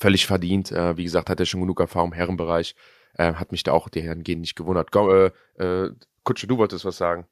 völlig 0.00 0.26
verdient. 0.26 0.72
Äh, 0.72 0.96
wie 0.96 1.04
gesagt, 1.04 1.30
hat 1.30 1.38
er 1.38 1.46
schon 1.46 1.60
genug 1.60 1.78
Erfahrung 1.78 2.10
im 2.10 2.16
Herrenbereich. 2.16 2.74
Äh, 3.14 3.34
hat 3.34 3.52
mich 3.52 3.62
da 3.62 3.70
auch 3.70 3.88
gehen 3.92 4.40
nicht 4.40 4.56
gewundert. 4.56 4.90
Go, 4.90 5.12
äh, 5.12 5.30
äh, 5.58 5.92
Kutsche, 6.24 6.48
du 6.48 6.58
wolltest 6.58 6.84
was 6.84 6.96
sagen. 6.96 7.24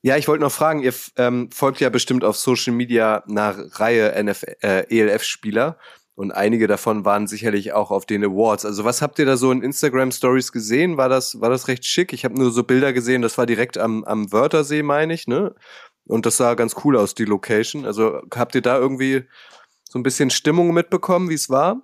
Ja, 0.00 0.16
ich 0.16 0.28
wollte 0.28 0.44
noch 0.44 0.52
fragen, 0.52 0.80
ihr 0.80 0.94
ähm, 1.16 1.50
folgt 1.50 1.80
ja 1.80 1.90
bestimmt 1.90 2.22
auf 2.22 2.36
Social 2.36 2.72
Media 2.72 3.24
nach 3.26 3.58
Reihe 3.80 4.12
NF, 4.12 4.44
äh, 4.62 4.84
ELF-Spieler 4.88 5.76
und 6.18 6.32
einige 6.32 6.66
davon 6.66 7.04
waren 7.04 7.28
sicherlich 7.28 7.74
auch 7.74 7.92
auf 7.92 8.04
den 8.04 8.24
Awards. 8.24 8.64
Also 8.64 8.84
was 8.84 9.02
habt 9.02 9.20
ihr 9.20 9.24
da 9.24 9.36
so 9.36 9.52
in 9.52 9.62
Instagram 9.62 10.10
Stories 10.10 10.50
gesehen? 10.50 10.96
War 10.96 11.08
das 11.08 11.40
war 11.40 11.48
das 11.48 11.68
recht 11.68 11.86
schick? 11.86 12.12
Ich 12.12 12.24
habe 12.24 12.34
nur 12.34 12.50
so 12.50 12.64
Bilder 12.64 12.92
gesehen, 12.92 13.22
das 13.22 13.38
war 13.38 13.46
direkt 13.46 13.78
am 13.78 14.02
am 14.02 14.32
Wörthersee, 14.32 14.82
meine 14.82 15.14
ich, 15.14 15.28
ne? 15.28 15.54
Und 16.06 16.26
das 16.26 16.36
sah 16.36 16.54
ganz 16.54 16.74
cool 16.84 16.96
aus 16.96 17.14
die 17.14 17.24
Location. 17.24 17.84
Also 17.84 18.20
habt 18.34 18.56
ihr 18.56 18.62
da 18.62 18.76
irgendwie 18.78 19.26
so 19.84 19.96
ein 19.96 20.02
bisschen 20.02 20.30
Stimmung 20.30 20.74
mitbekommen, 20.74 21.30
wie 21.30 21.34
es 21.34 21.50
war? 21.50 21.82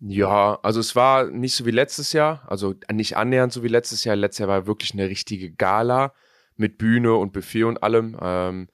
Ja, 0.00 0.58
also 0.64 0.80
es 0.80 0.96
war 0.96 1.26
nicht 1.26 1.54
so 1.54 1.64
wie 1.64 1.70
letztes 1.70 2.12
Jahr, 2.12 2.42
also 2.48 2.74
nicht 2.92 3.16
annähernd 3.16 3.52
so 3.52 3.62
wie 3.62 3.68
letztes 3.68 4.02
Jahr. 4.02 4.16
Letztes 4.16 4.40
Jahr 4.40 4.48
war 4.48 4.66
wirklich 4.66 4.94
eine 4.94 5.08
richtige 5.08 5.52
Gala 5.52 6.12
mit 6.56 6.76
Bühne 6.76 7.14
und 7.14 7.32
Buffet 7.32 7.62
und 7.62 7.84
allem. 7.84 8.18
Ähm, 8.20 8.68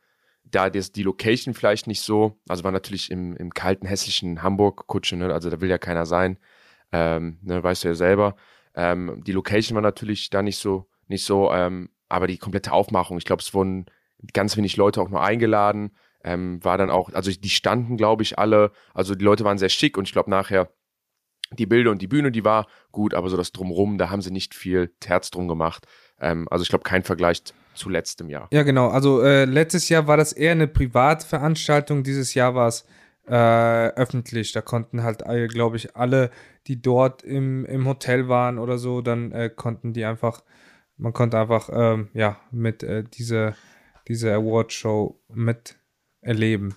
da 0.51 0.71
das, 0.71 0.93
die 0.93 1.03
Location 1.03 1.55
vielleicht 1.55 1.87
nicht 1.87 2.01
so, 2.01 2.39
also 2.49 2.65
war 2.65 2.73
natürlich 2.73 3.11
im, 3.11 3.37
im 3.37 3.53
kalten, 3.53 3.87
hässlichen 3.87 4.43
Hamburg 4.43 4.87
Kutsche, 4.87 5.17
ne? 5.17 5.33
also 5.33 5.51
da 5.51 5.61
will 5.61 5.69
ja 5.69 5.79
keiner 5.79 6.07
sein, 6.07 6.39
ähm, 6.93 7.39
ne? 7.43 7.63
weißt 7.63 7.85
du 7.85 7.89
ja 7.89 7.95
selber. 7.95 8.37
Ähm, 8.75 9.23
die 9.27 9.33
Location 9.33 9.75
war 9.75 9.83
natürlich 9.83 10.31
da 10.31 10.43
nicht 10.43 10.59
so, 10.59 10.89
nicht 11.09 11.25
so, 11.25 11.53
ähm, 11.53 11.91
aber 12.09 12.27
die 12.27 12.39
komplette 12.39 12.73
Aufmachung, 12.73 13.19
ich 13.19 13.25
glaube, 13.25 13.43
es 13.43 13.55
wurden 13.55 13.87
ganz 14.33 14.57
wenig 14.57 14.77
Leute 14.77 15.01
auch 15.01 15.09
nur 15.09 15.23
eingeladen, 15.23 15.97
ähm, 16.23 16.63
war 16.65 16.79
dann 16.79 16.91
auch, 16.91 17.13
also 17.13 17.31
die 17.31 17.51
standen, 17.51 17.97
glaube 17.97 18.23
ich, 18.23 18.39
alle, 18.39 18.73
also 18.95 19.15
die 19.15 19.25
Leute 19.25 19.45
waren 19.45 19.59
sehr 19.59 19.69
schick 19.69 19.99
und 19.99 20.07
ich 20.07 20.13
glaube 20.13 20.31
nachher 20.31 20.71
die 21.53 21.67
Bilder 21.67 21.91
und 21.91 22.03
die 22.03 22.09
Bühne, 22.09 22.33
die 22.33 22.45
war 22.45 22.67
gut, 22.91 23.15
aber 23.15 23.29
so 23.29 23.37
das 23.37 23.53
Drumrum, 23.53 23.99
da 23.99 24.11
haben 24.11 24.23
sie 24.23 24.33
nicht 24.33 24.55
viel 24.55 24.95
Terz 25.01 25.31
drum 25.31 25.49
gemacht. 25.49 25.87
Ähm, 26.21 26.49
also 26.51 26.63
ich 26.63 26.69
glaube, 26.69 26.85
kein 26.85 27.05
Vergleich 27.05 27.43
zu 27.77 27.89
letztem 27.89 28.29
Jahr. 28.29 28.49
Ja, 28.53 28.63
genau. 28.63 28.89
Also 28.89 29.23
äh, 29.23 29.45
letztes 29.45 29.89
Jahr 29.89 30.07
war 30.07 30.17
das 30.17 30.33
eher 30.33 30.53
eine 30.53 30.67
Privatveranstaltung, 30.67 32.03
dieses 32.03 32.35
Jahr 32.35 32.55
war 32.55 32.69
es 32.69 32.87
äh, 33.27 33.35
öffentlich. 33.35 34.53
Da 34.53 34.61
konnten 34.61 35.03
halt, 35.03 35.23
äh, 35.23 35.47
glaube 35.47 35.77
ich, 35.77 35.97
alle, 35.97 36.31
die 36.67 36.81
dort 36.81 37.23
im, 37.23 37.65
im 37.67 37.87
Hotel 37.87 38.29
waren 38.29 38.59
oder 38.59 38.79
so, 38.79 39.01
dann 39.01 39.33
äh, 39.33 39.51
konnten 39.55 39.93
die 39.93 40.05
einfach, 40.05 40.43
man 40.97 41.13
konnte 41.13 41.39
einfach, 41.39 41.69
ähm, 41.73 42.09
ja, 42.15 42.41
mit 42.51 42.83
äh, 42.83 43.05
dieser, 43.05 43.55
dieser 44.09 44.35
Award-Show 44.35 45.21
mit 45.29 45.77
erleben. 46.21 46.75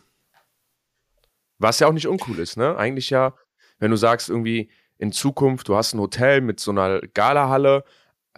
Was 1.57 1.79
ja 1.79 1.87
auch 1.87 1.93
nicht 1.93 2.07
uncool 2.07 2.39
ist, 2.39 2.57
ne? 2.57 2.77
Eigentlich 2.77 3.09
ja 3.09 3.33
wenn 3.79 3.91
du 3.91 3.97
sagst, 3.97 4.29
irgendwie 4.29 4.69
in 4.97 5.11
Zukunft, 5.11 5.67
du 5.67 5.75
hast 5.75 5.93
ein 5.93 5.99
Hotel 5.99 6.41
mit 6.41 6.59
so 6.59 6.71
einer 6.71 6.99
Galahalle, 6.99 7.83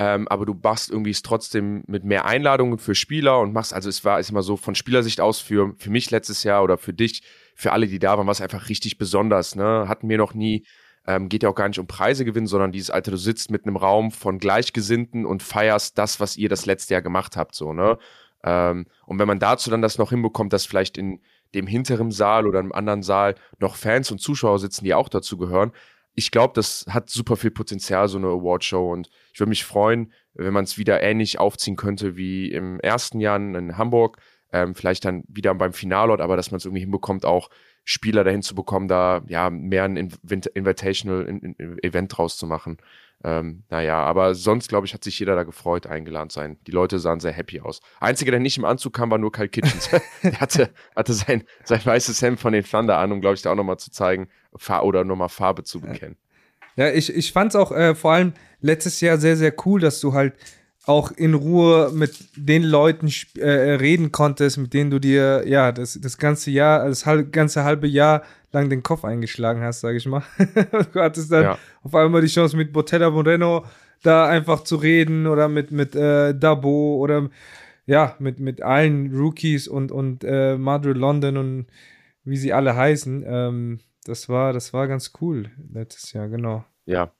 ähm, 0.03 0.27
aber 0.29 0.47
du 0.47 0.55
machst 0.55 0.89
irgendwie 0.89 1.11
es 1.11 1.21
trotzdem 1.21 1.83
mit 1.85 2.03
mehr 2.03 2.25
Einladungen 2.25 2.79
für 2.79 2.95
Spieler 2.95 3.39
und 3.39 3.53
machst, 3.53 3.71
also 3.71 3.87
es 3.87 4.03
war 4.03 4.19
ist 4.19 4.31
immer 4.31 4.41
so 4.41 4.57
von 4.57 4.73
Spielersicht 4.73 5.21
aus 5.21 5.39
für, 5.41 5.75
für 5.77 5.91
mich 5.91 6.09
letztes 6.09 6.43
Jahr 6.43 6.63
oder 6.63 6.79
für 6.79 6.91
dich, 6.91 7.21
für 7.53 7.71
alle, 7.71 7.85
die 7.85 7.99
da 7.99 8.17
waren, 8.17 8.25
war 8.25 8.31
es 8.31 8.41
einfach 8.41 8.67
richtig 8.67 8.97
besonders. 8.97 9.55
Ne? 9.55 9.85
Hatten 9.87 10.09
wir 10.09 10.17
noch 10.17 10.33
nie, 10.33 10.65
ähm, 11.05 11.29
geht 11.29 11.43
ja 11.43 11.49
auch 11.49 11.55
gar 11.55 11.67
nicht 11.67 11.77
um 11.77 11.85
Preise 11.85 12.25
gewinnen, 12.25 12.47
sondern 12.47 12.71
dieses 12.71 12.89
Alter, 12.89 13.11
du 13.11 13.17
sitzt 13.17 13.51
mit 13.51 13.67
einem 13.67 13.75
Raum 13.75 14.09
von 14.09 14.39
Gleichgesinnten 14.39 15.23
und 15.23 15.43
feierst 15.43 15.99
das, 15.99 16.19
was 16.19 16.35
ihr 16.35 16.49
das 16.49 16.65
letzte 16.65 16.95
Jahr 16.95 17.03
gemacht 17.03 17.37
habt, 17.37 17.53
so, 17.53 17.71
ne? 17.71 17.99
Ähm, 18.43 18.87
und 19.05 19.19
wenn 19.19 19.27
man 19.27 19.37
dazu 19.37 19.69
dann 19.69 19.83
das 19.83 19.99
noch 19.99 20.09
hinbekommt, 20.09 20.51
dass 20.51 20.65
vielleicht 20.65 20.97
in 20.97 21.21
dem 21.53 21.67
hinteren 21.67 22.09
Saal 22.09 22.47
oder 22.47 22.59
im 22.59 22.73
anderen 22.73 23.03
Saal 23.03 23.35
noch 23.59 23.75
Fans 23.75 24.09
und 24.09 24.17
Zuschauer 24.17 24.57
sitzen, 24.57 24.83
die 24.83 24.95
auch 24.95 25.09
dazu 25.09 25.37
gehören. 25.37 25.73
Ich 26.13 26.31
glaube, 26.31 26.53
das 26.55 26.85
hat 26.89 27.09
super 27.09 27.37
viel 27.37 27.51
Potenzial, 27.51 28.07
so 28.07 28.17
eine 28.17 28.27
Awardshow. 28.27 28.91
Und 28.91 29.09
ich 29.33 29.39
würde 29.39 29.49
mich 29.49 29.63
freuen, 29.63 30.11
wenn 30.33 30.53
man 30.53 30.63
es 30.63 30.77
wieder 30.77 31.01
ähnlich 31.01 31.39
aufziehen 31.39 31.75
könnte 31.75 32.15
wie 32.17 32.51
im 32.51 32.79
ersten 32.79 33.19
Jahr 33.19 33.37
in 33.37 33.77
Hamburg. 33.77 34.17
Ähm, 34.53 34.75
vielleicht 34.75 35.05
dann 35.05 35.23
wieder 35.27 35.55
beim 35.55 35.71
Finalort, 35.71 36.19
aber 36.19 36.35
dass 36.35 36.51
man 36.51 36.57
es 36.57 36.65
irgendwie 36.65 36.81
hinbekommt, 36.81 37.25
auch 37.25 37.49
Spieler 37.83 38.23
dahin 38.23 38.41
zu 38.41 38.53
bekommen, 38.53 38.87
da 38.87 39.23
ja 39.27 39.49
mehr 39.49 39.85
ein 39.85 39.95
Invitational 39.97 41.25
Event 41.81 42.17
draus 42.17 42.37
zu 42.37 42.45
machen. 42.45 42.77
Ähm, 43.23 43.63
naja, 43.69 43.99
aber 43.99 44.33
sonst, 44.33 44.69
glaube 44.69 44.87
ich, 44.87 44.93
hat 44.93 45.03
sich 45.03 45.19
jeder 45.19 45.35
da 45.35 45.43
gefreut, 45.43 45.85
eingeladen 45.85 46.29
sein. 46.29 46.57
Die 46.65 46.71
Leute 46.71 46.99
sahen 46.99 47.19
sehr 47.19 47.31
happy 47.31 47.59
aus. 47.59 47.81
Einziger, 47.99 48.31
der 48.31 48.39
nicht 48.39 48.57
im 48.57 48.65
Anzug 48.65 48.93
kam, 48.93 49.11
war 49.11 49.17
nur 49.17 49.31
Kyle 49.31 49.49
Kitchens. 49.49 49.89
der 50.23 50.39
hatte, 50.39 50.71
hatte 50.95 51.13
sein, 51.13 51.43
sein 51.63 51.81
weißes 51.83 52.21
Hemd 52.21 52.39
von 52.39 52.53
den 52.53 52.63
Thunder 52.63 52.97
an, 52.97 53.11
um, 53.11 53.21
glaube 53.21 53.35
ich, 53.35 53.41
da 53.41 53.51
auch 53.51 53.55
nochmal 53.55 53.77
zu 53.77 53.91
zeigen 53.91 54.27
oder 54.81 55.03
nochmal 55.03 55.29
Farbe 55.29 55.63
zu 55.63 55.81
bekennen. 55.81 56.17
Ja, 56.75 56.89
ich, 56.89 57.13
ich 57.13 57.31
fand 57.31 57.49
es 57.51 57.55
auch 57.55 57.71
äh, 57.71 57.95
vor 57.95 58.13
allem 58.13 58.33
letztes 58.61 59.01
Jahr 59.01 59.17
sehr, 59.17 59.37
sehr 59.37 59.53
cool, 59.65 59.81
dass 59.81 59.99
du 59.99 60.13
halt 60.13 60.33
auch 60.85 61.11
in 61.11 61.33
Ruhe 61.33 61.91
mit 61.93 62.17
den 62.35 62.63
Leuten 62.63 63.11
äh, 63.37 63.49
reden 63.49 64.11
konntest, 64.11 64.57
mit 64.57 64.73
denen 64.73 64.89
du 64.89 64.99
dir 64.99 65.47
ja 65.47 65.71
das, 65.71 65.99
das 66.01 66.17
ganze 66.17 66.49
Jahr, 66.49 66.87
das 66.87 67.05
halb, 67.05 67.31
ganze 67.31 67.63
halbe 67.63 67.87
Jahr 67.87 68.23
lang 68.51 68.69
den 68.69 68.83
Kopf 68.83 69.05
eingeschlagen 69.05 69.61
hast, 69.61 69.81
sage 69.81 69.97
ich 69.97 70.05
mal. 70.07 70.23
du 70.93 70.99
hattest 70.99 71.31
dann 71.31 71.43
ja. 71.43 71.57
auf 71.83 71.93
einmal 71.93 72.21
die 72.21 72.27
Chance 72.27 72.57
mit 72.57 72.73
Botella 72.73 73.09
Moreno 73.09 73.65
da 74.03 74.27
einfach 74.27 74.63
zu 74.63 74.77
reden 74.77 75.27
oder 75.27 75.47
mit 75.47 75.71
mit 75.71 75.95
äh, 75.95 76.33
Dabo 76.33 76.97
oder 76.97 77.29
ja 77.85 78.15
mit 78.17 78.39
mit 78.39 78.63
allen 78.63 79.15
Rookies 79.15 79.67
und 79.67 79.91
und 79.91 80.23
äh, 80.23 80.57
Madrid 80.57 80.97
London 80.97 81.37
und 81.37 81.67
wie 82.23 82.37
sie 82.37 82.53
alle 82.53 82.75
heißen. 82.75 83.23
Ähm, 83.27 83.79
das 84.05 84.29
war 84.29 84.51
das 84.51 84.73
war 84.73 84.87
ganz 84.87 85.13
cool 85.21 85.51
letztes 85.71 86.13
Jahr 86.13 86.27
genau. 86.27 86.65
Ja, 86.85 87.11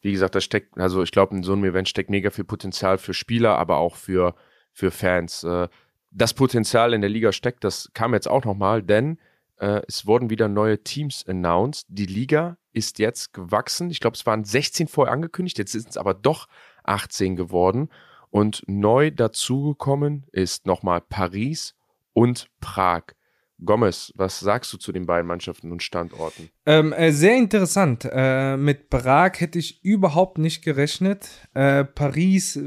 wie 0.00 0.12
gesagt, 0.12 0.34
da 0.34 0.40
steckt, 0.40 0.78
also 0.78 1.02
ich 1.02 1.10
glaube, 1.10 1.34
in 1.34 1.42
so 1.42 1.52
einem 1.52 1.64
Event 1.64 1.88
steckt 1.88 2.10
mega 2.10 2.30
viel 2.30 2.44
Potenzial 2.44 2.98
für 2.98 3.14
Spieler, 3.14 3.58
aber 3.58 3.78
auch 3.78 3.96
für, 3.96 4.34
für 4.72 4.90
Fans. 4.90 5.44
Äh, 5.44 5.68
das 6.10 6.34
Potenzial 6.34 6.94
in 6.94 7.00
der 7.00 7.10
Liga 7.10 7.32
steckt, 7.32 7.64
das 7.64 7.90
kam 7.94 8.14
jetzt 8.14 8.28
auch 8.28 8.44
nochmal, 8.44 8.82
denn 8.82 9.18
äh, 9.58 9.82
es 9.88 10.06
wurden 10.06 10.30
wieder 10.30 10.48
neue 10.48 10.82
Teams 10.82 11.26
announced. 11.26 11.86
Die 11.88 12.06
Liga 12.06 12.56
ist 12.72 12.98
jetzt 12.98 13.32
gewachsen. 13.32 13.90
Ich 13.90 14.00
glaube, 14.00 14.14
es 14.14 14.24
waren 14.24 14.44
16 14.44 14.88
vorher 14.88 15.12
angekündigt, 15.12 15.58
jetzt 15.58 15.72
sind 15.72 15.88
es 15.88 15.96
aber 15.96 16.14
doch 16.14 16.48
18 16.84 17.36
geworden. 17.36 17.88
Und 18.30 18.62
neu 18.66 19.10
dazugekommen 19.10 20.26
ist 20.32 20.66
nochmal 20.66 21.00
Paris 21.00 21.74
und 22.12 22.48
Prag. 22.60 23.14
Gomez, 23.64 24.12
was 24.16 24.40
sagst 24.40 24.72
du 24.72 24.76
zu 24.76 24.92
den 24.92 25.06
beiden 25.06 25.26
Mannschaften 25.26 25.72
und 25.72 25.82
Standorten? 25.82 26.50
Ähm, 26.66 26.92
äh, 26.92 27.10
sehr 27.12 27.36
interessant. 27.36 28.08
Äh, 28.10 28.56
mit 28.56 28.90
Prag 28.90 29.32
hätte 29.38 29.58
ich 29.58 29.84
überhaupt 29.84 30.38
nicht 30.38 30.62
gerechnet. 30.62 31.28
Äh, 31.54 31.84
Paris, 31.84 32.58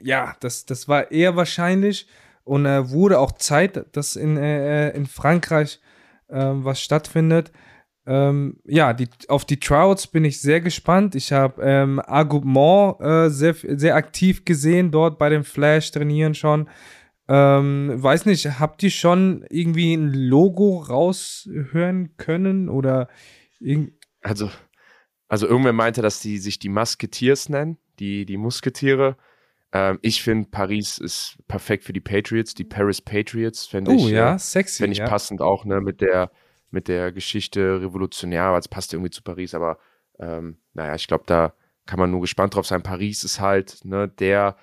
ja, 0.00 0.36
das, 0.40 0.64
das 0.64 0.88
war 0.88 1.10
eher 1.10 1.36
wahrscheinlich 1.36 2.06
und 2.44 2.66
äh, 2.66 2.90
wurde 2.90 3.18
auch 3.18 3.32
Zeit, 3.32 3.84
dass 3.96 4.16
in, 4.16 4.36
äh, 4.36 4.90
in 4.90 5.06
Frankreich 5.06 5.80
was 6.34 6.80
stattfindet. 6.80 7.52
Ähm, 8.04 8.56
ja, 8.64 8.92
die, 8.94 9.08
auf 9.28 9.44
die 9.44 9.60
Trouts 9.60 10.08
bin 10.08 10.24
ich 10.24 10.40
sehr 10.40 10.60
gespannt. 10.60 11.14
Ich 11.14 11.32
habe 11.32 11.62
ähm, 11.62 12.00
Argument 12.00 13.00
äh, 13.00 13.28
sehr, 13.28 13.54
sehr 13.54 13.94
aktiv 13.94 14.44
gesehen, 14.44 14.90
dort 14.90 15.18
bei 15.18 15.28
dem 15.28 15.44
Flash-Trainieren 15.44 16.34
schon. 16.34 16.68
Ähm, 17.28 17.92
weiß 17.94 18.26
nicht, 18.26 18.58
habt 18.58 18.82
ihr 18.82 18.90
schon 18.90 19.44
irgendwie 19.48 19.94
ein 19.94 20.12
Logo 20.12 20.78
raushören 20.78 22.16
können 22.16 22.68
oder 22.68 23.08
Also, 24.22 24.50
also 25.28 25.46
irgendwer 25.46 25.72
meinte, 25.72 26.02
dass 26.02 26.20
die 26.20 26.38
sich 26.38 26.58
die 26.58 26.68
Musketeers 26.68 27.48
nennen, 27.48 27.78
die, 27.98 28.26
die 28.26 28.36
Musketiere. 28.36 29.16
Ähm, 29.72 29.98
ich 30.02 30.22
finde, 30.22 30.48
Paris 30.50 30.98
ist 30.98 31.38
perfekt 31.48 31.84
für 31.84 31.92
die 31.92 32.00
Patriots, 32.00 32.54
die 32.54 32.64
Paris 32.64 33.00
Patriots, 33.00 33.66
fände 33.66 33.92
oh, 33.92 33.94
ich, 33.94 34.08
ja, 34.08 34.34
äh, 34.34 34.38
sexy, 34.38 34.84
ich 34.86 34.98
ja. 34.98 35.08
passend 35.08 35.40
auch 35.40 35.64
ne, 35.64 35.80
mit, 35.80 36.00
der, 36.00 36.30
mit 36.70 36.88
der 36.88 37.12
Geschichte 37.12 37.80
revolutionär, 37.80 38.52
weil 38.52 38.60
es 38.60 38.68
passt 38.68 38.92
irgendwie 38.92 39.10
zu 39.10 39.22
Paris, 39.22 39.54
aber 39.54 39.78
ähm, 40.18 40.58
naja, 40.74 40.94
ich 40.94 41.06
glaube, 41.06 41.24
da 41.26 41.54
kann 41.86 41.98
man 41.98 42.10
nur 42.10 42.20
gespannt 42.20 42.54
drauf 42.54 42.66
sein. 42.66 42.82
Paris 42.82 43.24
ist 43.24 43.40
halt 43.40 43.84
ne, 43.84 44.08
der 44.08 44.56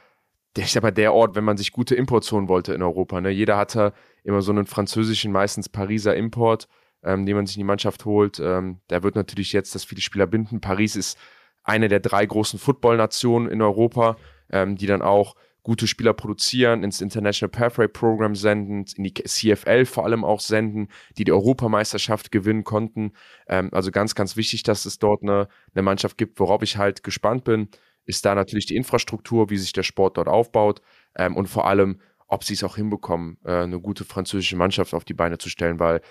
der 0.60 0.66
ist 0.66 0.76
aber 0.76 0.92
der 0.92 1.14
Ort, 1.14 1.36
wenn 1.36 1.46
man 1.46 1.56
sich 1.56 1.72
gute 1.72 1.96
Imports 1.96 2.34
holen 2.34 2.50
wollte 2.50 2.74
in 2.74 2.82
Europa. 2.82 3.22
Ne? 3.22 3.30
Jeder 3.30 3.56
hatte 3.56 3.94
immer 4.26 4.42
so 4.42 4.52
einen 4.52 4.66
französischen, 4.66 5.32
meistens 5.32 5.70
Pariser 5.70 6.18
Import, 6.18 6.68
ähm, 7.02 7.26
den 7.26 7.38
man 7.38 7.46
sich 7.46 7.56
in 7.56 7.62
die 7.62 7.66
Mannschaft 7.66 8.04
holt. 8.04 8.42
Ähm, 8.44 8.82
der 8.90 9.02
wird 9.02 9.16
natürlich 9.16 9.54
jetzt, 9.54 9.74
dass 9.74 9.86
viele 9.86 10.02
Spieler 10.02 10.28
binden. 10.28 10.60
Paris 10.60 10.98
ist 10.98 11.18
eine 11.64 11.88
der 11.88 12.02
drei 12.02 12.26
großen 12.26 12.60
Football-Nationen 12.60 13.50
in 13.50 13.62
Europa, 13.62 14.18
ähm, 14.52 14.76
die 14.76 14.86
dann 14.86 15.02
auch 15.02 15.36
gute 15.64 15.88
Spieler 15.88 16.12
produzieren, 16.12 16.84
ins 16.84 17.00
International 17.00 17.50
Pathway 17.50 17.88
Program 17.88 18.36
senden, 18.36 18.84
in 18.98 19.06
die 19.06 19.14
CFL 19.14 19.86
vor 19.86 20.04
allem 20.04 20.26
auch 20.26 20.42
senden, 20.42 20.90
die 21.18 21.24
die 21.24 21.32
Europameisterschaft 21.32 22.34
gewinnen 22.34 22.66
konnten. 22.66 23.14
Ähm, 23.48 23.70
also 23.72 23.92
ganz, 23.92 24.14
ganz 24.14 24.36
wichtig, 24.36 24.64
dass 24.64 24.84
es 24.84 25.00
dort 25.00 25.24
eine, 25.24 25.48
eine 25.74 25.84
Mannschaft 25.84 26.18
gibt, 26.18 26.38
worauf 26.38 26.64
ich 26.64 26.76
halt 26.76 27.02
gespannt 27.02 27.46
bin 27.46 27.70
ist 28.10 28.26
da 28.26 28.34
natürlich 28.34 28.66
die 28.66 28.76
Infrastruktur, 28.76 29.52
wie 29.52 29.58
sich 29.58 29.72
der 29.72 29.84
Sport 29.84 30.18
dort 30.18 30.28
aufbaut 30.28 30.82
ähm, 31.16 31.38
und 31.38 31.48
vor 31.48 31.68
allem, 31.68 32.02
ob 32.28 32.44
sie 32.44 32.56
es 32.56 32.64
auch 32.64 32.76
hinbekommen, 32.76 33.38
äh, 33.46 33.52
eine 33.52 33.80
gute 33.80 34.04
französische 34.04 34.56
Mannschaft 34.56 34.96
auf 34.96 35.06
die 35.06 35.14
Beine 35.14 35.38
zu 35.38 35.48
stellen, 35.48 35.80
weil 35.80 36.02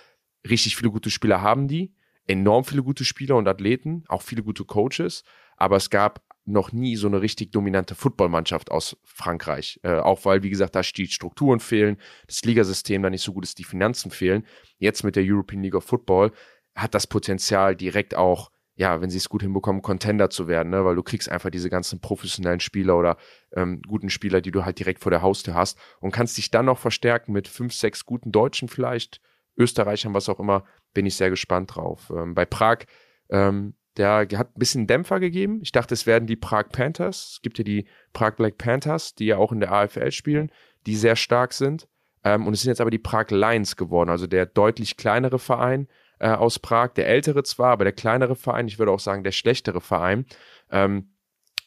richtig 0.48 0.76
viele 0.76 0.92
gute 0.92 1.10
Spieler 1.10 1.42
haben 1.42 1.66
die, 1.66 1.92
enorm 2.28 2.64
viele 2.64 2.84
gute 2.84 3.04
Spieler 3.04 3.34
und 3.34 3.48
Athleten, 3.48 4.04
auch 4.06 4.22
viele 4.22 4.44
gute 4.44 4.64
Coaches, 4.64 5.24
aber 5.56 5.76
es 5.76 5.90
gab 5.90 6.22
noch 6.44 6.70
nie 6.70 6.94
so 6.94 7.08
eine 7.08 7.20
richtig 7.20 7.50
dominante 7.50 7.96
Footballmannschaft 7.96 8.70
aus 8.70 8.96
Frankreich. 9.02 9.80
Äh, 9.82 9.98
auch 9.98 10.24
weil, 10.24 10.44
wie 10.44 10.50
gesagt, 10.50 10.76
da 10.76 10.82
die 10.82 11.08
Strukturen 11.08 11.58
fehlen, 11.58 11.98
das 12.28 12.44
Ligasystem 12.44 13.02
da 13.02 13.10
nicht 13.10 13.22
so 13.22 13.32
gut 13.32 13.44
ist, 13.44 13.58
die 13.58 13.64
Finanzen 13.64 14.12
fehlen. 14.12 14.46
Jetzt 14.78 15.02
mit 15.02 15.16
der 15.16 15.24
European 15.26 15.62
League 15.64 15.74
of 15.74 15.84
Football 15.84 16.30
hat 16.76 16.94
das 16.94 17.08
Potenzial 17.08 17.74
direkt 17.74 18.14
auch, 18.14 18.52
ja, 18.78 19.00
wenn 19.00 19.10
sie 19.10 19.18
es 19.18 19.28
gut 19.28 19.42
hinbekommen, 19.42 19.82
Contender 19.82 20.30
zu 20.30 20.46
werden, 20.46 20.70
ne? 20.70 20.84
weil 20.84 20.94
du 20.94 21.02
kriegst 21.02 21.28
einfach 21.28 21.50
diese 21.50 21.68
ganzen 21.68 22.00
professionellen 22.00 22.60
Spieler 22.60 22.96
oder 22.96 23.16
ähm, 23.54 23.82
guten 23.86 24.08
Spieler, 24.08 24.40
die 24.40 24.52
du 24.52 24.64
halt 24.64 24.78
direkt 24.78 25.02
vor 25.02 25.10
der 25.10 25.20
Haustür 25.20 25.54
hast 25.54 25.76
und 26.00 26.12
kannst 26.12 26.38
dich 26.38 26.52
dann 26.52 26.66
noch 26.66 26.78
verstärken 26.78 27.32
mit 27.32 27.48
fünf, 27.48 27.74
sechs 27.74 28.06
guten 28.06 28.30
Deutschen 28.30 28.68
vielleicht, 28.68 29.20
Österreichern, 29.56 30.14
was 30.14 30.28
auch 30.28 30.38
immer, 30.38 30.62
bin 30.94 31.06
ich 31.06 31.16
sehr 31.16 31.28
gespannt 31.28 31.74
drauf. 31.74 32.12
Ähm, 32.14 32.34
bei 32.34 32.46
Prag 32.46 32.84
ähm, 33.30 33.74
der 33.96 34.28
hat 34.36 34.50
ein 34.54 34.58
bisschen 34.58 34.86
Dämpfer 34.86 35.18
gegeben. 35.18 35.58
Ich 35.62 35.72
dachte, 35.72 35.92
es 35.92 36.06
werden 36.06 36.26
die 36.26 36.36
Prag 36.36 36.68
Panthers. 36.70 37.32
Es 37.32 37.42
gibt 37.42 37.58
ja 37.58 37.64
die 37.64 37.88
Prag 38.12 38.36
Black 38.36 38.56
Panthers, 38.56 39.16
die 39.16 39.26
ja 39.26 39.38
auch 39.38 39.50
in 39.50 39.58
der 39.58 39.72
AFL 39.72 40.12
spielen, 40.12 40.52
die 40.86 40.94
sehr 40.94 41.16
stark 41.16 41.52
sind. 41.52 41.88
Ähm, 42.22 42.46
und 42.46 42.52
es 42.52 42.62
sind 42.62 42.70
jetzt 42.70 42.80
aber 42.80 42.92
die 42.92 42.98
Prag 42.98 43.30
Lions 43.30 43.76
geworden, 43.76 44.08
also 44.08 44.28
der 44.28 44.46
deutlich 44.46 44.96
kleinere 44.96 45.40
Verein 45.40 45.88
äh, 46.18 46.30
aus 46.30 46.58
Prag. 46.58 46.94
Der 46.94 47.08
ältere 47.08 47.42
zwar, 47.42 47.72
aber 47.72 47.84
der 47.84 47.92
kleinere 47.92 48.36
Verein. 48.36 48.68
Ich 48.68 48.78
würde 48.78 48.92
auch 48.92 49.00
sagen, 49.00 49.24
der 49.24 49.32
schlechtere 49.32 49.80
Verein. 49.80 50.26
Ähm, 50.70 51.12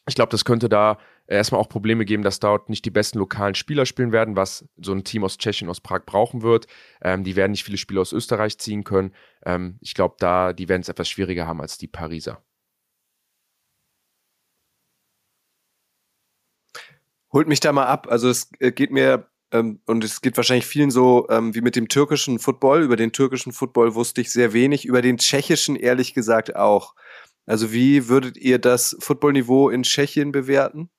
ich 0.08 0.16
glaube, 0.16 0.32
das 0.32 0.46
könnte 0.46 0.70
da 0.70 0.98
erstmal 1.28 1.62
auch 1.62 1.70
Probleme 1.70 2.06
geben, 2.06 2.24
dass 2.24 2.40
dort 2.40 2.70
nicht 2.70 2.86
die 2.86 2.92
besten 2.92 3.20
lokalen 3.20 3.56
Spieler 3.56 3.86
spielen 3.86 4.12
werden, 4.12 4.36
was 4.36 4.68
so 4.78 4.92
ein 4.94 5.04
Team 5.04 5.24
aus 5.24 5.38
Tschechien, 5.38 5.70
aus 5.70 5.82
Prag 5.82 6.06
brauchen 6.06 6.42
wird. 6.42 6.68
Ähm, 7.02 7.24
die 7.24 7.36
werden 7.36 7.52
nicht 7.52 7.64
viele 7.64 7.78
Spieler 7.78 8.02
aus 8.02 8.14
Österreich 8.14 8.58
ziehen 8.58 8.84
können. 8.84 9.14
Ähm, 9.46 9.78
ich 9.82 9.94
glaube, 9.94 10.16
da, 10.20 10.54
die 10.54 10.70
werden 10.70 10.82
es 10.82 10.90
etwas 10.90 11.10
schwieriger 11.10 11.48
haben 11.48 11.62
als 11.62 11.78
die 11.78 11.88
Pariser. 11.88 12.44
Holt 17.32 17.48
mich 17.48 17.62
da 17.62 17.72
mal 17.72 17.86
ab. 17.86 18.08
Also 18.10 18.30
es 18.30 18.50
äh, 18.60 18.72
geht 18.72 18.92
mir 18.92 19.31
ähm, 19.52 19.80
und 19.86 20.04
es 20.04 20.22
geht 20.22 20.38
wahrscheinlich 20.38 20.66
vielen 20.66 20.92
so 20.92 21.28
ähm, 21.30 21.54
wie 21.54 21.62
mit 21.62 21.76
dem 21.76 21.88
türkischen 21.88 22.40
Football. 22.40 22.84
Über 22.84 22.96
den 22.96 23.12
türkischen 23.12 23.52
Football 23.52 23.96
wusste 23.96 24.22
ich 24.22 24.32
sehr 24.32 24.54
wenig, 24.54 24.86
über 24.86 25.02
den 25.02 25.18
tschechischen 25.18 25.76
ehrlich 25.76 26.14
gesagt 26.14 26.56
auch. 26.56 26.96
Also 27.46 27.74
wie 27.74 28.08
würdet 28.08 28.38
ihr 28.38 28.60
das 28.60 28.96
Footballniveau 29.00 29.70
in 29.70 29.84
Tschechien 29.84 30.32
bewerten? 30.32 30.90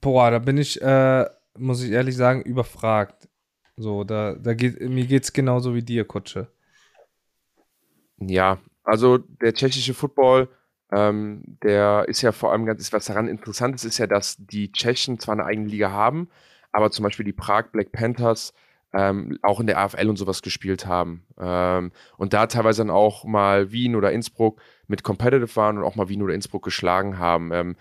Boah, 0.00 0.30
da 0.30 0.38
bin 0.38 0.58
ich, 0.58 0.80
äh, 0.82 1.26
muss 1.56 1.82
ich 1.82 1.90
ehrlich 1.90 2.16
sagen, 2.16 2.42
überfragt. 2.42 3.28
So, 3.76 4.04
da, 4.04 4.34
da 4.34 4.54
geht, 4.54 4.80
mir 4.80 5.06
geht's 5.06 5.32
genauso 5.32 5.74
wie 5.74 5.82
dir, 5.82 6.04
Kutsche. 6.04 6.48
Ja, 8.18 8.58
also 8.84 9.18
der 9.18 9.54
tschechische 9.54 9.94
Football, 9.94 10.48
ähm, 10.92 11.42
der 11.62 12.04
ist 12.08 12.22
ja 12.22 12.32
vor 12.32 12.52
allem 12.52 12.66
ganz, 12.66 12.92
was 12.92 13.06
daran 13.06 13.28
interessant 13.28 13.74
ist, 13.76 13.84
ist 13.84 13.98
ja, 13.98 14.06
dass 14.06 14.36
die 14.38 14.72
Tschechen 14.72 15.18
zwar 15.18 15.34
eine 15.34 15.44
eigene 15.44 15.68
Liga 15.68 15.90
haben, 15.90 16.28
aber 16.72 16.90
zum 16.90 17.04
Beispiel 17.04 17.24
die 17.24 17.32
Prag 17.32 17.70
Black 17.72 17.92
Panthers 17.92 18.52
ähm, 18.92 19.38
auch 19.42 19.60
in 19.60 19.66
der 19.66 19.78
AFL 19.78 20.08
und 20.08 20.16
sowas 20.16 20.42
gespielt 20.42 20.86
haben. 20.86 21.24
Ähm, 21.38 21.92
und 22.16 22.32
da 22.32 22.46
teilweise 22.46 22.82
dann 22.82 22.90
auch 22.90 23.24
mal 23.24 23.70
Wien 23.70 23.94
oder 23.94 24.10
Innsbruck 24.10 24.60
mit 24.88 25.04
Competitive 25.04 25.54
waren 25.56 25.78
und 25.78 25.84
auch 25.84 25.94
mal 25.94 26.08
Wien 26.08 26.22
oder 26.22 26.34
Innsbruck 26.34 26.64
geschlagen 26.64 27.18
haben. 27.18 27.52
Ähm, 27.52 27.76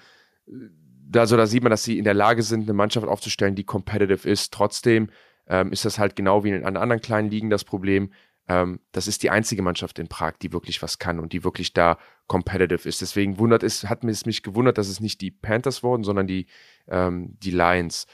da, 1.08 1.26
so, 1.26 1.36
da 1.36 1.48
sieht 1.48 1.64
man, 1.64 1.72
dass 1.72 1.84
sie 1.84 1.98
in 1.98 2.04
der 2.04 2.14
Lage 2.14 2.44
sind, 2.44 2.64
eine 2.64 2.74
Mannschaft 2.74 3.08
aufzustellen, 3.08 3.56
die 3.56 3.64
competitive 3.64 4.30
ist. 4.30 4.54
Trotzdem 4.54 5.10
ähm, 5.48 5.72
ist 5.72 5.86
das 5.86 5.98
halt 5.98 6.16
genau 6.16 6.44
wie 6.44 6.52
in 6.52 6.64
anderen 6.64 7.02
kleinen 7.02 7.32
Ligen 7.32 7.50
das 7.50 7.64
Problem. 7.64 8.12
Ähm, 8.50 8.80
das 8.92 9.08
ist 9.08 9.22
die 9.22 9.30
einzige 9.30 9.62
Mannschaft 9.62 10.00
in 10.00 10.08
Prag, 10.08 10.34
die 10.42 10.52
wirklich 10.52 10.82
was 10.82 10.98
kann 10.98 11.20
und 11.20 11.32
die 11.32 11.44
wirklich 11.44 11.72
da 11.74 12.00
competitive 12.28 12.90
ist. 12.90 13.00
Deswegen 13.00 13.38
wundert 13.38 13.62
es, 13.64 13.88
hat 13.88 14.04
es 14.04 14.26
mich 14.26 14.42
gewundert, 14.42 14.80
dass 14.80 14.90
es 14.90 15.00
nicht 15.00 15.22
die 15.22 15.32
Panthers 15.32 15.84
wurden, 15.84 16.04
sondern 16.04 16.26
die, 16.26 16.48
ähm, 16.88 17.38
die 17.40 17.52
Lions. 17.52 18.08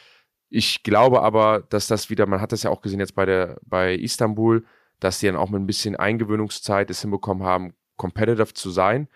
Ich 0.50 0.84
glaube 0.84 1.22
aber, 1.24 1.62
dass 1.70 1.88
das 1.88 2.10
wieder, 2.10 2.26
man 2.28 2.42
hat 2.42 2.52
das 2.52 2.64
ja 2.64 2.70
auch 2.70 2.82
gesehen 2.82 3.00
jetzt 3.00 3.16
bei 3.16 3.26
der, 3.26 3.58
bei 3.64 3.96
Istanbul, 3.96 4.66
dass 5.00 5.20
die 5.20 5.28
dann 5.28 5.38
auch 5.38 5.50
mit 5.50 5.62
ein 5.62 5.68
bisschen 5.68 5.96
Eingewöhnungszeit 5.96 6.90
es 6.90 7.02
hinbekommen 7.02 7.44
haben, 7.44 7.74
competitive 7.96 8.54
zu 8.54 8.70
sein. 8.70 9.08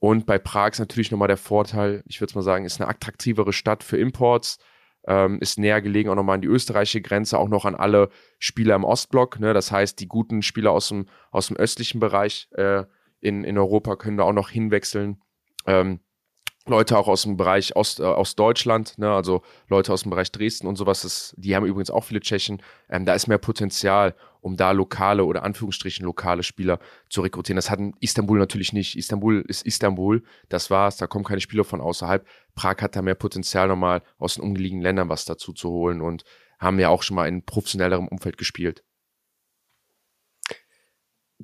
Und 0.00 0.26
bei 0.26 0.38
Prag 0.38 0.72
ist 0.72 0.80
natürlich 0.80 1.10
nochmal 1.12 1.28
der 1.28 1.36
Vorteil, 1.36 2.02
ich 2.06 2.20
würde 2.20 2.34
mal 2.34 2.42
sagen, 2.42 2.64
ist 2.64 2.80
eine 2.80 2.90
attraktivere 2.90 3.52
Stadt 3.52 3.84
für 3.84 3.96
Imports, 3.96 4.58
ähm, 5.06 5.38
ist 5.40 5.58
näher 5.58 5.82
gelegen 5.82 6.08
auch 6.10 6.14
nochmal 6.14 6.36
an 6.36 6.42
die 6.42 6.48
österreichische 6.48 7.00
Grenze, 7.00 7.38
auch 7.38 7.48
noch 7.48 7.64
an 7.64 7.74
alle 7.74 8.08
Spieler 8.38 8.74
im 8.74 8.84
Ostblock. 8.84 9.40
Ne? 9.40 9.54
Das 9.54 9.70
heißt, 9.70 9.98
die 10.00 10.08
guten 10.08 10.42
Spieler 10.42 10.72
aus 10.72 10.88
dem, 10.88 11.06
aus 11.30 11.48
dem 11.48 11.56
östlichen 11.56 12.00
Bereich 12.00 12.48
äh, 12.52 12.84
in, 13.20 13.44
in 13.44 13.58
Europa 13.58 13.96
können 13.96 14.16
da 14.16 14.24
auch 14.24 14.32
noch 14.32 14.50
hinwechseln. 14.50 15.20
Ähm, 15.66 16.00
Leute 16.66 16.96
auch 16.96 17.08
aus 17.08 17.22
dem 17.22 17.36
Bereich 17.36 17.76
Ost, 17.76 18.00
äh, 18.00 18.04
aus 18.04 18.36
Deutschland, 18.36 18.96
ne, 18.98 19.12
also 19.12 19.42
Leute 19.68 19.92
aus 19.92 20.02
dem 20.02 20.10
Bereich 20.10 20.32
Dresden 20.32 20.66
und 20.66 20.76
sowas, 20.76 21.02
das, 21.02 21.34
die 21.36 21.54
haben 21.54 21.66
übrigens 21.66 21.90
auch 21.90 22.04
viele 22.04 22.20
Tschechen. 22.20 22.62
Ähm, 22.88 23.04
da 23.04 23.14
ist 23.14 23.26
mehr 23.26 23.38
Potenzial, 23.38 24.14
um 24.44 24.56
da 24.56 24.72
lokale 24.72 25.24
oder 25.24 25.42
Anführungsstrichen 25.42 26.04
lokale 26.04 26.42
Spieler 26.42 26.78
zu 27.08 27.22
rekrutieren. 27.22 27.56
Das 27.56 27.70
hat 27.70 27.80
Istanbul 28.00 28.38
natürlich 28.38 28.74
nicht. 28.74 28.94
Istanbul 28.94 29.42
ist 29.48 29.66
Istanbul, 29.66 30.22
das 30.50 30.70
war's, 30.70 30.98
da 30.98 31.06
kommen 31.06 31.24
keine 31.24 31.40
Spieler 31.40 31.64
von 31.64 31.80
außerhalb. 31.80 32.26
Prag 32.54 32.76
hat 32.82 32.94
da 32.94 33.00
mehr 33.00 33.14
Potenzial, 33.14 33.68
nochmal 33.68 34.02
aus 34.18 34.34
den 34.34 34.44
umliegenden 34.44 34.82
Ländern 34.82 35.08
was 35.08 35.24
dazu 35.24 35.54
zu 35.54 35.70
holen 35.70 36.02
und 36.02 36.24
haben 36.58 36.78
ja 36.78 36.90
auch 36.90 37.02
schon 37.02 37.16
mal 37.16 37.26
in 37.26 37.44
professionellerem 37.44 38.06
Umfeld 38.06 38.36
gespielt. 38.36 38.84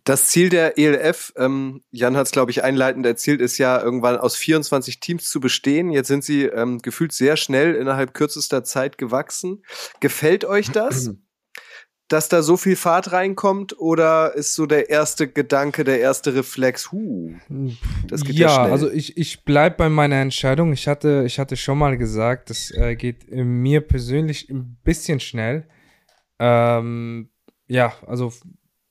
Das 0.04 0.28
Ziel 0.28 0.50
der 0.50 0.78
ELF, 0.78 1.32
ähm, 1.36 1.82
Jan 1.90 2.16
hat 2.16 2.26
es, 2.26 2.32
glaube 2.32 2.50
ich, 2.50 2.62
einleitend 2.62 3.06
erzählt, 3.06 3.40
ist 3.40 3.58
ja 3.58 3.82
irgendwann 3.82 4.18
aus 4.18 4.36
24 4.36 5.00
Teams 5.00 5.28
zu 5.28 5.40
bestehen. 5.40 5.90
Jetzt 5.90 6.08
sind 6.08 6.22
sie 6.22 6.44
ähm, 6.44 6.80
gefühlt 6.80 7.12
sehr 7.12 7.36
schnell 7.36 7.74
innerhalb 7.74 8.12
kürzester 8.14 8.62
Zeit 8.62 8.98
gewachsen. 8.98 9.62
Gefällt 10.00 10.44
euch 10.44 10.70
das? 10.70 11.10
dass 12.10 12.28
da 12.28 12.42
so 12.42 12.56
viel 12.56 12.74
Fahrt 12.74 13.12
reinkommt 13.12 13.78
oder 13.78 14.34
ist 14.34 14.56
so 14.56 14.66
der 14.66 14.90
erste 14.90 15.28
Gedanke, 15.28 15.84
der 15.84 16.00
erste 16.00 16.34
Reflex, 16.34 16.90
huh, 16.90 17.34
das 18.08 18.24
geht 18.24 18.34
ja, 18.34 18.48
ja 18.48 18.54
schnell. 18.54 18.72
also 18.72 18.90
ich, 18.90 19.16
ich 19.16 19.44
bleib 19.44 19.76
bei 19.76 19.88
meiner 19.88 20.16
Entscheidung. 20.16 20.72
Ich 20.72 20.88
hatte, 20.88 21.22
ich 21.24 21.38
hatte 21.38 21.56
schon 21.56 21.78
mal 21.78 21.96
gesagt, 21.96 22.50
das 22.50 22.72
äh, 22.72 22.96
geht 22.96 23.30
mir 23.30 23.80
persönlich 23.80 24.50
ein 24.50 24.76
bisschen 24.82 25.20
schnell. 25.20 25.68
Ähm, 26.40 27.30
ja, 27.68 27.92
also 28.08 28.32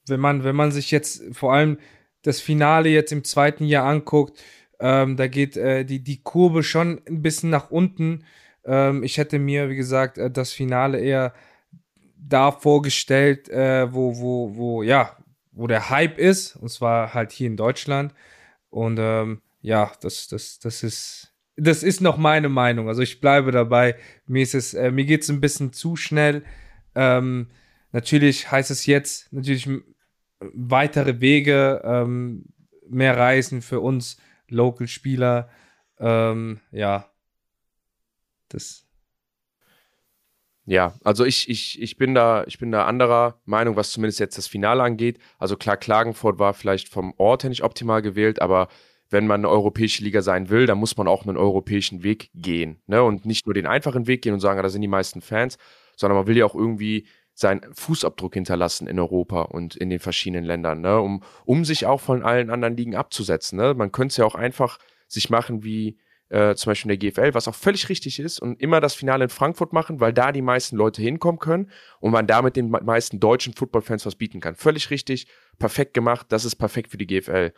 wenn 0.07 0.21
man, 0.21 0.45
wenn 0.45 0.55
man 0.55 0.71
sich 0.71 0.89
jetzt 0.89 1.21
vor 1.33 1.53
allem 1.53 1.77
das 2.21 2.39
Finale 2.39 2.87
jetzt 2.87 3.11
im 3.11 3.25
zweiten 3.25 3.65
Jahr 3.65 3.85
anguckt, 3.85 4.39
ähm, 4.79 5.17
da 5.17 5.27
geht 5.27 5.57
äh, 5.57 5.83
die, 5.83 6.01
die 6.01 6.23
Kurve 6.23 6.63
schon 6.63 7.01
ein 7.05 7.21
bisschen 7.21 7.49
nach 7.49 7.69
unten. 7.69 8.23
Ähm, 8.63 9.03
ich 9.03 9.17
hätte 9.17 9.39
mir, 9.39 9.67
wie 9.67 9.75
gesagt, 9.75 10.17
äh, 10.17 10.31
das 10.31 10.53
Finale 10.53 10.99
eher 11.01 11.33
da 12.21 12.51
vorgestellt, 12.51 13.49
äh, 13.49 13.93
wo, 13.93 14.17
wo, 14.17 14.55
wo, 14.55 14.83
ja, 14.83 15.17
wo 15.51 15.67
der 15.67 15.89
Hype 15.89 16.17
ist, 16.17 16.55
und 16.55 16.69
zwar 16.69 17.13
halt 17.13 17.31
hier 17.31 17.47
in 17.47 17.57
Deutschland. 17.57 18.13
Und 18.69 18.97
ähm, 18.99 19.41
ja, 19.61 19.91
das, 20.01 20.27
das, 20.27 20.59
das 20.59 20.83
ist, 20.83 21.33
das 21.55 21.83
ist 21.83 22.01
noch 22.01 22.17
meine 22.17 22.49
Meinung. 22.49 22.87
Also 22.87 23.01
ich 23.01 23.19
bleibe 23.19 23.51
dabei. 23.51 23.95
Mir 24.25 24.43
ist 24.43 24.55
es, 24.55 24.73
äh, 24.73 24.91
mir 24.91 25.05
geht 25.05 25.23
es 25.23 25.29
ein 25.29 25.41
bisschen 25.41 25.73
zu 25.73 25.95
schnell. 25.95 26.43
Ähm, 26.95 27.49
natürlich 27.91 28.51
heißt 28.51 28.71
es 28.71 28.85
jetzt 28.85 29.31
natürlich 29.33 29.67
weitere 30.39 31.19
Wege, 31.19 31.81
ähm, 31.83 32.45
mehr 32.87 33.17
Reisen 33.17 33.61
für 33.61 33.79
uns 33.81 34.17
Local-Spieler. 34.47 35.49
Ähm, 35.99 36.59
ja, 36.71 37.09
das. 38.49 38.88
Ja, 40.69 40.93
also 41.03 41.25
ich, 41.25 41.49
ich, 41.49 41.81
ich 41.81 41.97
bin 41.97 42.13
da, 42.13 42.43
ich 42.45 42.59
bin 42.59 42.71
da 42.71 42.85
anderer 42.85 43.41
Meinung, 43.45 43.75
was 43.75 43.89
zumindest 43.89 44.19
jetzt 44.19 44.37
das 44.37 44.45
Finale 44.45 44.83
angeht. 44.83 45.17
Also 45.39 45.57
klar, 45.57 45.77
Klagenfurt 45.77 46.37
war 46.37 46.53
vielleicht 46.53 46.89
vom 46.89 47.15
Ort 47.17 47.41
her 47.41 47.49
nicht 47.49 47.63
optimal 47.63 48.03
gewählt, 48.03 48.39
aber 48.39 48.67
wenn 49.09 49.25
man 49.25 49.39
eine 49.39 49.49
europäische 49.49 50.03
Liga 50.03 50.21
sein 50.21 50.51
will, 50.51 50.67
dann 50.67 50.77
muss 50.77 50.95
man 50.95 51.07
auch 51.07 51.25
einen 51.25 51.37
europäischen 51.37 52.03
Weg 52.03 52.29
gehen. 52.35 52.83
Ne? 52.85 53.01
Und 53.01 53.25
nicht 53.25 53.47
nur 53.47 53.55
den 53.55 53.65
einfachen 53.65 54.05
Weg 54.05 54.21
gehen 54.21 54.35
und 54.35 54.41
sagen, 54.41 54.61
da 54.61 54.69
sind 54.69 54.83
die 54.83 54.87
meisten 54.87 55.21
Fans, 55.21 55.57
sondern 55.97 56.17
man 56.17 56.27
will 56.27 56.37
ja 56.37 56.45
auch 56.45 56.53
irgendwie 56.53 57.07
seinen 57.33 57.73
Fußabdruck 57.73 58.35
hinterlassen 58.35 58.85
in 58.85 58.99
Europa 58.99 59.41
und 59.41 59.75
in 59.75 59.89
den 59.89 59.99
verschiedenen 59.99 60.45
Ländern, 60.45 60.81
ne? 60.81 60.99
um, 60.99 61.23
um 61.45 61.65
sich 61.65 61.87
auch 61.87 61.99
von 61.99 62.21
allen 62.21 62.51
anderen 62.51 62.77
Ligen 62.77 62.95
abzusetzen. 62.95 63.57
Ne? 63.57 63.73
Man 63.73 63.91
könnte 63.91 64.11
es 64.11 64.17
ja 64.17 64.25
auch 64.25 64.35
einfach 64.35 64.77
sich 65.07 65.31
machen 65.31 65.63
wie 65.63 65.97
äh, 66.29 66.55
zum 66.55 66.71
Beispiel 66.71 66.91
in 66.91 66.99
der 66.99 67.11
GFL, 67.11 67.33
was 67.33 67.47
auch 67.47 67.55
völlig 67.55 67.89
richtig 67.89 68.19
ist, 68.19 68.39
und 68.39 68.61
immer 68.61 68.79
das 68.79 68.95
Finale 68.95 69.25
in 69.25 69.29
Frankfurt 69.29 69.73
machen, 69.73 69.99
weil 69.99 70.13
da 70.13 70.31
die 70.31 70.41
meisten 70.41 70.75
Leute 70.75 71.01
hinkommen 71.01 71.39
können 71.39 71.69
und 71.99 72.11
man 72.11 72.27
damit 72.27 72.55
den 72.55 72.69
meisten 72.69 73.19
deutschen 73.19 73.53
Footballfans 73.53 74.05
was 74.05 74.15
bieten 74.15 74.39
kann. 74.39 74.55
Völlig 74.55 74.89
richtig, 74.91 75.27
perfekt 75.57 75.93
gemacht, 75.93 76.27
das 76.29 76.45
ist 76.45 76.55
perfekt 76.55 76.91
für 76.91 76.97
die 76.97 77.07
GFL. 77.07 77.51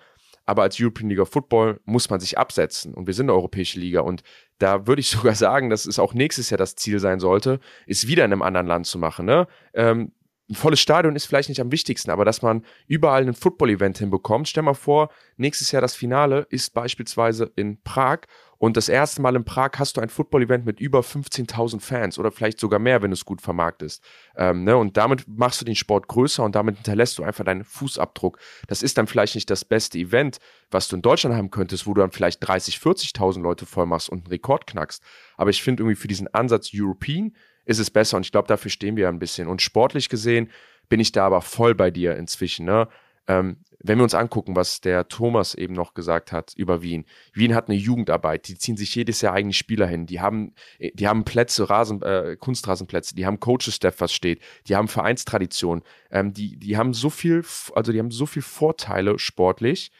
Aber 0.46 0.64
als 0.64 0.80
European 0.80 1.10
League 1.10 1.20
of 1.20 1.30
Football 1.30 1.80
muss 1.86 2.10
man 2.10 2.20
sich 2.20 2.38
absetzen 2.38 2.94
und 2.94 3.06
wir 3.06 3.14
sind 3.14 3.26
eine 3.26 3.34
europäische 3.34 3.80
Liga 3.80 4.02
und 4.02 4.24
da 4.58 4.88
würde 4.88 5.02
ich 5.02 5.10
sogar 5.12 5.36
sagen, 5.36 5.70
dass 5.70 5.86
es 5.86 6.00
auch 6.00 6.14
nächstes 6.14 6.50
Jahr 6.50 6.58
das 6.58 6.76
Ziel 6.76 7.00
sein 7.00 7.20
sollte, 7.20 7.60
ist 7.86 8.08
wieder 8.08 8.26
in 8.26 8.34
einem 8.34 8.42
anderen 8.42 8.68
Land 8.68 8.88
zu 8.88 8.98
machen. 8.98 9.26
Ne? 9.26 9.48
Ähm, 9.74 10.14
ein 10.52 10.56
volles 10.56 10.82
Stadion 10.82 11.16
ist 11.16 11.28
vielleicht 11.28 11.48
nicht 11.48 11.62
am 11.62 11.72
wichtigsten, 11.72 12.12
aber 12.12 12.26
dass 12.26 12.42
man 12.42 12.66
überall 12.86 13.26
ein 13.26 13.34
Football-Event 13.34 14.00
hinbekommt. 14.00 14.50
Stell 14.50 14.64
mal 14.64 14.74
vor, 14.74 15.10
nächstes 15.38 15.72
Jahr 15.72 15.82
das 15.82 15.96
Finale 15.96 16.46
ist 16.50 16.74
beispielsweise 16.74 17.54
in 17.56 17.82
Prag 17.84 18.22
und 18.62 18.78
das 18.78 18.90
erste 18.90 19.24
Mal 19.24 19.36
in 19.36 19.44
Prag 19.44 19.72
hast 19.78 19.98
du 19.98 20.02
ein 20.02 20.10
Football-Event 20.10 20.68
mit 20.68 20.80
über 20.80 21.00
15.000 21.00 21.80
Fans 21.80 22.20
oder 22.20 22.32
vielleicht 22.32 22.60
sogar 22.60 22.80
mehr, 22.80 23.02
wenn 23.02 23.10
du 23.10 23.16
es 23.16 23.26
gut 23.26 23.42
vermarktest. 23.42 24.04
Ähm, 24.36 24.66
ne? 24.66 24.78
Und 24.78 24.98
damit 24.98 25.28
machst 25.28 25.62
du 25.62 25.66
den 25.66 25.74
Sport 25.74 26.08
größer 26.08 26.44
und 26.44 26.54
damit 26.54 26.76
hinterlässt 26.76 27.18
du 27.18 27.24
einfach 27.24 27.44
deinen 27.44 27.64
Fußabdruck. 27.64 28.38
Das 28.68 28.84
ist 28.84 29.00
dann 29.00 29.08
vielleicht 29.08 29.34
nicht 29.34 29.50
das 29.50 29.66
beste 29.66 29.98
Event, 29.98 30.38
was 30.70 30.88
du 30.88 30.96
in 30.96 31.02
Deutschland 31.02 31.36
haben 31.36 31.50
könntest, 31.50 31.88
wo 31.88 31.96
du 31.96 32.02
dann 32.02 32.12
vielleicht 32.12 32.48
30, 32.48 32.76
40.000 32.76 33.42
Leute 33.42 33.66
voll 33.66 33.88
machst 33.88 34.10
und 34.10 34.20
einen 34.20 34.28
Rekord 34.28 34.68
knackst. 34.68 35.02
Aber 35.38 35.50
ich 35.50 35.64
finde 35.64 35.82
irgendwie 35.82 36.00
für 36.00 36.08
diesen 36.08 36.32
Ansatz 36.32 36.70
European 36.72 37.36
ist 37.66 37.80
es 37.80 37.90
besser 37.90 38.18
und 38.18 38.28
ich 38.28 38.32
glaube, 38.32 38.48
dafür 38.48 38.70
stehen 38.70 38.96
wir 38.96 39.10
ein 39.10 39.18
bisschen. 39.18 39.48
Und 39.48 39.64
sportlich 39.64 40.08
gesehen 40.08 40.52
bin 40.88 41.00
ich 41.00 41.12
da 41.12 41.26
aber 41.26 41.42
voll 41.42 41.74
bei 41.74 41.90
dir 41.90 42.16
inzwischen. 42.16 42.68
Ne? 42.68 42.88
Ähm, 43.28 43.64
wenn 43.84 43.98
wir 43.98 44.04
uns 44.04 44.14
angucken, 44.14 44.56
was 44.56 44.82
der 44.82 45.08
Thomas 45.08 45.56
eben 45.56 45.74
noch 45.74 45.94
gesagt 45.94 46.32
hat 46.32 46.54
über 46.56 46.82
Wien. 46.82 47.06
Wien 47.34 47.56
hat 47.56 47.68
eine 47.68 47.78
Jugendarbeit, 47.78 48.48
die 48.48 48.58
ziehen 48.58 48.78
sich 48.78 48.94
jedes 48.94 49.22
Jahr 49.22 49.34
eigene 49.34 49.54
Spieler 49.54 49.88
hin, 49.88 50.06
die 50.06 50.22
haben, 50.22 50.54
die 50.80 51.08
haben 51.08 51.24
Plätze, 51.24 51.70
Rasen, 51.70 52.02
äh, 52.02 52.36
Kunstrasenplätze, 52.40 53.16
die 53.16 53.26
haben 53.26 53.40
Coaches-Staff, 53.40 54.00
was 54.00 54.14
steht, 54.14 54.42
die 54.68 54.76
haben 54.76 54.88
Vereinstradition, 54.88 55.82
ähm, 56.12 56.34
die, 56.34 56.58
die 56.58 56.78
haben 56.78 56.94
so 56.94 57.10
viel, 57.10 57.44
also 57.74 57.92
die 57.92 58.00
haben 58.00 58.12
so 58.12 58.26
viel 58.26 58.44
Vorteile 58.44 59.18
sportlich. 59.18 59.92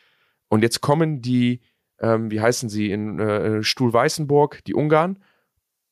Und 0.48 0.64
jetzt 0.64 0.82
kommen 0.82 1.22
die, 1.22 1.62
ähm, 2.00 2.30
wie 2.30 2.42
heißen 2.42 2.70
sie, 2.70 2.92
in 2.92 3.20
äh, 3.20 3.64
Stuhl-Weißenburg, 3.64 4.64
die 4.66 4.74
Ungarn. 4.76 5.24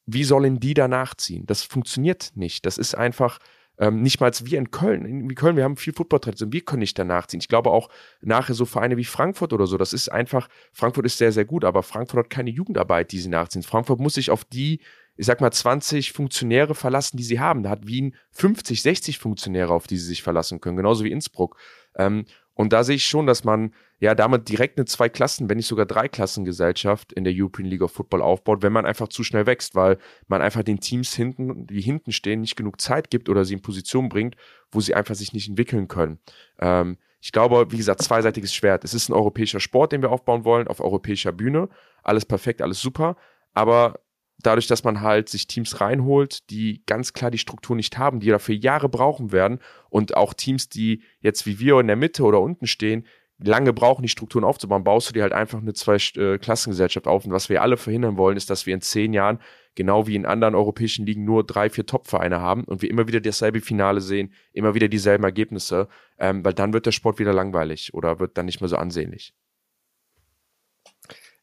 Wie 0.06 0.24
sollen 0.24 0.60
die 0.60 0.74
danach 0.74 1.16
ziehen? 1.16 1.46
Das 1.46 1.64
funktioniert 1.64 2.32
nicht. 2.36 2.66
Das 2.66 2.78
ist 2.78 2.96
einfach, 2.96 3.40
ähm, 3.80 4.02
nicht 4.02 4.20
mal 4.20 4.32
wir 4.42 4.58
in 4.58 4.72
Köln. 4.72 5.06
In 5.06 5.36
Köln, 5.36 5.56
wir 5.56 5.64
haben 5.64 5.78
viel 5.78 5.94
Football-Tradition, 5.94 6.54
wir 6.54 6.62
können 6.62 6.82
nicht 6.82 7.00
danach 7.00 7.28
ziehen. 7.28 7.40
Ich 7.40 7.48
glaube 7.48 7.72
auch 7.72 7.90
nachher 8.22 8.54
so 8.54 8.66
Vereine 8.66 8.98
wie 8.98 9.06
Frankfurt 9.06 9.54
oder 9.54 9.68
so, 9.68 9.78
das 9.78 9.94
ist 9.94 10.10
einfach, 10.10 10.50
Frankfurt 10.74 11.06
ist 11.06 11.18
sehr, 11.18 11.32
sehr 11.32 11.46
gut, 11.46 11.64
aber 11.64 11.82
Frankfurt 11.82 12.26
hat 12.26 12.30
keine 12.30 12.50
Jugendarbeit, 12.50 13.12
die 13.12 13.20
sie 13.20 13.30
nachziehen. 13.30 13.64
Frankfurt 13.64 14.00
muss 14.00 14.16
sich 14.16 14.32
auf 14.32 14.44
die, 14.44 14.82
ich 15.20 15.26
sag 15.26 15.42
mal, 15.42 15.52
20 15.52 16.14
Funktionäre 16.14 16.76
verlassen, 16.76 17.18
die 17.18 17.24
sie 17.24 17.42
haben. 17.42 17.62
Da 17.62 17.72
hat 17.72 17.86
Wien 17.86 18.16
50, 18.32 18.82
60 18.82 19.20
Funktionäre, 19.20 19.74
auf 19.74 19.86
die 19.86 19.98
sie 19.98 20.06
sich 20.06 20.24
verlassen 20.24 20.62
können, 20.62 20.78
genauso 20.78 21.04
wie 21.04 21.12
Innsbruck. 21.12 21.58
Ähm, 21.98 22.24
und 22.54 22.72
da 22.72 22.86
sehe 22.86 22.96
ich 22.96 23.06
schon, 23.06 23.28
dass 23.28 23.44
man 23.44 23.74
ja 24.00 24.16
damit 24.16 24.48
direkt 24.48 24.78
eine 24.78 24.86
Zwei-Klassen, 24.86 25.50
wenn 25.50 25.58
nicht 25.58 25.68
sogar 25.68 25.86
Drei-Klassen-Gesellschaft 25.86 27.12
in 27.12 27.26
der 27.26 27.34
European 27.36 27.68
League 27.68 27.82
of 27.82 27.92
Football 27.92 28.22
aufbaut, 28.22 28.62
wenn 28.62 28.72
man 28.72 28.86
einfach 28.86 29.10
zu 29.10 29.26
schnell 29.26 29.46
wächst, 29.46 29.76
weil 29.76 29.98
man 30.28 30.42
einfach 30.42 30.64
den 30.64 30.80
Teams 30.80 31.14
hinten, 31.14 31.68
die 31.68 31.82
hinten 31.82 32.14
stehen, 32.14 32.40
nicht 32.40 32.56
genug 32.56 32.80
Zeit 32.80 33.10
gibt 33.10 33.28
oder 33.28 33.44
sie 33.44 33.56
in 33.56 33.62
Position 33.62 34.08
bringt, 34.08 34.38
wo 34.72 34.80
sie 34.80 34.96
einfach 34.96 35.16
sich 35.16 35.34
nicht 35.34 35.50
entwickeln 35.50 35.90
können. 35.90 36.20
Ähm, 36.60 36.98
ich 37.20 37.34
glaube, 37.34 37.68
wie 37.72 37.78
gesagt, 37.78 38.02
zweiseitiges 38.02 38.54
Schwert. 38.54 38.86
Es 38.86 38.94
ist 38.94 39.10
ein 39.10 39.14
europäischer 39.14 39.60
Sport, 39.60 39.92
den 39.92 40.02
wir 40.02 40.12
aufbauen 40.12 40.46
wollen, 40.46 40.70
auf 40.70 40.80
europäischer 40.80 41.34
Bühne. 41.34 41.68
Alles 42.04 42.26
perfekt, 42.26 42.62
alles 42.62 42.80
super. 42.80 43.18
Aber 43.54 44.00
dadurch, 44.42 44.68
dass 44.68 44.84
man 44.84 45.02
halt 45.02 45.30
sich 45.30 45.48
Teams 45.48 45.82
reinholt, 45.82 46.50
die 46.50 46.84
ganz 46.86 47.14
klar 47.14 47.32
die 47.32 47.38
Struktur 47.38 47.76
nicht 47.76 47.98
haben, 47.98 48.20
die 48.20 48.30
dafür 48.30 48.56
Jahre 48.56 48.90
brauchen 48.90 49.32
werden 49.32 49.60
und 49.90 50.16
auch 50.16 50.34
Teams, 50.34 50.70
die 50.70 51.04
jetzt 51.20 51.46
wie 51.46 51.60
wir 51.60 51.80
in 51.80 51.88
der 51.88 51.96
Mitte 51.96 52.24
oder 52.24 52.42
unten 52.42 52.68
stehen, 52.68 53.06
lange 53.42 53.74
brauchen, 53.74 54.02
die 54.02 54.10
Strukturen 54.10 54.44
aufzubauen, 54.44 54.84
baust 54.84 55.10
du 55.10 55.14
dir 55.14 55.24
halt 55.24 55.34
einfach 55.34 55.60
eine 55.60 55.74
Zwei-Klassengesellschaft 55.74 57.08
auf. 57.08 57.26
Und 57.26 57.32
was 57.32 57.50
wir 57.50 57.62
alle 57.62 57.78
verhindern 57.78 58.18
wollen, 58.18 58.38
ist, 58.38 58.50
dass 58.50 58.66
wir 58.66 58.74
in 58.74 58.82
zehn 58.82 59.14
Jahren, 59.14 59.40
genau 59.76 60.08
wie 60.08 60.16
in 60.16 60.26
anderen 60.26 60.56
europäischen 60.56 61.06
Ligen, 61.06 61.24
nur 61.24 61.46
drei, 61.46 61.70
vier 61.70 61.86
Top-Vereine 61.86 62.42
haben 62.42 62.66
und 62.66 62.82
wir 62.82 62.90
immer 62.90 63.08
wieder 63.08 63.22
dasselbe 63.22 63.62
Finale 63.62 64.02
sehen, 64.02 64.34
immer 64.52 64.76
wieder 64.76 64.90
dieselben 64.90 65.24
Ergebnisse, 65.24 65.88
ähm, 66.18 66.44
weil 66.44 66.54
dann 66.54 66.74
wird 66.74 66.86
der 66.86 66.92
Sport 66.92 67.20
wieder 67.20 67.34
langweilig 67.34 67.94
oder 67.94 68.20
wird 68.20 68.38
dann 68.38 68.46
nicht 68.46 68.60
mehr 68.60 68.68
so 68.68 68.76
ansehnlich. 68.76 69.34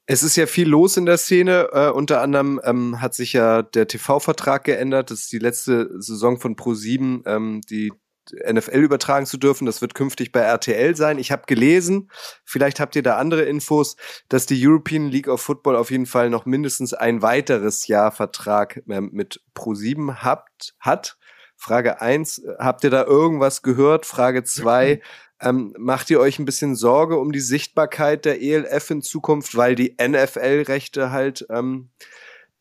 Es 0.09 0.23
ist 0.23 0.37
ja 0.37 0.47
viel 0.47 0.69
los 0.69 0.97
in 0.97 1.05
der 1.05 1.19
Szene. 1.19 1.69
Äh, 1.73 1.91
unter 1.91 2.23
anderem 2.23 2.61
ähm, 2.63 3.01
hat 3.01 3.15
sich 3.15 3.33
ja 3.33 3.63
der 3.63 3.89
TV-Vertrag 3.89 4.63
geändert. 4.63 5.11
Das 5.11 5.21
ist 5.23 5.33
die 5.33 5.41
letzte 5.41 5.91
Saison 6.01 6.39
von 6.39 6.55
Pro7, 6.55 7.27
ähm, 7.27 7.61
die 7.69 7.93
NFL 8.33 8.79
übertragen 8.79 9.27
zu 9.27 9.37
dürfen. 9.37 9.67
Das 9.67 9.81
wird 9.81 9.95
künftig 9.95 10.33
bei 10.33 10.41
RTL 10.41 10.97
sein. 10.97 11.19
Ich 11.19 11.33
habe 11.33 11.43
gelesen, 11.47 12.11
vielleicht 12.45 12.81
habt 12.81 12.97
ihr 12.97 13.03
da 13.03 13.17
andere 13.17 13.43
Infos, 13.43 13.97
dass 14.29 14.47
die 14.47 14.65
European 14.65 15.09
League 15.09 15.29
of 15.29 15.41
Football 15.41 15.77
auf 15.77 15.91
jeden 15.91 16.07
Fall 16.07 16.31
noch 16.31 16.47
mindestens 16.47 16.95
ein 16.95 17.23
weiteres 17.23 17.87
Jahr 17.89 18.13
Vertrag 18.13 18.83
äh, 18.89 19.01
mit 19.01 19.43
Pro7 19.57 20.23
habt, 20.23 20.75
hat. 20.79 21.19
Frage 21.57 22.01
eins: 22.01 22.43
habt 22.59 22.85
ihr 22.85 22.91
da 22.91 23.05
irgendwas 23.05 23.63
gehört? 23.63 24.07
Frage 24.07 24.45
zwei: 24.45 25.01
ähm, 25.41 25.74
macht 25.78 26.11
ihr 26.11 26.20
euch 26.20 26.39
ein 26.39 26.45
bisschen 26.45 26.76
Sorge 26.76 27.18
um 27.18 27.32
die 27.32 27.41
Sichtbarkeit 27.41 28.24
der 28.24 28.41
ELF 28.41 28.91
in 28.91 29.03
Zukunft, 29.03 29.57
weil 29.57 29.74
die 29.74 29.97
NFL-Rechte 30.01 31.11
halt 31.11 31.45
ähm, 31.51 31.91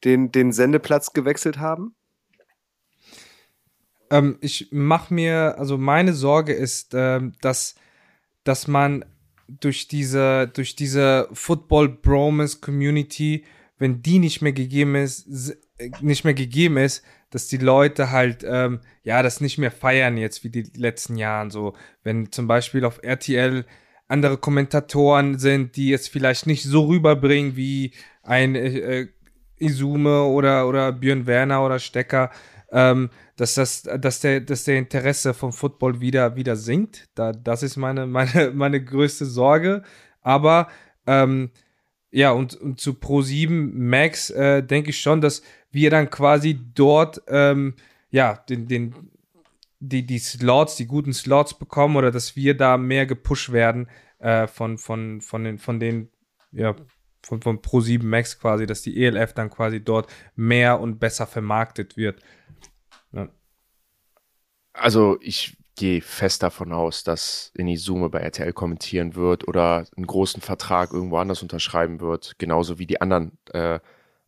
den, 0.03 0.31
den 0.31 0.51
Sendeplatz 0.51 1.13
gewechselt 1.13 1.59
haben? 1.59 1.95
Ähm, 4.09 4.37
ich 4.41 4.69
mache 4.71 5.13
mir, 5.13 5.55
also 5.57 5.77
meine 5.77 6.13
Sorge 6.13 6.53
ist, 6.53 6.93
ähm, 6.93 7.33
dass, 7.41 7.75
dass 8.43 8.67
man 8.67 9.05
durch 9.47 9.87
diese, 9.87 10.47
durch 10.47 10.75
diese 10.75 11.29
Football-Bromance-Community, 11.31 13.45
wenn 13.77 14.01
die 14.01 14.17
nicht 14.19 14.41
mehr 14.41 14.53
gegeben 14.53 14.95
ist, 14.95 15.55
nicht 16.01 16.23
mehr 16.23 16.33
gegeben 16.33 16.77
ist, 16.77 17.03
dass 17.35 17.49
die 17.49 17.57
Leute 17.57 18.11
halt, 18.11 18.45
ähm, 18.47 18.79
ja, 19.03 19.21
das 19.21 19.41
nicht 19.41 19.57
mehr 19.57 19.69
feiern 19.69 20.15
jetzt 20.15 20.45
wie 20.45 20.49
die 20.49 20.63
letzten 20.77 21.17
Jahren. 21.17 21.51
So, 21.51 21.73
wenn 22.01 22.31
zum 22.31 22.47
Beispiel 22.47 22.85
auf 22.85 23.03
RTL 23.03 23.65
andere 24.07 24.37
Kommentatoren 24.37 25.37
sind, 25.37 25.75
die 25.75 25.89
jetzt 25.89 26.07
vielleicht 26.07 26.47
nicht 26.47 26.63
so 26.63 26.85
rüberbringen 26.85 27.57
wie 27.57 27.91
ein 28.23 28.55
äh, 28.55 29.01
äh, 29.01 29.07
Izume 29.57 30.23
oder, 30.23 30.65
oder 30.65 30.93
Björn 30.93 31.27
Werner 31.27 31.65
oder 31.65 31.77
Stecker, 31.79 32.31
ähm, 32.71 33.09
dass, 33.35 33.55
das, 33.55 33.83
dass, 33.83 34.21
der, 34.21 34.39
dass 34.39 34.63
der 34.63 34.77
Interesse 34.77 35.33
vom 35.33 35.51
Football 35.51 35.99
wieder, 35.99 36.37
wieder 36.37 36.55
sinkt. 36.55 37.09
Da, 37.15 37.33
das 37.33 37.63
ist 37.63 37.75
meine, 37.75 38.07
meine, 38.07 38.51
meine 38.51 38.81
größte 38.81 39.25
Sorge. 39.25 39.83
Aber 40.21 40.69
ähm, 41.05 41.51
ja, 42.11 42.31
und, 42.31 42.55
und 42.55 42.79
zu 42.79 42.91
Pro7 42.91 43.73
Max 43.73 44.29
äh, 44.29 44.63
denke 44.63 44.91
ich 44.91 45.01
schon, 45.01 45.19
dass 45.19 45.41
wir 45.75 45.91
dann 45.91 46.09
quasi 46.09 46.59
dort 46.73 47.21
ähm, 47.27 47.75
ja 48.09 48.43
den, 48.49 48.67
den, 48.67 49.11
die, 49.79 50.05
die 50.05 50.19
Slots, 50.19 50.75
die 50.75 50.87
guten 50.87 51.13
Slots 51.13 51.53
bekommen 51.53 51.95
oder 51.95 52.11
dass 52.11 52.35
wir 52.35 52.57
da 52.57 52.77
mehr 52.77 53.05
gepusht 53.05 53.51
werden 53.51 53.87
äh, 54.19 54.47
von, 54.47 54.77
von, 54.77 55.21
von 55.21 55.43
den, 55.43 55.59
von 55.59 55.79
den, 55.79 56.09
ja, 56.51 56.75
von, 57.21 57.41
von 57.41 57.59
Pro7 57.59 58.03
Max 58.03 58.39
quasi, 58.39 58.65
dass 58.65 58.81
die 58.81 59.03
ELF 59.03 59.33
dann 59.33 59.49
quasi 59.49 59.83
dort 59.83 60.11
mehr 60.35 60.79
und 60.79 60.99
besser 60.99 61.27
vermarktet 61.27 61.97
wird. 61.97 62.21
Ja. 63.11 63.29
Also 64.73 65.17
ich 65.21 65.57
gehe 65.75 66.01
fest 66.01 66.43
davon 66.43 66.71
aus, 66.71 67.03
dass 67.03 67.51
Inizuma 67.55 68.07
bei 68.07 68.19
RTL 68.19 68.53
kommentieren 68.53 69.15
wird 69.15 69.47
oder 69.47 69.85
einen 69.95 70.07
großen 70.07 70.41
Vertrag 70.41 70.93
irgendwo 70.93 71.17
anders 71.17 71.41
unterschreiben 71.41 71.99
wird, 71.99 72.35
genauso 72.37 72.79
wie 72.79 72.85
die 72.85 73.01
anderen 73.01 73.37
äh, 73.51 73.79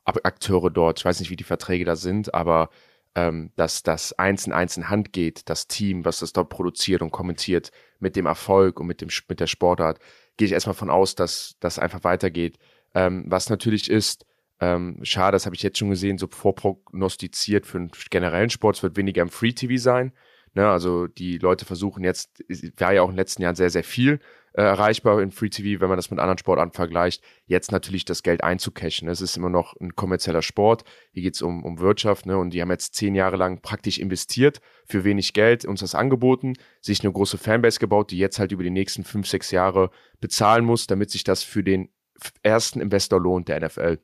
Akteure 0.08 0.70
dort. 0.70 1.00
Ich 1.00 1.06
weiß 1.06 1.20
nicht, 1.20 1.30
wie 1.30 1.36
die 1.36 1.44
Verträge 1.44 1.86
da 1.86 1.96
sind, 1.96 2.34
aber 2.34 2.70
ähm, 3.16 3.52
dass 3.56 3.84
das 3.84 4.14
eins 4.14 4.46
in 4.46 4.54
eins 4.54 4.78
in 4.78 4.90
Hand 4.90 5.12
geht, 5.12 5.50
das 5.50 5.68
Team, 5.68 6.06
was 6.06 6.20
das 6.20 6.34
dort 6.34 6.50
produziert 6.50 7.02
und 7.02 7.12
kommentiert, 7.12 7.72
mit 8.00 8.16
dem 8.16 8.26
Erfolg 8.26 8.80
und 8.80 8.88
mit, 8.88 9.02
dem, 9.02 9.10
mit 9.28 9.40
der 9.40 9.48
Sportart, 9.48 10.00
gehe 10.38 10.46
ich 10.46 10.52
erstmal 10.52 10.76
von 10.76 10.90
aus, 10.90 11.16
dass 11.16 11.56
das 11.60 11.80
einfach 11.80 12.04
weitergeht. 12.04 12.58
Ähm, 12.94 13.26
was 13.28 13.50
natürlich 13.50 13.90
ist, 13.90 14.26
ähm, 14.60 15.00
schade, 15.04 15.36
das 15.36 15.46
habe 15.46 15.56
ich 15.56 15.64
jetzt 15.64 15.78
schon 15.78 15.90
gesehen, 15.90 16.18
so 16.18 16.28
vorprognostiziert 16.28 17.66
für 17.66 17.80
einen 17.80 17.92
generellen 18.10 18.50
Sport, 18.50 18.78
es 18.78 18.84
wird 18.84 18.98
weniger 18.98 19.22
im 19.22 19.30
Free-TV 19.30 19.78
sein. 19.82 20.14
Ne? 20.54 20.68
Also 20.68 21.08
die 21.08 21.38
Leute 21.38 21.66
versuchen 21.66 22.04
jetzt, 22.04 22.44
war 22.78 22.94
ja 22.94 23.02
auch 23.02 23.10
in 23.10 23.14
den 23.14 23.20
letzten 23.20 23.42
Jahren 23.42 23.56
sehr, 23.56 23.70
sehr 23.70 23.84
viel 23.84 24.20
äh, 24.58 24.62
erreichbar 24.64 25.22
in 25.22 25.30
Free 25.30 25.50
TV, 25.50 25.80
wenn 25.80 25.88
man 25.88 25.98
das 25.98 26.10
mit 26.10 26.20
anderen 26.20 26.40
Sportarten 26.40 26.74
vergleicht. 26.74 27.24
Jetzt 27.46 27.72
natürlich 27.72 28.06
das 28.06 28.24
Geld 28.24 28.44
einzucashen. 28.44 29.08
Es 29.08 29.22
ist 29.22 29.38
immer 29.38 29.52
noch 29.52 29.76
ein 29.80 29.96
kommerzieller 29.96 30.42
Sport. 30.42 30.84
Hier 31.12 31.22
geht 31.22 31.36
es 31.36 31.44
um, 31.44 31.64
um 31.64 31.80
Wirtschaft. 31.80 32.26
Ne? 32.26 32.38
Und 32.40 32.50
die 32.50 32.62
haben 32.62 32.72
jetzt 32.72 32.96
zehn 32.96 33.14
Jahre 33.14 33.38
lang 33.38 33.62
praktisch 33.62 34.00
investiert 34.00 34.60
für 34.86 35.04
wenig 35.04 35.34
Geld, 35.34 35.64
uns 35.66 35.82
das 35.82 35.94
angeboten, 35.94 36.54
sich 36.82 37.02
eine 37.02 37.14
große 37.14 37.38
Fanbase 37.38 37.80
gebaut, 37.80 38.10
die 38.10 38.18
jetzt 38.18 38.40
halt 38.40 38.52
über 38.52 38.64
die 38.64 38.72
nächsten 38.72 39.04
fünf, 39.04 39.28
sechs 39.28 39.52
Jahre 39.52 39.92
bezahlen 40.20 40.66
muss, 40.66 40.88
damit 40.88 41.12
sich 41.12 41.24
das 41.24 41.44
für 41.44 41.64
den 41.64 41.90
ersten 42.42 42.82
Investor 42.82 43.22
lohnt, 43.22 43.50
der 43.50 43.64
NFL. 43.64 44.00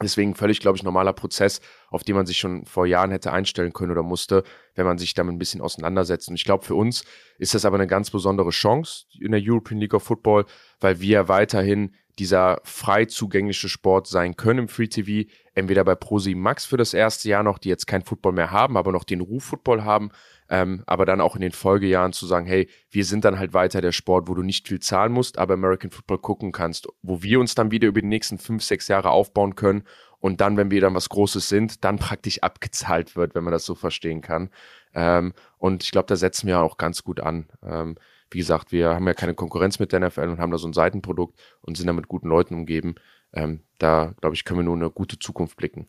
Deswegen 0.00 0.36
völlig, 0.36 0.60
glaube 0.60 0.76
ich, 0.76 0.84
normaler 0.84 1.12
Prozess, 1.12 1.60
auf 1.88 2.04
den 2.04 2.14
man 2.14 2.24
sich 2.24 2.38
schon 2.38 2.64
vor 2.66 2.86
Jahren 2.86 3.10
hätte 3.10 3.32
einstellen 3.32 3.72
können 3.72 3.90
oder 3.90 4.04
musste, 4.04 4.44
wenn 4.76 4.86
man 4.86 4.96
sich 4.96 5.12
damit 5.14 5.34
ein 5.34 5.38
bisschen 5.38 5.60
auseinandersetzt. 5.60 6.28
Und 6.28 6.36
ich 6.36 6.44
glaube, 6.44 6.64
für 6.64 6.76
uns 6.76 7.04
ist 7.38 7.54
das 7.54 7.64
aber 7.64 7.76
eine 7.76 7.88
ganz 7.88 8.10
besondere 8.10 8.50
Chance 8.50 9.06
in 9.18 9.32
der 9.32 9.40
European 9.42 9.80
League 9.80 9.94
of 9.94 10.04
Football, 10.04 10.44
weil 10.78 11.00
wir 11.00 11.26
weiterhin 11.28 11.94
dieser 12.18 12.60
frei 12.64 13.04
zugängliche 13.06 13.68
Sport 13.68 14.06
sein 14.06 14.36
können 14.36 14.60
im 14.60 14.68
Free 14.68 14.88
TV, 14.88 15.28
entweder 15.54 15.84
bei 15.84 15.92
Pro7 15.92 16.36
Max 16.36 16.64
für 16.64 16.76
das 16.76 16.94
erste 16.94 17.28
Jahr 17.28 17.42
noch, 17.42 17.58
die 17.58 17.68
jetzt 17.68 17.86
kein 17.86 18.02
Football 18.02 18.32
mehr 18.32 18.50
haben, 18.50 18.76
aber 18.76 18.92
noch 18.92 19.04
den 19.04 19.20
Ruf 19.20 19.44
Football 19.44 19.84
haben, 19.84 20.10
Ähm, 20.50 20.82
aber 20.86 21.04
dann 21.04 21.20
auch 21.20 21.34
in 21.34 21.42
den 21.42 21.52
Folgejahren 21.52 22.12
zu 22.12 22.26
sagen, 22.26 22.46
hey, 22.46 22.68
wir 22.90 23.04
sind 23.04 23.24
dann 23.24 23.38
halt 23.38 23.52
weiter 23.52 23.80
der 23.80 23.92
Sport, 23.92 24.28
wo 24.28 24.34
du 24.34 24.42
nicht 24.42 24.66
viel 24.66 24.80
zahlen 24.80 25.12
musst, 25.12 25.38
aber 25.38 25.54
American 25.54 25.90
Football 25.90 26.18
gucken 26.18 26.52
kannst, 26.52 26.88
wo 27.02 27.22
wir 27.22 27.38
uns 27.38 27.54
dann 27.54 27.70
wieder 27.70 27.88
über 27.88 28.00
die 28.00 28.06
nächsten 28.06 28.38
fünf, 28.38 28.64
sechs 28.64 28.88
Jahre 28.88 29.10
aufbauen 29.10 29.54
können 29.56 29.84
und 30.20 30.40
dann, 30.40 30.56
wenn 30.56 30.70
wir 30.70 30.80
dann 30.80 30.94
was 30.94 31.08
Großes 31.08 31.48
sind, 31.48 31.84
dann 31.84 31.98
praktisch 31.98 32.42
abgezahlt 32.42 33.16
wird, 33.16 33.34
wenn 33.34 33.44
man 33.44 33.52
das 33.52 33.64
so 33.64 33.74
verstehen 33.74 34.20
kann. 34.20 34.50
Ähm, 34.94 35.32
und 35.58 35.84
ich 35.84 35.90
glaube, 35.90 36.06
da 36.06 36.16
setzen 36.16 36.46
wir 36.46 36.60
auch 36.60 36.76
ganz 36.76 37.04
gut 37.04 37.20
an. 37.20 37.46
Ähm, 37.62 37.96
wie 38.30 38.38
gesagt, 38.38 38.72
wir 38.72 38.90
haben 38.90 39.06
ja 39.06 39.14
keine 39.14 39.34
Konkurrenz 39.34 39.78
mit 39.78 39.92
der 39.92 40.00
NFL 40.00 40.28
und 40.28 40.40
haben 40.40 40.50
da 40.50 40.58
so 40.58 40.68
ein 40.68 40.72
Seitenprodukt 40.72 41.38
und 41.60 41.76
sind 41.76 41.86
da 41.86 41.92
mit 41.92 42.08
guten 42.08 42.28
Leuten 42.28 42.54
umgeben. 42.54 42.96
Ähm, 43.32 43.60
da, 43.78 44.14
glaube 44.20 44.34
ich, 44.34 44.44
können 44.44 44.60
wir 44.60 44.64
nur 44.64 44.76
eine 44.76 44.90
gute 44.90 45.18
Zukunft 45.18 45.56
blicken. 45.56 45.86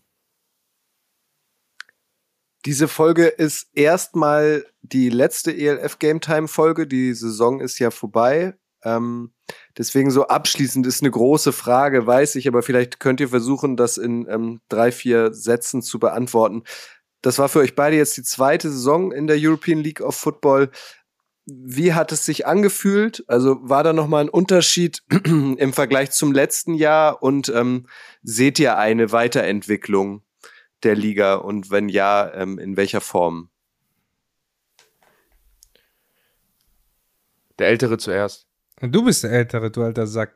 Diese 2.66 2.88
Folge 2.90 3.28
ist 3.28 3.68
erstmal 3.74 4.66
die 4.82 5.10
letzte 5.10 5.56
ELF 5.56 6.00
Game 6.00 6.20
Time 6.20 6.48
Folge. 6.48 6.88
Die 6.88 7.14
Saison 7.14 7.62
ist 7.62 7.80
ja 7.80 7.90
vorbei. 7.90 8.56
Ähm, 8.84 9.32
deswegen 9.78 10.12
so 10.12 10.28
abschließend 10.28 10.86
ist 10.86 11.02
eine 11.02 11.12
große 11.12 11.52
Frage, 11.52 12.06
weiß 12.06 12.36
ich, 12.36 12.48
aber 12.48 12.62
vielleicht 12.62 13.00
könnt 13.00 13.20
ihr 13.20 13.30
versuchen, 13.30 13.76
das 13.76 13.98
in 13.98 14.28
ähm, 14.30 14.62
drei, 14.70 14.92
vier 14.92 15.34
Sätzen 15.34 15.82
zu 15.82 16.00
beantworten. 16.00 16.64
Das 17.22 17.40
war 17.40 17.50
für 17.50 17.60
euch 17.60 17.76
beide 17.76 17.98
jetzt 17.98 18.16
die 18.18 18.24
zweite 18.24 18.70
Saison 18.70 19.12
in 19.12 19.28
der 19.28 19.38
European 19.40 19.80
League 19.80 20.02
of 20.02 20.16
Football. 20.16 20.70
Wie 21.46 21.94
hat 21.94 22.12
es 22.12 22.26
sich 22.26 22.46
angefühlt? 22.46 23.24
Also 23.28 23.58
war 23.62 23.84
da 23.84 23.92
nochmal 23.92 24.26
ein 24.26 24.30
Unterschied 24.30 25.04
im 25.26 25.74
Vergleich 25.74 26.12
zum 26.12 26.32
letzten 26.32 26.74
Jahr 26.74 27.24
und 27.24 27.50
ähm, 27.50 27.88
seht 28.22 28.60
ihr 28.60 28.78
eine 28.78 29.12
Weiterentwicklung 29.12 30.24
der 30.84 30.96
Liga 30.96 31.36
und 31.36 31.72
wenn 31.72 31.90
ja, 31.90 32.32
ähm, 32.34 32.60
in 32.60 32.78
welcher 32.78 33.02
Form? 33.02 33.50
Der 37.58 37.68
Ältere 37.68 37.98
zuerst. 37.98 38.48
Du 38.82 39.04
bist 39.04 39.24
der 39.24 39.32
Ältere, 39.32 39.70
du 39.70 39.84
alter 39.84 40.08
Sack. 40.08 40.36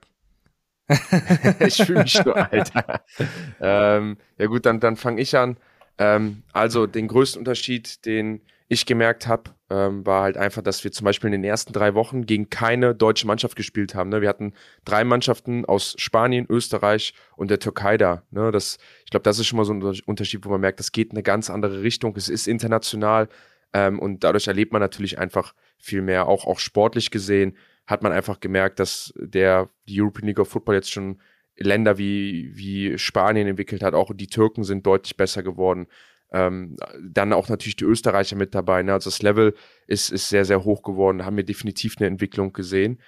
ich 1.60 1.78
fühle 1.78 2.04
mich 2.04 2.14
so 2.14 2.34
alter. 2.34 3.06
ähm, 3.62 4.18
ja 4.38 4.46
gut, 4.48 4.66
dann, 4.66 4.80
dann 4.80 4.98
fange 4.98 5.22
ich 5.22 5.36
an. 5.38 5.58
Ähm, 5.98 6.44
also 6.52 6.88
den 6.88 7.08
größten 7.08 7.40
Unterschied, 7.40 8.06
den 8.06 8.42
ich 8.68 8.86
gemerkt 8.86 9.28
habe, 9.28 9.52
ähm, 9.74 10.06
war 10.06 10.22
halt 10.22 10.38
einfach, 10.38 10.62
dass 10.62 10.84
wir 10.84 10.92
zum 10.92 11.06
Beispiel 11.06 11.30
in 11.30 11.42
den 11.42 11.44
ersten 11.44 11.74
drei 11.74 11.96
Wochen 11.96 12.28
gegen 12.28 12.52
keine 12.52 12.94
deutsche 12.94 13.26
Mannschaft 13.26 13.56
gespielt 13.56 13.96
haben. 13.96 14.10
Ne? 14.12 14.22
Wir 14.22 14.30
hatten 14.30 14.54
drei 14.86 15.04
Mannschaften 15.04 15.66
aus 15.66 15.96
Spanien, 15.98 16.46
Österreich 16.48 17.16
und 17.36 17.50
der 17.50 17.60
Türkei 17.60 17.98
da. 17.98 18.22
Ne? 18.30 18.52
Das, 18.52 18.78
ich 19.04 19.10
glaube, 19.10 19.24
das 19.24 19.40
ist 19.40 19.48
schon 19.48 19.58
mal 19.58 19.66
so 19.66 19.74
ein 19.74 20.00
Unterschied, 20.06 20.46
wo 20.46 20.50
man 20.50 20.62
merkt, 20.62 20.80
das 20.80 20.92
geht 20.92 21.10
in 21.10 21.18
eine 21.18 21.24
ganz 21.24 21.50
andere 21.50 21.82
Richtung. 21.82 22.16
Es 22.16 22.30
ist 22.30 22.48
international 22.48 23.30
ähm, 23.74 24.00
und 24.00 24.24
dadurch 24.24 24.48
erlebt 24.48 24.74
man 24.74 24.82
natürlich 24.82 25.18
einfach 25.18 25.56
viel 25.78 26.04
mehr, 26.04 26.28
auch, 26.28 26.46
auch 26.46 26.60
sportlich 26.60 27.10
gesehen 27.10 27.58
hat 27.86 28.02
man 28.02 28.12
einfach 28.12 28.40
gemerkt, 28.40 28.80
dass 28.80 29.14
der 29.18 29.70
die 29.88 30.02
European 30.02 30.28
League 30.28 30.40
of 30.40 30.48
Football 30.48 30.76
jetzt 30.76 30.92
schon 30.92 31.20
Länder 31.58 31.98
wie, 31.98 32.52
wie 32.56 32.98
Spanien 32.98 33.48
entwickelt 33.48 33.84
hat. 33.84 33.94
Auch 33.94 34.12
die 34.14 34.28
Türken 34.28 34.64
sind 34.64 34.86
deutlich 34.86 35.18
besser 35.18 35.44
geworden. 35.44 35.88
Ähm, 36.34 36.76
dann 37.02 37.32
auch 37.32 37.48
natürlich 37.48 37.76
die 37.76 37.86
Österreicher 37.86 38.36
mit 38.36 38.56
dabei. 38.56 38.82
Ne? 38.82 38.92
Also 38.92 39.10
das 39.10 39.22
Level 39.22 39.54
ist, 39.88 40.10
ist 40.10 40.30
sehr, 40.30 40.46
sehr 40.46 40.64
hoch 40.64 40.82
geworden. 40.82 41.20
Da 41.20 41.26
haben 41.26 41.38
wir 41.38 41.46
definitiv 41.46 41.96
eine 41.98 42.08
Entwicklung 42.08 42.54
gesehen. 42.54 43.00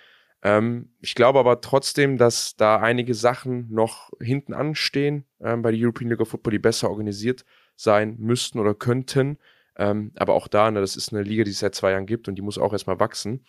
Ähm, 0.44 0.90
ich 1.02 1.16
glaube 1.16 1.40
aber 1.40 1.60
trotzdem, 1.60 2.18
dass 2.18 2.56
da 2.56 2.78
einige 2.78 3.16
Sachen 3.16 3.68
noch 3.72 4.12
hinten 4.22 4.54
anstehen 4.54 5.26
ähm, 5.42 5.64
bei 5.64 5.72
der 5.72 5.80
European 5.82 6.10
League 6.12 6.22
of 6.22 6.30
Football, 6.30 6.52
die 6.52 6.60
besser 6.60 6.90
organisiert 6.90 7.46
sein 7.76 8.16
müssten 8.20 8.60
oder 8.60 8.76
könnten. 8.76 9.40
Ähm, 9.76 10.12
aber 10.16 10.34
auch 10.36 10.48
da, 10.48 10.70
ne, 10.70 10.80
das 10.80 10.96
ist 10.96 11.12
eine 11.12 11.24
Liga, 11.24 11.44
die 11.44 11.52
es 11.52 11.60
seit 11.60 11.74
zwei 11.74 11.92
Jahren 11.92 12.06
gibt 12.06 12.28
und 12.28 12.36
die 12.36 12.44
muss 12.44 12.60
auch 12.60 12.74
erstmal 12.74 13.00
wachsen. 13.00 13.44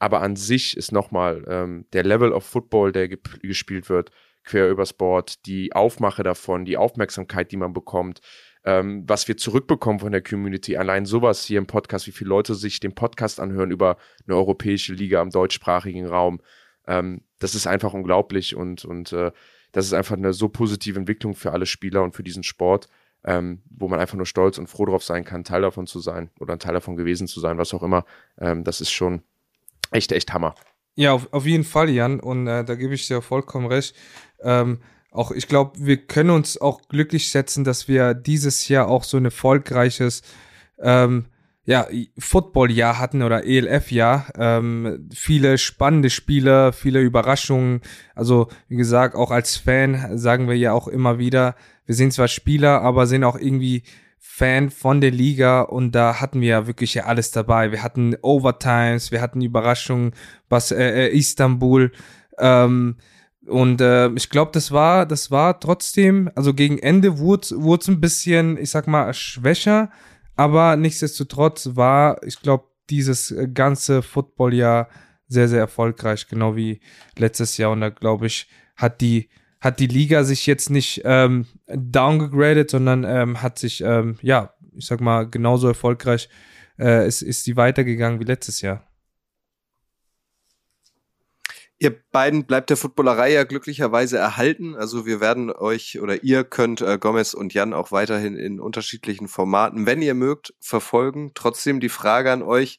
Aber 0.00 0.22
an 0.22 0.34
sich 0.34 0.76
ist 0.76 0.92
nochmal 0.92 1.44
ähm, 1.46 1.86
der 1.92 2.02
Level 2.02 2.32
of 2.32 2.44
Football, 2.44 2.90
der 2.90 3.08
gespielt 3.08 3.88
wird, 3.88 4.10
quer 4.44 4.68
übers 4.70 4.92
Board, 4.92 5.46
die 5.46 5.72
Aufmache 5.74 6.22
davon, 6.22 6.64
die 6.64 6.76
Aufmerksamkeit, 6.76 7.52
die 7.52 7.58
man 7.58 7.72
bekommt, 7.72 8.20
ähm, 8.64 9.04
was 9.06 9.28
wir 9.28 9.36
zurückbekommen 9.36 10.00
von 10.00 10.12
der 10.12 10.22
Community. 10.22 10.76
Allein 10.76 11.06
sowas 11.06 11.44
hier 11.44 11.58
im 11.58 11.66
Podcast, 11.66 12.06
wie 12.06 12.12
viele 12.12 12.30
Leute 12.30 12.54
sich 12.54 12.80
den 12.80 12.94
Podcast 12.94 13.40
anhören 13.40 13.70
über 13.70 13.96
eine 14.26 14.36
europäische 14.36 14.92
Liga 14.92 15.20
am 15.20 15.30
deutschsprachigen 15.30 16.06
Raum. 16.06 16.40
Ähm, 16.86 17.22
das 17.38 17.54
ist 17.54 17.66
einfach 17.66 17.94
unglaublich 17.94 18.54
und, 18.54 18.84
und 18.84 19.12
äh, 19.12 19.32
das 19.72 19.86
ist 19.86 19.94
einfach 19.94 20.16
eine 20.16 20.32
so 20.32 20.48
positive 20.48 20.98
Entwicklung 20.98 21.34
für 21.34 21.52
alle 21.52 21.66
Spieler 21.66 22.02
und 22.02 22.14
für 22.14 22.22
diesen 22.22 22.42
Sport, 22.42 22.88
ähm, 23.24 23.62
wo 23.70 23.88
man 23.88 24.00
einfach 24.00 24.16
nur 24.16 24.26
stolz 24.26 24.58
und 24.58 24.66
froh 24.66 24.86
drauf 24.86 25.04
sein 25.04 25.24
kann, 25.24 25.44
Teil 25.44 25.62
davon 25.62 25.86
zu 25.86 26.00
sein 26.00 26.30
oder 26.38 26.54
ein 26.54 26.58
Teil 26.58 26.74
davon 26.74 26.96
gewesen 26.96 27.28
zu 27.28 27.40
sein, 27.40 27.58
was 27.58 27.72
auch 27.72 27.82
immer. 27.82 28.04
Ähm, 28.38 28.64
das 28.64 28.80
ist 28.80 28.90
schon 28.90 29.22
echt, 29.90 30.12
echt 30.12 30.32
Hammer. 30.32 30.54
Ja, 30.96 31.12
auf, 31.12 31.32
auf 31.32 31.46
jeden 31.46 31.64
Fall, 31.64 31.88
Jan. 31.88 32.20
Und 32.20 32.46
äh, 32.46 32.64
da 32.64 32.74
gebe 32.74 32.94
ich 32.94 33.06
dir 33.06 33.22
vollkommen 33.22 33.66
recht. 33.66 33.94
Ähm, 34.42 34.80
auch 35.10 35.30
ich 35.32 35.48
glaube, 35.48 35.72
wir 35.78 35.96
können 35.96 36.30
uns 36.30 36.60
auch 36.60 36.82
glücklich 36.88 37.26
schätzen, 37.26 37.64
dass 37.64 37.88
wir 37.88 38.14
dieses 38.14 38.68
Jahr 38.68 38.88
auch 38.88 39.04
so 39.04 39.16
ein 39.16 39.24
erfolgreiches 39.24 40.22
ähm, 40.80 41.26
ja, 41.64 41.86
Football-Jahr 42.18 42.98
hatten 42.98 43.22
oder 43.22 43.44
ELF-Jahr. 43.44 44.26
Ähm, 44.36 45.08
viele 45.14 45.58
spannende 45.58 46.10
Spiele, 46.10 46.72
viele 46.72 47.00
Überraschungen. 47.00 47.80
Also, 48.14 48.48
wie 48.68 48.76
gesagt, 48.76 49.14
auch 49.14 49.30
als 49.30 49.56
Fan 49.56 50.18
sagen 50.18 50.48
wir 50.48 50.56
ja 50.56 50.72
auch 50.72 50.88
immer 50.88 51.18
wieder, 51.18 51.54
wir 51.86 51.94
sind 51.94 52.12
zwar 52.12 52.28
Spieler, 52.28 52.82
aber 52.82 53.06
sind 53.06 53.24
auch 53.24 53.38
irgendwie 53.38 53.82
Fan 54.18 54.70
von 54.70 55.00
der 55.00 55.10
Liga 55.10 55.62
und 55.62 55.92
da 55.92 56.20
hatten 56.20 56.40
wir 56.40 56.48
ja 56.48 56.66
wirklich 56.66 56.94
ja 56.94 57.04
alles 57.04 57.30
dabei. 57.30 57.72
Wir 57.72 57.82
hatten 57.82 58.16
Overtimes, 58.22 59.12
wir 59.12 59.20
hatten 59.20 59.40
Überraschungen, 59.40 60.12
was 60.48 60.72
äh, 60.72 61.06
äh, 61.06 61.16
Istanbul 61.16 61.92
ähm, 62.38 62.96
und 63.50 63.80
äh, 63.80 64.08
ich 64.10 64.30
glaube, 64.30 64.52
das 64.52 64.72
war, 64.72 65.06
das 65.06 65.30
war 65.30 65.60
trotzdem, 65.60 66.30
also 66.34 66.54
gegen 66.54 66.78
Ende 66.78 67.18
wurde 67.18 67.42
es 67.42 67.88
ein 67.88 68.00
bisschen, 68.00 68.56
ich 68.56 68.70
sag 68.70 68.86
mal, 68.86 69.12
schwächer, 69.12 69.90
aber 70.36 70.76
nichtsdestotrotz 70.76 71.70
war, 71.74 72.22
ich 72.24 72.40
glaube, 72.40 72.64
dieses 72.88 73.34
ganze 73.54 74.02
Footballjahr 74.02 74.88
sehr, 75.28 75.48
sehr 75.48 75.60
erfolgreich, 75.60 76.26
genau 76.28 76.56
wie 76.56 76.80
letztes 77.16 77.56
Jahr. 77.56 77.70
Und 77.70 77.80
da 77.80 77.90
glaube 77.90 78.26
ich, 78.26 78.48
hat 78.76 79.00
die 79.00 79.28
hat 79.60 79.78
die 79.78 79.86
Liga 79.86 80.24
sich 80.24 80.46
jetzt 80.46 80.70
nicht 80.70 81.02
ähm, 81.04 81.46
downgegradet, 81.66 82.70
sondern 82.70 83.04
ähm, 83.04 83.42
hat 83.42 83.58
sich, 83.58 83.82
ähm, 83.82 84.18
ja, 84.22 84.54
ich 84.74 84.86
sag 84.86 85.00
mal, 85.00 85.28
genauso 85.28 85.68
erfolgreich 85.68 86.28
äh, 86.78 87.06
ist, 87.06 87.22
ist 87.22 87.44
sie 87.44 87.56
weitergegangen 87.56 88.20
wie 88.20 88.24
letztes 88.24 88.62
Jahr. 88.62 88.89
Ihr 91.82 91.98
beiden 92.12 92.44
bleibt 92.44 92.68
der 92.68 92.76
Footballerei 92.76 93.32
ja 93.32 93.44
glücklicherweise 93.44 94.18
erhalten. 94.18 94.76
Also 94.76 95.06
wir 95.06 95.18
werden 95.18 95.50
euch 95.50 95.98
oder 95.98 96.22
ihr 96.22 96.44
könnt 96.44 96.82
äh, 96.82 96.98
Gomez 97.00 97.32
und 97.32 97.54
Jan 97.54 97.72
auch 97.72 97.90
weiterhin 97.90 98.36
in 98.36 98.60
unterschiedlichen 98.60 99.28
Formaten, 99.28 99.86
wenn 99.86 100.02
ihr 100.02 100.12
mögt, 100.12 100.52
verfolgen. 100.60 101.32
Trotzdem 101.34 101.80
die 101.80 101.88
Frage 101.88 102.32
an 102.32 102.42
euch, 102.42 102.78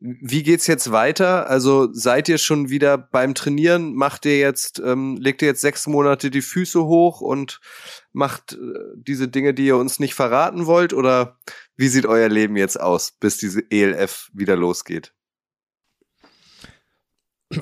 wie 0.00 0.42
geht's 0.42 0.66
jetzt 0.66 0.92
weiter? 0.92 1.48
Also 1.48 1.88
seid 1.94 2.28
ihr 2.28 2.36
schon 2.36 2.68
wieder 2.68 2.98
beim 2.98 3.34
Trainieren? 3.34 3.94
Macht 3.94 4.26
ihr 4.26 4.38
jetzt, 4.38 4.82
ähm, 4.84 5.16
legt 5.16 5.40
ihr 5.40 5.48
jetzt 5.48 5.62
sechs 5.62 5.86
Monate 5.86 6.30
die 6.30 6.42
Füße 6.42 6.84
hoch 6.84 7.22
und 7.22 7.58
macht 8.12 8.52
äh, 8.52 8.58
diese 8.96 9.28
Dinge, 9.28 9.54
die 9.54 9.64
ihr 9.64 9.78
uns 9.78 9.98
nicht 9.98 10.12
verraten 10.12 10.66
wollt? 10.66 10.92
Oder 10.92 11.38
wie 11.76 11.88
sieht 11.88 12.04
euer 12.04 12.28
Leben 12.28 12.56
jetzt 12.58 12.78
aus, 12.78 13.12
bis 13.18 13.38
diese 13.38 13.62
ELF 13.70 14.28
wieder 14.34 14.56
losgeht? 14.56 15.14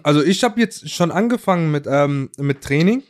Also 0.03 0.23
ich 0.23 0.45
habe 0.45 0.61
jetzt 0.61 0.91
schon 0.91 1.11
angefangen 1.11 1.71
mit, 1.71 1.87
ähm, 1.89 2.31
mit 2.39 2.63
Training. 2.63 3.03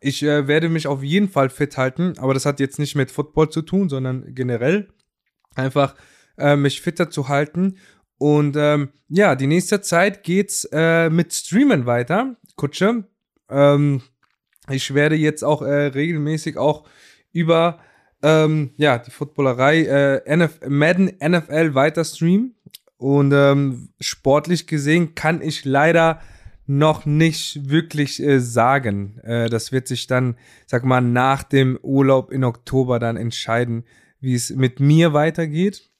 Ich 0.00 0.22
äh, 0.22 0.46
werde 0.46 0.68
mich 0.68 0.86
auf 0.86 1.02
jeden 1.02 1.28
Fall 1.28 1.50
fit 1.50 1.76
halten, 1.76 2.14
aber 2.18 2.34
das 2.34 2.46
hat 2.46 2.60
jetzt 2.60 2.78
nicht 2.78 2.94
mit 2.94 3.10
Football 3.10 3.50
zu 3.50 3.62
tun, 3.62 3.88
sondern 3.88 4.34
generell 4.34 4.88
einfach 5.54 5.94
äh, 6.38 6.56
mich 6.56 6.80
fitter 6.80 7.10
zu 7.10 7.28
halten. 7.28 7.78
Und 8.18 8.56
ähm, 8.56 8.90
ja, 9.08 9.34
die 9.34 9.46
nächste 9.46 9.80
Zeit 9.80 10.22
geht's 10.22 10.68
äh, 10.72 11.10
mit 11.10 11.32
Streamen 11.32 11.86
weiter, 11.86 12.36
Kutsche. 12.56 13.04
Ähm, 13.50 14.02
ich 14.70 14.94
werde 14.94 15.16
jetzt 15.16 15.44
auch 15.44 15.62
äh, 15.62 15.86
regelmäßig 15.86 16.56
auch 16.56 16.88
über 17.32 17.80
ähm, 18.22 18.72
ja, 18.76 18.98
die 18.98 19.10
Footballerei 19.10 19.82
äh, 19.82 20.36
NF 20.36 20.60
Madden 20.68 21.12
NFL 21.22 21.74
weiter 21.74 22.04
streamen. 22.04 22.55
Und 22.98 23.32
ähm, 23.32 23.90
sportlich 24.00 24.66
gesehen 24.66 25.14
kann 25.14 25.42
ich 25.42 25.64
leider 25.64 26.20
noch 26.66 27.06
nicht 27.06 27.68
wirklich 27.68 28.20
äh, 28.20 28.40
sagen. 28.40 29.18
Äh, 29.20 29.48
das 29.48 29.70
wird 29.70 29.86
sich 29.86 30.06
dann, 30.06 30.36
sag 30.66 30.84
mal, 30.84 31.00
nach 31.00 31.42
dem 31.42 31.78
Urlaub 31.82 32.30
in 32.30 32.44
Oktober 32.44 32.98
dann 32.98 33.16
entscheiden, 33.16 33.84
wie 34.20 34.34
es 34.34 34.50
mit 34.50 34.80
mir 34.80 35.12
weitergeht. 35.12 35.90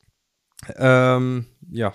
Ähm, 0.76 1.46
ja. 1.70 1.94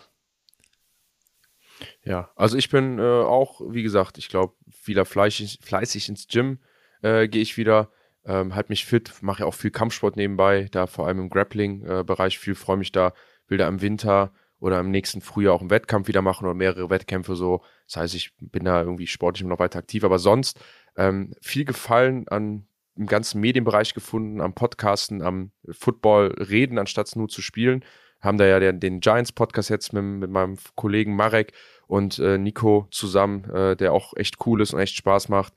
Ja, 2.04 2.30
also 2.36 2.58
ich 2.58 2.70
bin 2.70 2.99
äh, 2.99 3.02
auch, 3.02 3.62
wie 3.70 3.84
gesagt, 3.84 4.18
ich 4.18 4.30
glaube, 4.30 4.54
wieder 4.86 5.06
fleißig, 5.06 5.60
fleißig 5.62 6.10
ins 6.10 6.28
Gym 6.28 6.60
äh, 7.02 7.28
gehe 7.28 7.41
ich 7.41 7.58
wieder. 7.58 7.91
Ähm, 8.24 8.54
halt 8.54 8.70
mich 8.70 8.86
fit, 8.86 9.14
mache 9.22 9.41
ja 9.41 9.45
auch 9.47 9.56
viel 9.56 9.72
Kampfsport 9.72 10.16
nebenbei, 10.16 10.68
da 10.72 10.86
vor 10.86 11.08
allem 11.08 11.20
im 11.20 11.30
Grappling-Bereich 11.30 12.38
viel, 12.38 12.54
freue 12.54 12.78
mich 12.78 12.91
da, 12.91 13.14
will 13.47 13.58
da 13.58 13.68
im 13.68 13.82
Winter 13.82 14.32
oder 14.62 14.80
im 14.80 14.91
nächsten 14.91 15.22
Frühjahr 15.22 15.55
auch 15.55 15.62
einen 15.62 15.72
Wettkampf 15.72 16.07
wieder 16.07 16.22
machen 16.22 16.45
oder 16.45 16.53
mehrere 16.53 16.89
Wettkämpfe 16.91 17.36
so. 17.36 17.62
Das 17.88 17.97
heißt, 17.97 18.16
ich 18.16 18.32
bin 18.39 18.64
da 18.64 18.82
irgendwie 18.82 19.07
sportlich 19.07 19.45
noch 19.45 19.59
weiter 19.59 19.80
aktiv. 19.80 20.03
Aber 20.03 20.20
sonst 20.20 20.59
ähm, 20.95 21.34
viel 21.41 21.66
Gefallen 21.66 22.28
an 22.28 22.68
im 22.95 23.07
ganzen 23.07 23.41
Medienbereich 23.41 23.95
gefunden, 23.95 24.39
am 24.39 24.53
Podcasten, 24.53 25.24
am 25.24 25.51
Football 25.72 26.36
reden, 26.38 26.78
anstatt 26.78 27.16
nur 27.16 27.28
zu 27.28 27.41
spielen. 27.41 27.84
Haben 28.22 28.38
da 28.38 28.45
ja 28.45 28.59
den, 28.59 28.80
den 28.80 28.99
Giants-Podcast 28.99 29.72
jetzt 29.72 29.93
mit, 29.93 30.03
mit, 30.03 30.30
meinem 30.30 30.57
Kollegen 30.76 31.16
Marek 31.16 31.53
und 31.88 32.20
äh, 32.20 32.38
Nico 32.38 32.88
zusammen, 32.91 33.49
äh, 33.49 33.76
der 33.76 33.93
auch 33.93 34.16
echt 34.16 34.45
cool 34.45 34.62
ist 34.62 34.76
und 34.76 34.80
echt 34.80 34.95
Spaß 34.95 35.30
macht. 35.30 35.53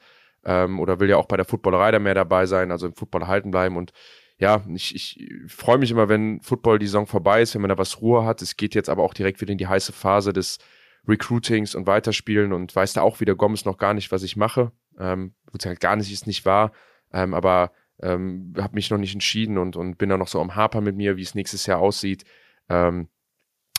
Ähm, 0.47 0.81
oder 0.81 0.99
will 0.99 1.11
ja 1.11 1.19
auch 1.19 1.27
bei 1.27 1.37
der 1.37 1.45
Footballerei 1.45 1.91
da 1.91 1.99
mehr 1.99 2.15
dabei 2.15 2.47
sein, 2.47 2.71
also 2.71 2.87
im 2.87 2.95
Football 2.95 3.27
halten 3.27 3.51
bleiben. 3.51 3.77
Und 3.77 3.93
ja, 4.39 4.65
ich, 4.75 4.95
ich 4.95 5.31
freue 5.47 5.79
mich 5.79 5.91
immer, 5.91 6.09
wenn 6.09 6.41
Football 6.41 6.79
die 6.79 6.87
Saison 6.87 7.07
vorbei 7.07 7.43
ist, 7.43 7.55
wenn 7.55 7.63
man 7.63 7.69
da 7.69 7.79
was 7.79 8.01
Ruhe 8.01 8.25
hat. 8.25 8.43
Es 8.43 8.57
geht 8.57 8.75
jetzt 8.75 8.89
aber 8.89 9.03
auch 9.03 9.15
direkt 9.15 9.41
wieder 9.41 9.53
in 9.53 9.59
die 9.59 9.69
heiße 9.69 9.93
Phase 9.93 10.33
des 10.33 10.59
Recruitings 11.07 11.75
und 11.75 11.87
Weiterspielen 11.87 12.53
und 12.53 12.75
weiß 12.75 12.95
da 12.95 13.03
auch 13.03 13.21
wieder 13.21 13.37
Gomez 13.37 13.65
noch 13.65 13.79
gar 13.79 13.95
nicht, 13.95 14.11
was 14.11 14.23
ich 14.23 14.37
mache. 14.37 14.73
Ähm, 14.99 15.35
halt 15.65 15.81
gar 15.81 15.97
nicht 15.97 16.13
ist 16.13 16.27
nicht 16.27 16.45
wahr. 16.45 16.73
Ähm, 17.13 17.35
aber 17.35 17.73
ähm, 18.03 18.55
habe 18.59 18.75
mich 18.75 18.91
noch 18.91 18.99
nicht 18.99 19.15
entschieden 19.15 19.57
und, 19.59 19.77
und 19.77 19.99
bin 19.99 20.09
da 20.09 20.17
noch 20.17 20.29
so 20.29 20.41
am 20.41 20.57
Haper 20.57 20.81
mit 20.81 20.97
mir, 20.97 21.17
wie 21.17 21.23
es 21.23 21.35
nächstes 21.35 21.67
Jahr 21.67 21.79
aussieht. 21.79 22.25
Ähm, 22.69 23.09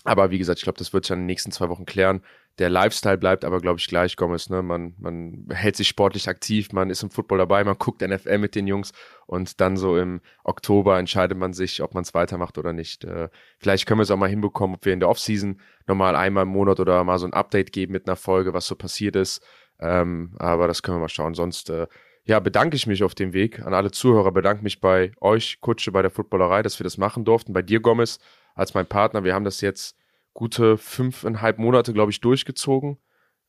aber 0.06 0.30
wie 0.30 0.38
gesagt, 0.38 0.60
ich 0.60 0.64
glaube, 0.64 0.78
das 0.78 0.94
wird 0.94 1.06
sich 1.06 1.14
in 1.14 1.22
den 1.22 1.26
nächsten 1.26 1.52
zwei 1.52 1.68
Wochen 1.68 1.86
klären. 1.86 2.22
Der 2.58 2.70
Lifestyle 2.70 3.18
bleibt 3.18 3.44
aber, 3.44 3.60
glaube 3.60 3.80
ich, 3.80 3.88
gleich, 3.88 4.16
Gomez. 4.16 4.50
Ne? 4.50 4.62
Man, 4.62 4.96
man 4.98 5.48
hält 5.52 5.76
sich 5.76 5.90
sportlich 5.90 6.30
aktiv, 6.30 6.72
man 6.72 6.90
ist 6.90 7.04
im 7.04 7.10
Football 7.10 7.40
dabei, 7.40 7.64
man 7.66 7.78
guckt 7.78 8.02
NFL 8.02 8.38
mit 8.38 8.56
den 8.56 8.66
Jungs 8.66 8.94
und 9.26 9.60
dann 9.60 9.76
so 9.76 9.98
im 9.98 10.22
Oktober 10.46 10.98
entscheidet 10.98 11.38
man 11.38 11.52
sich, 11.52 11.82
ob 11.82 11.94
man 11.94 12.04
es 12.04 12.14
weitermacht 12.14 12.58
oder 12.58 12.72
nicht. 12.72 13.04
Äh, 13.04 13.30
vielleicht 13.60 13.86
können 13.86 14.00
wir 14.00 14.04
es 14.04 14.12
auch 14.12 14.18
mal 14.18 14.30
hinbekommen, 14.30 14.78
ob 14.78 14.86
wir 14.86 14.94
in 14.94 15.02
der 15.02 15.10
Offseason 15.10 15.60
nochmal 15.86 16.16
einmal 16.16 16.44
im 16.44 16.50
Monat 16.50 16.80
oder 16.80 17.04
mal 17.04 17.20
so 17.20 17.26
ein 17.26 17.34
Update 17.34 17.74
geben 17.74 17.92
mit 17.92 18.08
einer 18.08 18.16
Folge, 18.16 18.54
was 18.54 18.68
so 18.68 18.76
passiert 18.76 19.18
ist. 19.18 19.46
Ähm, 19.80 20.36
aber 20.40 20.68
das 20.68 20.82
können 20.82 20.98
wir 20.98 21.02
mal 21.02 21.10
schauen. 21.10 21.34
Sonst 21.34 21.70
äh, 21.70 21.88
ja, 22.24 22.40
bedanke 22.40 22.76
ich 22.76 22.88
mich 22.88 23.04
auf 23.04 23.16
dem 23.16 23.34
Weg 23.34 23.60
an 23.60 23.74
alle 23.74 23.92
Zuhörer, 23.92 24.32
bedanke 24.32 24.64
mich 24.64 24.80
bei 24.80 25.12
euch, 25.22 25.60
Kutsche, 25.62 25.92
bei 25.92 26.02
der 26.02 26.12
Footballerei, 26.12 26.64
dass 26.64 26.80
wir 26.80 26.86
das 26.86 26.98
machen 26.98 27.26
durften, 27.26 27.54
bei 27.54 27.62
dir, 27.62 27.82
Gomez, 27.82 28.20
als 28.56 28.74
mein 28.74 28.88
Partner. 28.88 29.24
Wir 29.24 29.36
haben 29.36 29.46
das 29.46 29.62
jetzt 29.62 29.98
gute 30.36 30.78
fünfeinhalb 30.78 31.58
Monate, 31.58 31.94
glaube 31.94 32.12
ich, 32.12 32.22
durchgezogen. 32.22 33.00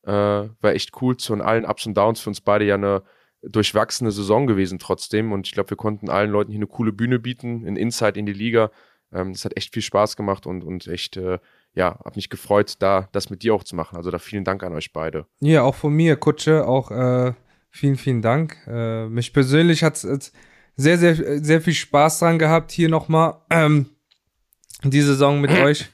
Äh, 0.03 0.11
war 0.11 0.73
echt 0.73 0.99
cool, 1.01 1.15
zu 1.17 1.35
allen 1.35 1.65
Ups 1.65 1.85
und 1.85 1.95
Downs 1.95 2.19
für 2.19 2.31
uns 2.31 2.41
beide 2.41 2.65
ja 2.65 2.73
eine 2.73 3.03
durchwachsene 3.43 4.09
Saison 4.09 4.47
gewesen 4.47 4.79
trotzdem. 4.79 5.31
Und 5.31 5.45
ich 5.45 5.53
glaube, 5.53 5.69
wir 5.69 5.77
konnten 5.77 6.09
allen 6.09 6.31
Leuten 6.31 6.51
hier 6.51 6.57
eine 6.57 6.67
coole 6.67 6.91
Bühne 6.91 7.19
bieten, 7.19 7.67
ein 7.67 7.75
Insight 7.75 8.17
in 8.17 8.25
die 8.25 8.33
Liga. 8.33 8.71
Ähm, 9.13 9.33
das 9.33 9.45
hat 9.45 9.55
echt 9.55 9.71
viel 9.75 9.83
Spaß 9.83 10.15
gemacht 10.15 10.47
und, 10.47 10.63
und 10.63 10.87
echt, 10.87 11.17
äh, 11.17 11.37
ja, 11.75 11.99
hat 12.03 12.15
mich 12.15 12.31
gefreut, 12.31 12.77
da 12.79 13.07
das 13.11 13.29
mit 13.29 13.43
dir 13.43 13.53
auch 13.53 13.63
zu 13.63 13.75
machen. 13.75 13.97
Also 13.97 14.09
da 14.09 14.17
vielen 14.17 14.43
Dank 14.43 14.63
an 14.63 14.73
euch 14.73 14.91
beide. 14.91 15.27
Ja, 15.41 15.61
auch 15.61 15.75
von 15.75 15.93
mir, 15.93 16.15
Kutsche, 16.15 16.65
auch 16.65 16.89
äh, 16.89 17.33
Vielen, 17.77 17.95
vielen 17.95 18.23
Dank. 18.23 18.57
Äh, 18.65 19.07
mich 19.07 19.33
persönlich 19.33 19.83
hat 19.83 20.03
es 20.03 20.31
sehr, 20.75 20.97
sehr, 20.97 21.43
sehr 21.43 21.61
viel 21.61 21.75
Spaß 21.75 22.19
dran 22.19 22.39
gehabt, 22.39 22.71
hier 22.71 22.89
nochmal 22.89 23.35
ähm, 23.51 23.87
die 24.83 25.01
Saison 25.01 25.39
mit 25.41 25.51
euch 25.61 25.87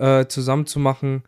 äh, 0.00 0.26
zusammen 0.28 0.66
zu 0.66 0.80
machen. 0.80 1.22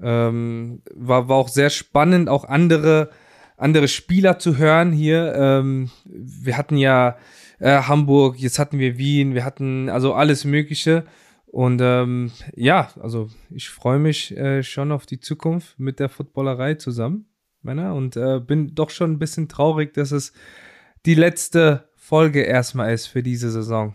Ähm, 0.00 0.82
war, 0.94 1.28
war 1.28 1.36
auch 1.36 1.48
sehr 1.48 1.70
spannend, 1.70 2.28
auch 2.28 2.44
andere, 2.44 3.10
andere 3.56 3.88
Spieler 3.88 4.38
zu 4.38 4.56
hören 4.56 4.92
hier. 4.92 5.34
Ähm, 5.34 5.90
wir 6.04 6.56
hatten 6.56 6.76
ja 6.76 7.16
äh, 7.58 7.82
Hamburg, 7.82 8.38
jetzt 8.38 8.58
hatten 8.58 8.78
wir 8.78 8.96
Wien, 8.96 9.34
wir 9.34 9.44
hatten 9.44 9.88
also 9.88 10.14
alles 10.14 10.44
Mögliche. 10.44 11.04
Und 11.46 11.80
ähm, 11.82 12.32
ja, 12.54 12.88
also 13.00 13.28
ich 13.50 13.68
freue 13.68 13.98
mich 13.98 14.34
äh, 14.36 14.62
schon 14.62 14.90
auf 14.90 15.04
die 15.04 15.20
Zukunft 15.20 15.78
mit 15.78 16.00
der 16.00 16.08
Footballerei 16.08 16.74
zusammen. 16.74 17.26
Männer. 17.62 17.94
Und 17.94 18.16
äh, 18.16 18.40
bin 18.40 18.74
doch 18.74 18.90
schon 18.90 19.12
ein 19.12 19.18
bisschen 19.18 19.48
traurig, 19.48 19.94
dass 19.94 20.12
es 20.12 20.32
die 21.06 21.14
letzte 21.14 21.88
Folge 21.96 22.42
erstmal 22.42 22.92
ist 22.92 23.06
für 23.06 23.22
diese 23.22 23.50
Saison. 23.50 23.94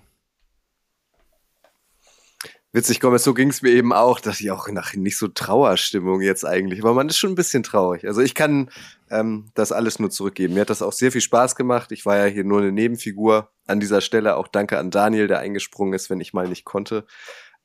Witzig, 2.78 3.00
Gomez, 3.00 3.24
so 3.24 3.34
ging 3.34 3.50
es 3.50 3.64
mir 3.64 3.72
eben 3.72 3.92
auch, 3.92 4.20
dass 4.20 4.40
ich 4.40 4.52
auch 4.52 4.68
nach 4.68 4.94
nicht 4.94 5.18
so 5.18 5.28
Trauerstimmung 5.28 6.22
jetzt 6.22 6.46
eigentlich, 6.46 6.80
aber 6.84 6.94
man 6.94 7.10
ist 7.10 7.18
schon 7.18 7.32
ein 7.32 7.36
bisschen 7.36 7.64
traurig. 7.64 8.06
Also 8.06 8.22
ich 8.22 8.36
kann 8.36 8.70
ähm, 9.10 9.50
das 9.56 9.72
alles 9.72 9.98
nur 9.98 10.12
zurückgeben. 10.12 10.54
Mir 10.54 10.62
hat 10.62 10.70
das 10.70 10.84
auch 10.84 10.94
sehr 10.94 11.12
viel 11.12 11.22
Spaß 11.22 11.56
gemacht. 11.56 11.92
Ich 11.92 12.06
war 12.06 12.18
ja 12.18 12.26
hier 12.26 12.44
nur 12.44 12.62
eine 12.62 12.72
Nebenfigur. 12.72 13.50
An 13.66 13.80
dieser 13.80 14.00
Stelle 14.00 14.36
auch 14.36 14.48
danke 14.48 14.78
an 14.78 14.92
Daniel, 14.92 15.26
der 15.26 15.40
eingesprungen 15.40 15.96
ist, 15.96 16.12
wenn 16.12 16.22
ich 16.22 16.34
mal 16.34 16.48
nicht 16.48 16.66
konnte. 16.66 17.08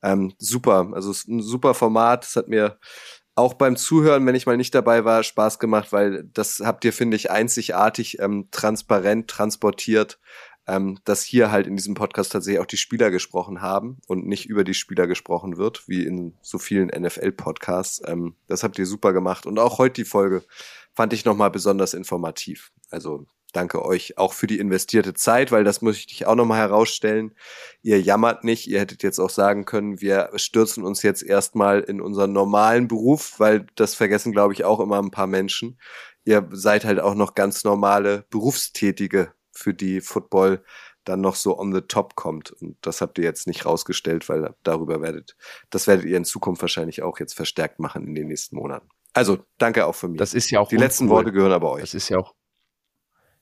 Ähm, 0.01 0.33
super, 0.39 0.89
also 0.93 1.11
es 1.11 1.19
ist 1.19 1.27
ein 1.27 1.43
super 1.43 1.75
Format. 1.75 2.25
Es 2.25 2.35
hat 2.35 2.47
mir 2.47 2.79
auch 3.35 3.53
beim 3.53 3.75
Zuhören, 3.75 4.25
wenn 4.25 4.33
ich 4.33 4.47
mal 4.47 4.57
nicht 4.57 4.73
dabei 4.73 5.05
war, 5.05 5.21
Spaß 5.21 5.59
gemacht, 5.59 5.91
weil 5.91 6.23
das 6.33 6.61
habt 6.65 6.85
ihr, 6.85 6.93
finde 6.93 7.17
ich, 7.17 7.29
einzigartig 7.29 8.17
ähm, 8.19 8.47
transparent 8.49 9.27
transportiert, 9.27 10.19
ähm, 10.67 10.99
dass 11.03 11.23
hier 11.23 11.51
halt 11.51 11.67
in 11.67 11.75
diesem 11.75 11.93
Podcast 11.93 12.31
tatsächlich 12.31 12.61
auch 12.61 12.65
die 12.65 12.77
Spieler 12.77 13.11
gesprochen 13.11 13.61
haben 13.61 13.97
und 14.07 14.25
nicht 14.25 14.47
über 14.47 14.63
die 14.63 14.73
Spieler 14.73 15.07
gesprochen 15.07 15.57
wird, 15.57 15.87
wie 15.87 16.05
in 16.05 16.35
so 16.41 16.57
vielen 16.57 16.87
NFL-Podcasts. 16.87 18.01
Ähm, 18.05 18.35
das 18.47 18.63
habt 18.63 18.79
ihr 18.79 18.85
super 18.85 19.13
gemacht. 19.13 19.45
Und 19.45 19.59
auch 19.59 19.77
heute 19.77 20.01
die 20.01 20.05
Folge 20.05 20.43
fand 20.93 21.13
ich 21.13 21.25
nochmal 21.25 21.51
besonders 21.51 21.93
informativ. 21.93 22.71
Also 22.89 23.25
danke 23.51 23.83
euch 23.83 24.17
auch 24.17 24.33
für 24.33 24.47
die 24.47 24.59
investierte 24.59 25.13
Zeit, 25.13 25.51
weil 25.51 25.63
das 25.63 25.81
muss 25.81 25.97
ich 25.97 26.25
auch 26.25 26.35
nochmal 26.35 26.59
herausstellen. 26.59 27.35
Ihr 27.81 28.01
jammert 28.01 28.43
nicht, 28.43 28.67
ihr 28.67 28.79
hättet 28.79 29.03
jetzt 29.03 29.19
auch 29.19 29.29
sagen 29.29 29.65
können, 29.65 30.01
wir 30.01 30.31
stürzen 30.35 30.83
uns 30.83 31.03
jetzt 31.03 31.23
erstmal 31.23 31.81
in 31.81 32.01
unseren 32.01 32.31
normalen 32.31 32.87
Beruf, 32.87 33.39
weil 33.39 33.67
das 33.75 33.95
vergessen, 33.95 34.31
glaube 34.31 34.53
ich, 34.53 34.63
auch 34.63 34.79
immer 34.79 34.99
ein 34.99 35.11
paar 35.11 35.27
Menschen. 35.27 35.77
Ihr 36.25 36.47
seid 36.51 36.85
halt 36.85 36.99
auch 36.99 37.15
noch 37.15 37.35
ganz 37.35 37.63
normale 37.63 38.25
Berufstätige, 38.29 39.33
für 39.63 39.73
die 39.73 40.01
Football 40.01 40.63
dann 41.03 41.21
noch 41.21 41.35
so 41.35 41.57
on 41.59 41.73
the 41.73 41.81
top 41.81 42.15
kommt. 42.15 42.51
Und 42.51 42.77
das 42.81 43.01
habt 43.01 43.17
ihr 43.17 43.23
jetzt 43.23 43.47
nicht 43.47 43.65
rausgestellt, 43.65 44.29
weil 44.29 44.53
darüber 44.63 45.01
werdet, 45.01 45.35
das 45.69 45.87
werdet 45.87 46.05
ihr 46.05 46.17
in 46.17 46.25
Zukunft 46.25 46.61
wahrscheinlich 46.61 47.01
auch 47.01 47.19
jetzt 47.19 47.33
verstärkt 47.33 47.79
machen 47.79 48.07
in 48.07 48.15
den 48.15 48.27
nächsten 48.27 48.55
Monaten. 48.55 48.87
Also, 49.13 49.39
danke 49.57 49.85
auch 49.85 49.95
für 49.95 50.07
mich. 50.07 50.17
Das 50.17 50.33
ist 50.33 50.49
ja 50.49 50.59
auch 50.59 50.69
Die 50.69 50.75
uncool. 50.75 50.85
letzten 50.85 51.09
Worte 51.09 51.31
gehören 51.31 51.51
aber 51.51 51.71
euch. 51.71 51.81
Das 51.81 51.93
ist 51.93 52.09
ja 52.09 52.17
auch 52.19 52.33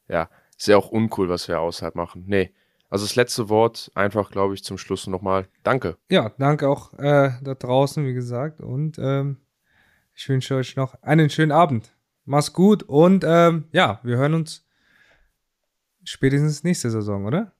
ja, 0.07 0.30
ist 0.57 0.67
ja 0.67 0.78
auch 0.78 0.89
uncool, 0.89 1.30
was 1.30 1.47
wir 1.47 1.59
außerhalb 1.59 1.95
machen. 1.95 2.24
Nee. 2.28 2.53
Also 2.89 3.05
das 3.05 3.15
letzte 3.15 3.47
Wort 3.47 3.89
einfach, 3.95 4.32
glaube 4.32 4.53
ich, 4.53 4.63
zum 4.65 4.78
Schluss 4.78 5.07
nochmal. 5.07 5.47
Danke. 5.63 5.97
Ja, 6.09 6.34
danke 6.38 6.67
auch 6.67 6.93
äh, 6.99 7.32
da 7.41 7.55
draußen, 7.55 8.05
wie 8.05 8.13
gesagt. 8.13 8.59
Und 8.59 8.99
ähm, 8.99 9.38
ich 10.13 10.28
wünsche 10.28 10.55
euch 10.55 10.76
noch 10.76 11.01
einen 11.01 11.30
schönen 11.30 11.53
Abend. 11.53 11.95
Mach's 12.26 12.51
gut 12.51 12.84
und 12.84 13.24
ähm, 13.26 13.63
ja, 13.72 14.01
wir 14.03 14.17
hören 14.17 14.34
uns 14.34 14.67
spätestens 16.04 16.64
nächste 16.64 16.89
Saison, 16.89 17.26
oder? 17.26 17.54